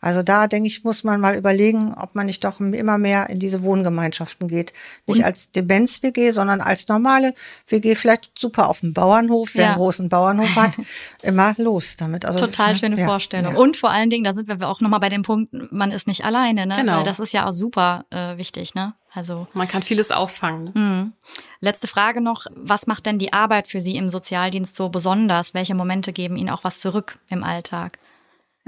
Also 0.00 0.22
da 0.22 0.46
denke 0.46 0.68
ich, 0.68 0.84
muss 0.84 1.02
man 1.02 1.20
mal 1.20 1.34
überlegen, 1.34 1.92
ob 1.94 2.14
man 2.14 2.26
nicht 2.26 2.44
doch 2.44 2.60
immer 2.60 2.98
mehr 2.98 3.30
in 3.30 3.40
diese 3.40 3.62
Wohngemeinschaften 3.62 4.46
geht. 4.46 4.72
Nicht 5.06 5.18
Und 5.18 5.24
als 5.24 5.50
Demenz-WG, 5.50 6.30
sondern 6.30 6.60
als 6.60 6.86
normale 6.86 7.34
WG, 7.66 7.96
vielleicht 7.96 8.38
super 8.38 8.68
auf 8.68 8.80
dem 8.80 8.94
Bauernhof, 8.94 9.50
wer 9.54 9.62
ja. 9.62 9.68
einen 9.70 9.78
großen 9.78 10.08
Bauernhof 10.08 10.54
hat, 10.54 10.76
immer 11.22 11.54
los 11.58 11.96
damit. 11.96 12.24
Also, 12.24 12.38
Total 12.46 12.72
ne? 12.72 12.78
schöne 12.78 12.98
ja, 12.98 13.06
Vorstellung. 13.06 13.54
Ja. 13.54 13.58
Und 13.58 13.76
vor 13.76 13.90
allen 13.90 14.08
Dingen, 14.08 14.22
da 14.22 14.32
sind 14.32 14.46
wir 14.46 14.68
auch 14.68 14.80
nochmal 14.80 15.00
bei 15.00 15.08
dem 15.08 15.22
Punkt, 15.22 15.52
man 15.72 15.90
ist 15.90 16.06
nicht 16.06 16.24
alleine, 16.24 16.66
ne? 16.66 16.76
Genau. 16.78 16.98
Weil 16.98 17.04
das 17.04 17.18
ist 17.18 17.32
ja 17.32 17.46
auch 17.46 17.52
super 17.52 18.04
äh, 18.10 18.36
wichtig, 18.38 18.74
ne? 18.74 18.94
Also 19.12 19.46
man 19.54 19.66
kann 19.66 19.82
vieles 19.82 20.12
auffangen. 20.12 20.64
Ne? 20.64 20.72
Mh. 20.74 21.12
Letzte 21.60 21.88
Frage 21.88 22.20
noch: 22.20 22.46
Was 22.54 22.86
macht 22.86 23.06
denn 23.06 23.18
die 23.18 23.32
Arbeit 23.32 23.66
für 23.66 23.80
Sie 23.80 23.96
im 23.96 24.10
Sozialdienst 24.10 24.76
so 24.76 24.90
besonders? 24.90 25.54
Welche 25.54 25.74
Momente 25.74 26.12
geben 26.12 26.36
Ihnen 26.36 26.50
auch 26.50 26.62
was 26.62 26.78
zurück 26.78 27.18
im 27.28 27.42
Alltag? 27.42 27.98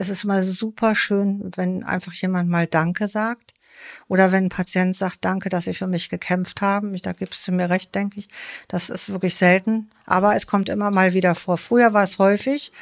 Es 0.01 0.09
ist 0.09 0.25
mal 0.25 0.43
super 0.43 0.95
schön, 0.95 1.51
wenn 1.57 1.85
einfach 1.85 2.15
jemand 2.15 2.49
mal 2.49 2.67
Danke 2.67 3.07
sagt. 3.07 3.53
Oder 4.09 4.33
wenn 4.33 4.45
ein 4.45 4.49
Patient 4.49 4.97
sagt, 4.97 5.27
danke, 5.27 5.51
dass 5.51 5.67
Sie 5.67 5.75
für 5.75 5.87
mich 5.87 6.09
gekämpft 6.09 6.63
haben. 6.63 6.97
Da 7.03 7.13
gibst 7.13 7.47
du 7.47 7.53
mir 7.53 7.69
recht, 7.69 7.95
denke 7.95 8.21
ich. 8.21 8.29
Das 8.67 8.89
ist 8.89 9.11
wirklich 9.11 9.35
selten. 9.35 9.91
Aber 10.07 10.35
es 10.35 10.47
kommt 10.47 10.71
immer 10.71 10.91
mal 10.91 11.13
wieder 11.13 11.35
vor. 11.35 11.59
Früher 11.59 11.93
war 11.93 12.05
es 12.05 12.19
häufig. 12.19 12.73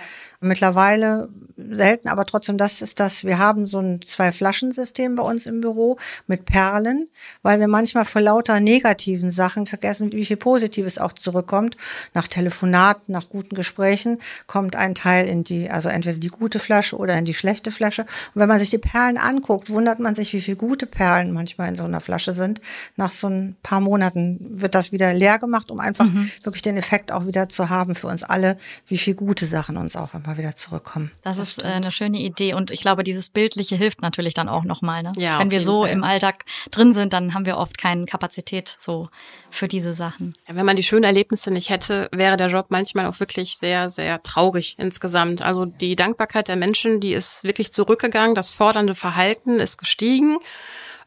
Mittlerweile 0.40 1.28
selten, 1.70 2.08
aber 2.08 2.24
trotzdem, 2.24 2.56
das 2.56 2.82
ist 2.82 3.00
das. 3.00 3.24
Wir 3.24 3.38
haben 3.38 3.66
so 3.66 3.80
ein 3.80 4.00
Zwei-Flaschen-System 4.02 5.16
bei 5.16 5.22
uns 5.22 5.46
im 5.46 5.60
Büro 5.60 5.98
mit 6.28 6.44
Perlen, 6.44 7.08
weil 7.42 7.58
wir 7.58 7.66
manchmal 7.66 8.04
vor 8.04 8.20
lauter 8.20 8.60
negativen 8.60 9.30
Sachen 9.30 9.66
vergessen, 9.66 10.12
wie 10.12 10.24
viel 10.24 10.36
Positives 10.36 10.98
auch 10.98 11.12
zurückkommt. 11.12 11.76
Nach 12.14 12.28
Telefonaten, 12.28 13.12
nach 13.12 13.28
guten 13.28 13.56
Gesprächen 13.56 14.18
kommt 14.46 14.76
ein 14.76 14.94
Teil 14.94 15.26
in 15.26 15.42
die, 15.42 15.68
also 15.68 15.88
entweder 15.88 16.18
die 16.18 16.28
gute 16.28 16.60
Flasche 16.60 16.96
oder 16.96 17.18
in 17.18 17.24
die 17.24 17.34
schlechte 17.34 17.72
Flasche. 17.72 18.02
Und 18.02 18.40
wenn 18.40 18.48
man 18.48 18.60
sich 18.60 18.70
die 18.70 18.78
Perlen 18.78 19.18
anguckt, 19.18 19.70
wundert 19.70 19.98
man 19.98 20.14
sich, 20.14 20.32
wie 20.32 20.40
viel 20.40 20.56
gute 20.56 20.86
Perlen 20.86 21.32
manchmal 21.32 21.68
in 21.68 21.76
so 21.76 21.84
einer 21.84 22.00
Flasche 22.00 22.32
sind. 22.32 22.60
Nach 22.96 23.10
so 23.10 23.28
ein 23.28 23.56
paar 23.64 23.80
Monaten 23.80 24.38
wird 24.60 24.76
das 24.76 24.92
wieder 24.92 25.12
leer 25.12 25.38
gemacht, 25.38 25.72
um 25.72 25.80
einfach 25.80 26.06
mhm. 26.06 26.30
wirklich 26.44 26.62
den 26.62 26.76
Effekt 26.76 27.10
auch 27.10 27.26
wieder 27.26 27.48
zu 27.48 27.68
haben 27.68 27.96
für 27.96 28.06
uns 28.06 28.22
alle, 28.22 28.56
wie 28.86 28.98
viel 28.98 29.14
gute 29.14 29.46
Sachen 29.46 29.76
uns 29.76 29.96
auch 29.96 30.14
immer 30.14 30.27
wieder 30.36 30.54
zurückkommen. 30.54 31.10
Das, 31.22 31.38
das 31.38 31.48
ist 31.48 31.52
stimmt. 31.54 31.66
eine 31.68 31.90
schöne 31.90 32.18
Idee 32.18 32.54
und 32.54 32.70
ich 32.70 32.80
glaube, 32.80 33.04
dieses 33.04 33.30
Bildliche 33.30 33.76
hilft 33.76 34.02
natürlich 34.02 34.34
dann 34.34 34.48
auch 34.48 34.64
nochmal. 34.64 35.02
Ne? 35.02 35.12
Ja, 35.16 35.38
Wenn 35.38 35.50
wir 35.50 35.62
so 35.62 35.82
Fall. 35.82 35.92
im 35.92 36.04
Alltag 36.04 36.44
drin 36.70 36.92
sind, 36.92 37.12
dann 37.12 37.34
haben 37.34 37.46
wir 37.46 37.56
oft 37.56 37.78
keine 37.78 38.04
Kapazität 38.04 38.76
so 38.78 39.08
für 39.50 39.68
diese 39.68 39.94
Sachen. 39.94 40.34
Ja, 40.48 40.56
wenn 40.56 40.66
man 40.66 40.76
die 40.76 40.82
schönen 40.82 41.04
Erlebnisse 41.04 41.50
nicht 41.50 41.70
hätte, 41.70 42.08
wäre 42.12 42.36
der 42.36 42.48
Job 42.48 42.66
manchmal 42.68 43.06
auch 43.06 43.20
wirklich 43.20 43.56
sehr, 43.56 43.88
sehr 43.88 44.22
traurig 44.22 44.76
insgesamt. 44.78 45.42
Also 45.42 45.64
die 45.64 45.96
Dankbarkeit 45.96 46.48
der 46.48 46.56
Menschen, 46.56 47.00
die 47.00 47.14
ist 47.14 47.44
wirklich 47.44 47.72
zurückgegangen, 47.72 48.34
das 48.34 48.50
fordernde 48.50 48.94
Verhalten 48.94 49.58
ist 49.60 49.78
gestiegen 49.78 50.38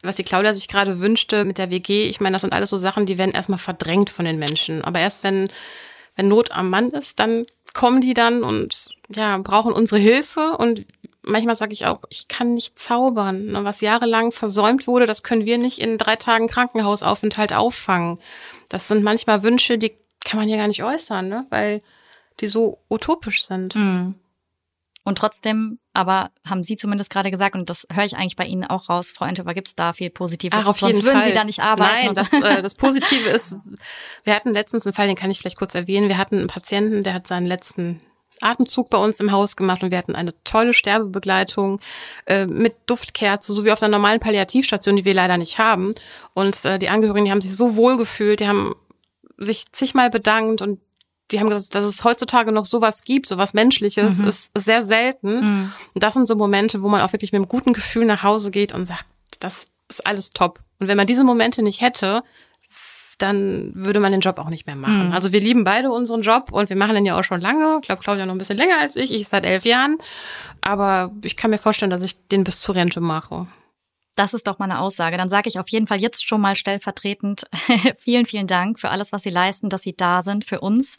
was 0.02 0.16
die 0.16 0.24
Claudia 0.24 0.52
sich 0.52 0.68
gerade 0.68 1.00
wünschte 1.00 1.44
mit 1.44 1.58
der 1.58 1.70
WG, 1.70 2.08
ich 2.08 2.20
meine, 2.20 2.34
das 2.34 2.42
sind 2.42 2.52
alles 2.52 2.70
so 2.70 2.76
Sachen, 2.76 3.06
die 3.06 3.18
werden 3.18 3.32
erstmal 3.32 3.58
verdrängt 3.58 4.10
von 4.10 4.24
den 4.24 4.38
Menschen. 4.38 4.82
Aber 4.82 4.98
erst 4.98 5.22
wenn, 5.22 5.48
wenn 6.16 6.28
Not 6.28 6.50
am 6.50 6.70
Mann 6.70 6.90
ist, 6.90 7.20
dann 7.20 7.46
kommen 7.72 8.00
die 8.00 8.14
dann 8.14 8.42
und 8.42 8.90
ja, 9.12 9.38
brauchen 9.38 9.72
unsere 9.72 10.00
Hilfe 10.00 10.56
und 10.58 10.86
manchmal 11.22 11.56
sage 11.56 11.72
ich 11.72 11.86
auch, 11.86 12.00
ich 12.10 12.28
kann 12.28 12.54
nicht 12.54 12.78
zaubern. 12.78 13.46
Ne, 13.46 13.64
was 13.64 13.80
jahrelang 13.80 14.32
versäumt 14.32 14.86
wurde, 14.86 15.06
das 15.06 15.22
können 15.22 15.44
wir 15.44 15.58
nicht 15.58 15.78
in 15.78 15.98
drei 15.98 16.16
Tagen 16.16 16.48
Krankenhausaufenthalt 16.48 17.52
auffangen. 17.52 18.18
Das 18.68 18.88
sind 18.88 19.02
manchmal 19.02 19.42
Wünsche, 19.42 19.78
die 19.78 19.92
kann 20.24 20.38
man 20.38 20.48
hier 20.48 20.56
gar 20.56 20.68
nicht 20.68 20.82
äußern, 20.82 21.28
ne? 21.28 21.46
weil 21.50 21.82
die 22.40 22.48
so 22.48 22.78
utopisch 22.88 23.44
sind. 23.44 23.74
Mhm. 23.74 24.14
Und 25.04 25.18
trotzdem, 25.18 25.80
aber 25.94 26.30
haben 26.48 26.62
Sie 26.62 26.76
zumindest 26.76 27.10
gerade 27.10 27.32
gesagt, 27.32 27.56
und 27.56 27.68
das 27.68 27.88
höre 27.92 28.04
ich 28.04 28.14
eigentlich 28.14 28.36
bei 28.36 28.44
Ihnen 28.44 28.64
auch 28.64 28.88
raus, 28.88 29.10
Frau 29.10 29.24
Enthofer, 29.24 29.52
gibt 29.52 29.66
es 29.66 29.74
da 29.74 29.92
viel 29.92 30.10
Positives? 30.10 30.60
Ach, 30.62 30.68
auf 30.68 30.78
Sonst 30.78 30.92
jeden 30.94 31.04
würden 31.04 31.18
Fall. 31.18 31.28
Sie 31.28 31.34
da 31.34 31.42
nicht 31.42 31.60
arbeiten. 31.60 32.06
Nein, 32.06 32.14
das, 32.14 32.32
äh, 32.32 32.62
das 32.62 32.76
Positive 32.76 33.28
ist, 33.30 33.56
wir 34.22 34.34
hatten 34.34 34.50
letztens 34.50 34.86
einen 34.86 34.94
Fall, 34.94 35.08
den 35.08 35.16
kann 35.16 35.30
ich 35.30 35.40
vielleicht 35.40 35.58
kurz 35.58 35.74
erwähnen. 35.74 36.08
Wir 36.08 36.18
hatten 36.18 36.38
einen 36.38 36.46
Patienten, 36.46 37.02
der 37.02 37.14
hat 37.14 37.26
seinen 37.26 37.48
letzten 37.48 38.00
Atemzug 38.42 38.90
bei 38.90 38.98
uns 38.98 39.20
im 39.20 39.32
Haus 39.32 39.56
gemacht 39.56 39.82
und 39.82 39.90
wir 39.90 39.98
hatten 39.98 40.14
eine 40.14 40.32
tolle 40.44 40.74
Sterbebegleitung 40.74 41.80
äh, 42.26 42.46
mit 42.46 42.74
Duftkerze, 42.86 43.52
so 43.52 43.64
wie 43.64 43.72
auf 43.72 43.82
einer 43.82 43.96
normalen 43.96 44.20
Palliativstation, 44.20 44.96
die 44.96 45.04
wir 45.04 45.14
leider 45.14 45.36
nicht 45.36 45.58
haben. 45.58 45.94
Und 46.34 46.64
äh, 46.64 46.78
die 46.78 46.88
Angehörigen, 46.88 47.24
die 47.24 47.30
haben 47.30 47.40
sich 47.40 47.56
so 47.56 47.76
wohl 47.76 47.96
gefühlt, 47.96 48.40
die 48.40 48.48
haben 48.48 48.74
sich 49.38 49.72
zigmal 49.72 50.10
bedankt 50.10 50.62
und 50.62 50.80
die 51.30 51.40
haben 51.40 51.48
gesagt, 51.48 51.74
dass 51.74 51.84
es 51.84 52.04
heutzutage 52.04 52.52
noch 52.52 52.66
sowas 52.66 53.04
gibt, 53.04 53.26
sowas 53.26 53.54
Menschliches, 53.54 54.18
mhm. 54.18 54.28
ist 54.28 54.52
sehr 54.56 54.84
selten. 54.84 55.40
Mhm. 55.40 55.72
Und 55.94 56.02
das 56.02 56.14
sind 56.14 56.26
so 56.26 56.36
Momente, 56.36 56.82
wo 56.82 56.88
man 56.88 57.00
auch 57.00 57.12
wirklich 57.12 57.32
mit 57.32 57.38
einem 57.38 57.48
guten 57.48 57.72
Gefühl 57.72 58.04
nach 58.04 58.22
Hause 58.22 58.50
geht 58.50 58.72
und 58.72 58.84
sagt, 58.84 59.06
das 59.40 59.68
ist 59.88 60.06
alles 60.06 60.32
top. 60.32 60.60
Und 60.78 60.88
wenn 60.88 60.96
man 60.96 61.06
diese 61.06 61.24
Momente 61.24 61.62
nicht 61.62 61.80
hätte, 61.80 62.22
dann 63.18 63.72
würde 63.74 64.00
man 64.00 64.12
den 64.12 64.20
Job 64.20 64.38
auch 64.38 64.48
nicht 64.48 64.66
mehr 64.66 64.76
machen. 64.76 65.08
Mhm. 65.08 65.12
Also 65.12 65.32
wir 65.32 65.40
lieben 65.40 65.64
beide 65.64 65.90
unseren 65.90 66.22
Job 66.22 66.52
und 66.52 66.68
wir 66.68 66.76
machen 66.76 66.94
den 66.94 67.06
ja 67.06 67.18
auch 67.18 67.24
schon 67.24 67.40
lange. 67.40 67.78
Ich 67.80 67.86
glaube, 67.86 68.02
Claudia 68.02 68.26
noch 68.26 68.34
ein 68.34 68.38
bisschen 68.38 68.56
länger 68.56 68.78
als 68.80 68.96
ich. 68.96 69.12
Ich 69.12 69.28
seit 69.28 69.46
elf 69.46 69.64
Jahren. 69.64 69.98
Aber 70.60 71.12
ich 71.24 71.36
kann 71.36 71.50
mir 71.50 71.58
vorstellen, 71.58 71.90
dass 71.90 72.02
ich 72.02 72.26
den 72.28 72.44
bis 72.44 72.60
zur 72.60 72.74
Rente 72.74 73.00
mache. 73.00 73.46
Das 74.14 74.34
ist 74.34 74.46
doch 74.46 74.58
mal 74.58 74.66
eine 74.66 74.80
Aussage. 74.80 75.16
Dann 75.16 75.30
sage 75.30 75.48
ich 75.48 75.58
auf 75.58 75.68
jeden 75.70 75.86
Fall 75.86 75.98
jetzt 75.98 76.26
schon 76.26 76.40
mal 76.40 76.54
stellvertretend 76.54 77.46
vielen, 77.98 78.26
vielen 78.26 78.46
Dank 78.46 78.78
für 78.78 78.90
alles, 78.90 79.12
was 79.12 79.22
Sie 79.22 79.30
leisten, 79.30 79.70
dass 79.70 79.82
Sie 79.82 79.96
da 79.96 80.22
sind 80.22 80.44
für 80.44 80.60
uns. 80.60 80.96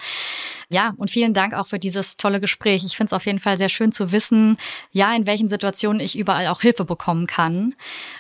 Ja, 0.70 0.94
und 0.98 1.12
vielen 1.12 1.34
Dank 1.34 1.54
auch 1.54 1.68
für 1.68 1.80
dieses 1.80 2.18
tolle 2.18 2.40
Gespräch. 2.40 2.84
Ich 2.84 2.98
finde 2.98 3.08
es 3.08 3.14
auf 3.14 3.26
jeden 3.26 3.40
Fall 3.40 3.58
sehr 3.58 3.70
schön 3.70 3.92
zu 3.92 4.12
wissen, 4.12 4.58
ja, 4.92 5.16
in 5.16 5.26
welchen 5.28 5.50
Situationen 5.50 6.00
ich 6.00 6.18
überall 6.18 6.48
auch 6.48 6.62
Hilfe 6.62 6.86
bekommen 6.86 7.28
kann. 7.28 7.76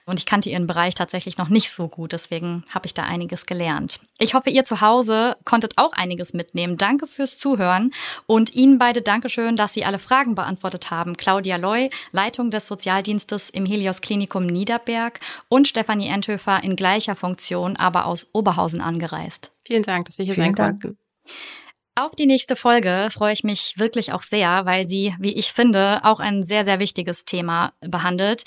Und 0.05 0.19
ich 0.19 0.25
kannte 0.25 0.49
Ihren 0.49 0.67
Bereich 0.67 0.95
tatsächlich 0.95 1.37
noch 1.37 1.49
nicht 1.49 1.71
so 1.71 1.87
gut, 1.87 2.11
deswegen 2.11 2.63
habe 2.69 2.85
ich 2.85 2.93
da 2.93 3.03
einiges 3.03 3.45
gelernt. 3.45 3.99
Ich 4.19 4.33
hoffe, 4.33 4.49
ihr 4.49 4.63
zu 4.63 4.81
Hause 4.81 5.35
konntet 5.45 5.77
auch 5.77 5.93
einiges 5.93 6.33
mitnehmen. 6.33 6.77
Danke 6.77 7.07
fürs 7.07 7.37
Zuhören 7.37 7.91
und 8.25 8.53
Ihnen 8.53 8.77
beide 8.77 9.01
Dankeschön, 9.01 9.57
dass 9.57 9.73
Sie 9.73 9.85
alle 9.85 9.99
Fragen 9.99 10.35
beantwortet 10.35 10.91
haben. 10.91 11.17
Claudia 11.17 11.57
Loy, 11.57 11.89
Leitung 12.11 12.51
des 12.51 12.67
Sozialdienstes 12.67 13.49
im 13.49 13.65
Helios 13.65 14.01
Klinikum 14.01 14.45
Niederberg 14.45 15.19
und 15.49 15.67
Stefanie 15.67 16.07
Enthöfer 16.07 16.63
in 16.63 16.75
gleicher 16.75 17.15
Funktion, 17.15 17.75
aber 17.75 18.05
aus 18.05 18.29
Oberhausen 18.33 18.81
angereist. 18.81 19.51
Vielen 19.63 19.83
Dank, 19.83 20.05
dass 20.05 20.17
wir 20.17 20.25
hier 20.25 20.35
Vielen 20.35 20.55
sein 20.55 20.79
konnten. 20.79 20.97
Auf 21.95 22.15
die 22.15 22.25
nächste 22.25 22.55
Folge 22.55 23.09
freue 23.11 23.33
ich 23.33 23.43
mich 23.43 23.75
wirklich 23.77 24.13
auch 24.13 24.23
sehr, 24.23 24.65
weil 24.65 24.87
sie, 24.87 25.13
wie 25.19 25.33
ich 25.33 25.53
finde, 25.53 25.99
auch 26.03 26.19
ein 26.19 26.41
sehr, 26.41 26.65
sehr 26.65 26.79
wichtiges 26.79 27.23
Thema 27.25 27.73
behandelt 27.81 28.45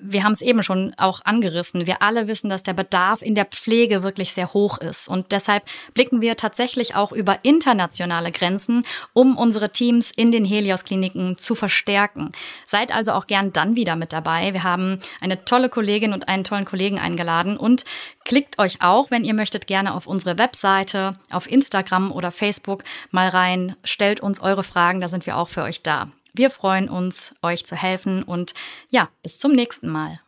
wir 0.00 0.24
haben 0.24 0.32
es 0.32 0.40
eben 0.40 0.62
schon 0.62 0.94
auch 0.96 1.20
angerissen. 1.24 1.86
Wir 1.86 2.02
alle 2.02 2.26
wissen, 2.26 2.48
dass 2.48 2.62
der 2.62 2.72
Bedarf 2.72 3.20
in 3.20 3.34
der 3.34 3.44
Pflege 3.44 4.02
wirklich 4.02 4.32
sehr 4.32 4.54
hoch 4.54 4.78
ist. 4.78 5.08
Und 5.08 5.32
deshalb 5.32 5.64
blicken 5.92 6.22
wir 6.22 6.36
tatsächlich 6.36 6.94
auch 6.94 7.12
über 7.12 7.40
internationale 7.42 8.32
Grenzen, 8.32 8.86
um 9.12 9.36
unsere 9.36 9.70
Teams 9.70 10.10
in 10.10 10.30
den 10.30 10.44
Helios-Kliniken 10.44 11.36
zu 11.36 11.54
verstärken. 11.54 12.32
Seid 12.66 12.94
also 12.94 13.12
auch 13.12 13.26
gern 13.26 13.52
dann 13.52 13.76
wieder 13.76 13.96
mit 13.96 14.12
dabei. 14.12 14.54
Wir 14.54 14.62
haben 14.62 14.98
eine 15.20 15.44
tolle 15.44 15.68
Kollegin 15.68 16.14
und 16.14 16.28
einen 16.28 16.44
tollen 16.44 16.64
Kollegen 16.64 16.98
eingeladen 16.98 17.56
und 17.58 17.84
klickt 18.24 18.58
euch 18.58 18.80
auch, 18.80 19.10
wenn 19.10 19.24
ihr 19.24 19.34
möchtet, 19.34 19.66
gerne 19.66 19.94
auf 19.94 20.06
unsere 20.06 20.38
Webseite, 20.38 21.18
auf 21.30 21.50
Instagram 21.50 22.12
oder 22.12 22.30
Facebook 22.30 22.84
mal 23.10 23.28
rein. 23.28 23.76
Stellt 23.84 24.20
uns 24.20 24.40
eure 24.40 24.64
Fragen, 24.64 25.00
da 25.00 25.08
sind 25.08 25.26
wir 25.26 25.36
auch 25.36 25.48
für 25.48 25.62
euch 25.62 25.82
da. 25.82 26.08
Wir 26.34 26.48
freuen 26.48 26.88
uns, 26.88 27.34
euch 27.42 27.66
zu 27.66 27.76
helfen 27.76 28.22
und 28.22 28.54
ja, 28.88 29.10
bis 29.22 29.38
zum 29.38 29.52
nächsten 29.52 29.88
Mal. 29.88 30.20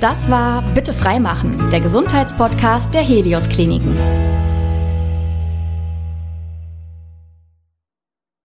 Das 0.00 0.30
war 0.30 0.62
Bitte 0.72 0.94
freimachen, 0.94 1.70
der 1.70 1.80
Gesundheitspodcast 1.80 2.94
der 2.94 3.02
Helios 3.02 3.48
Kliniken. 3.50 3.96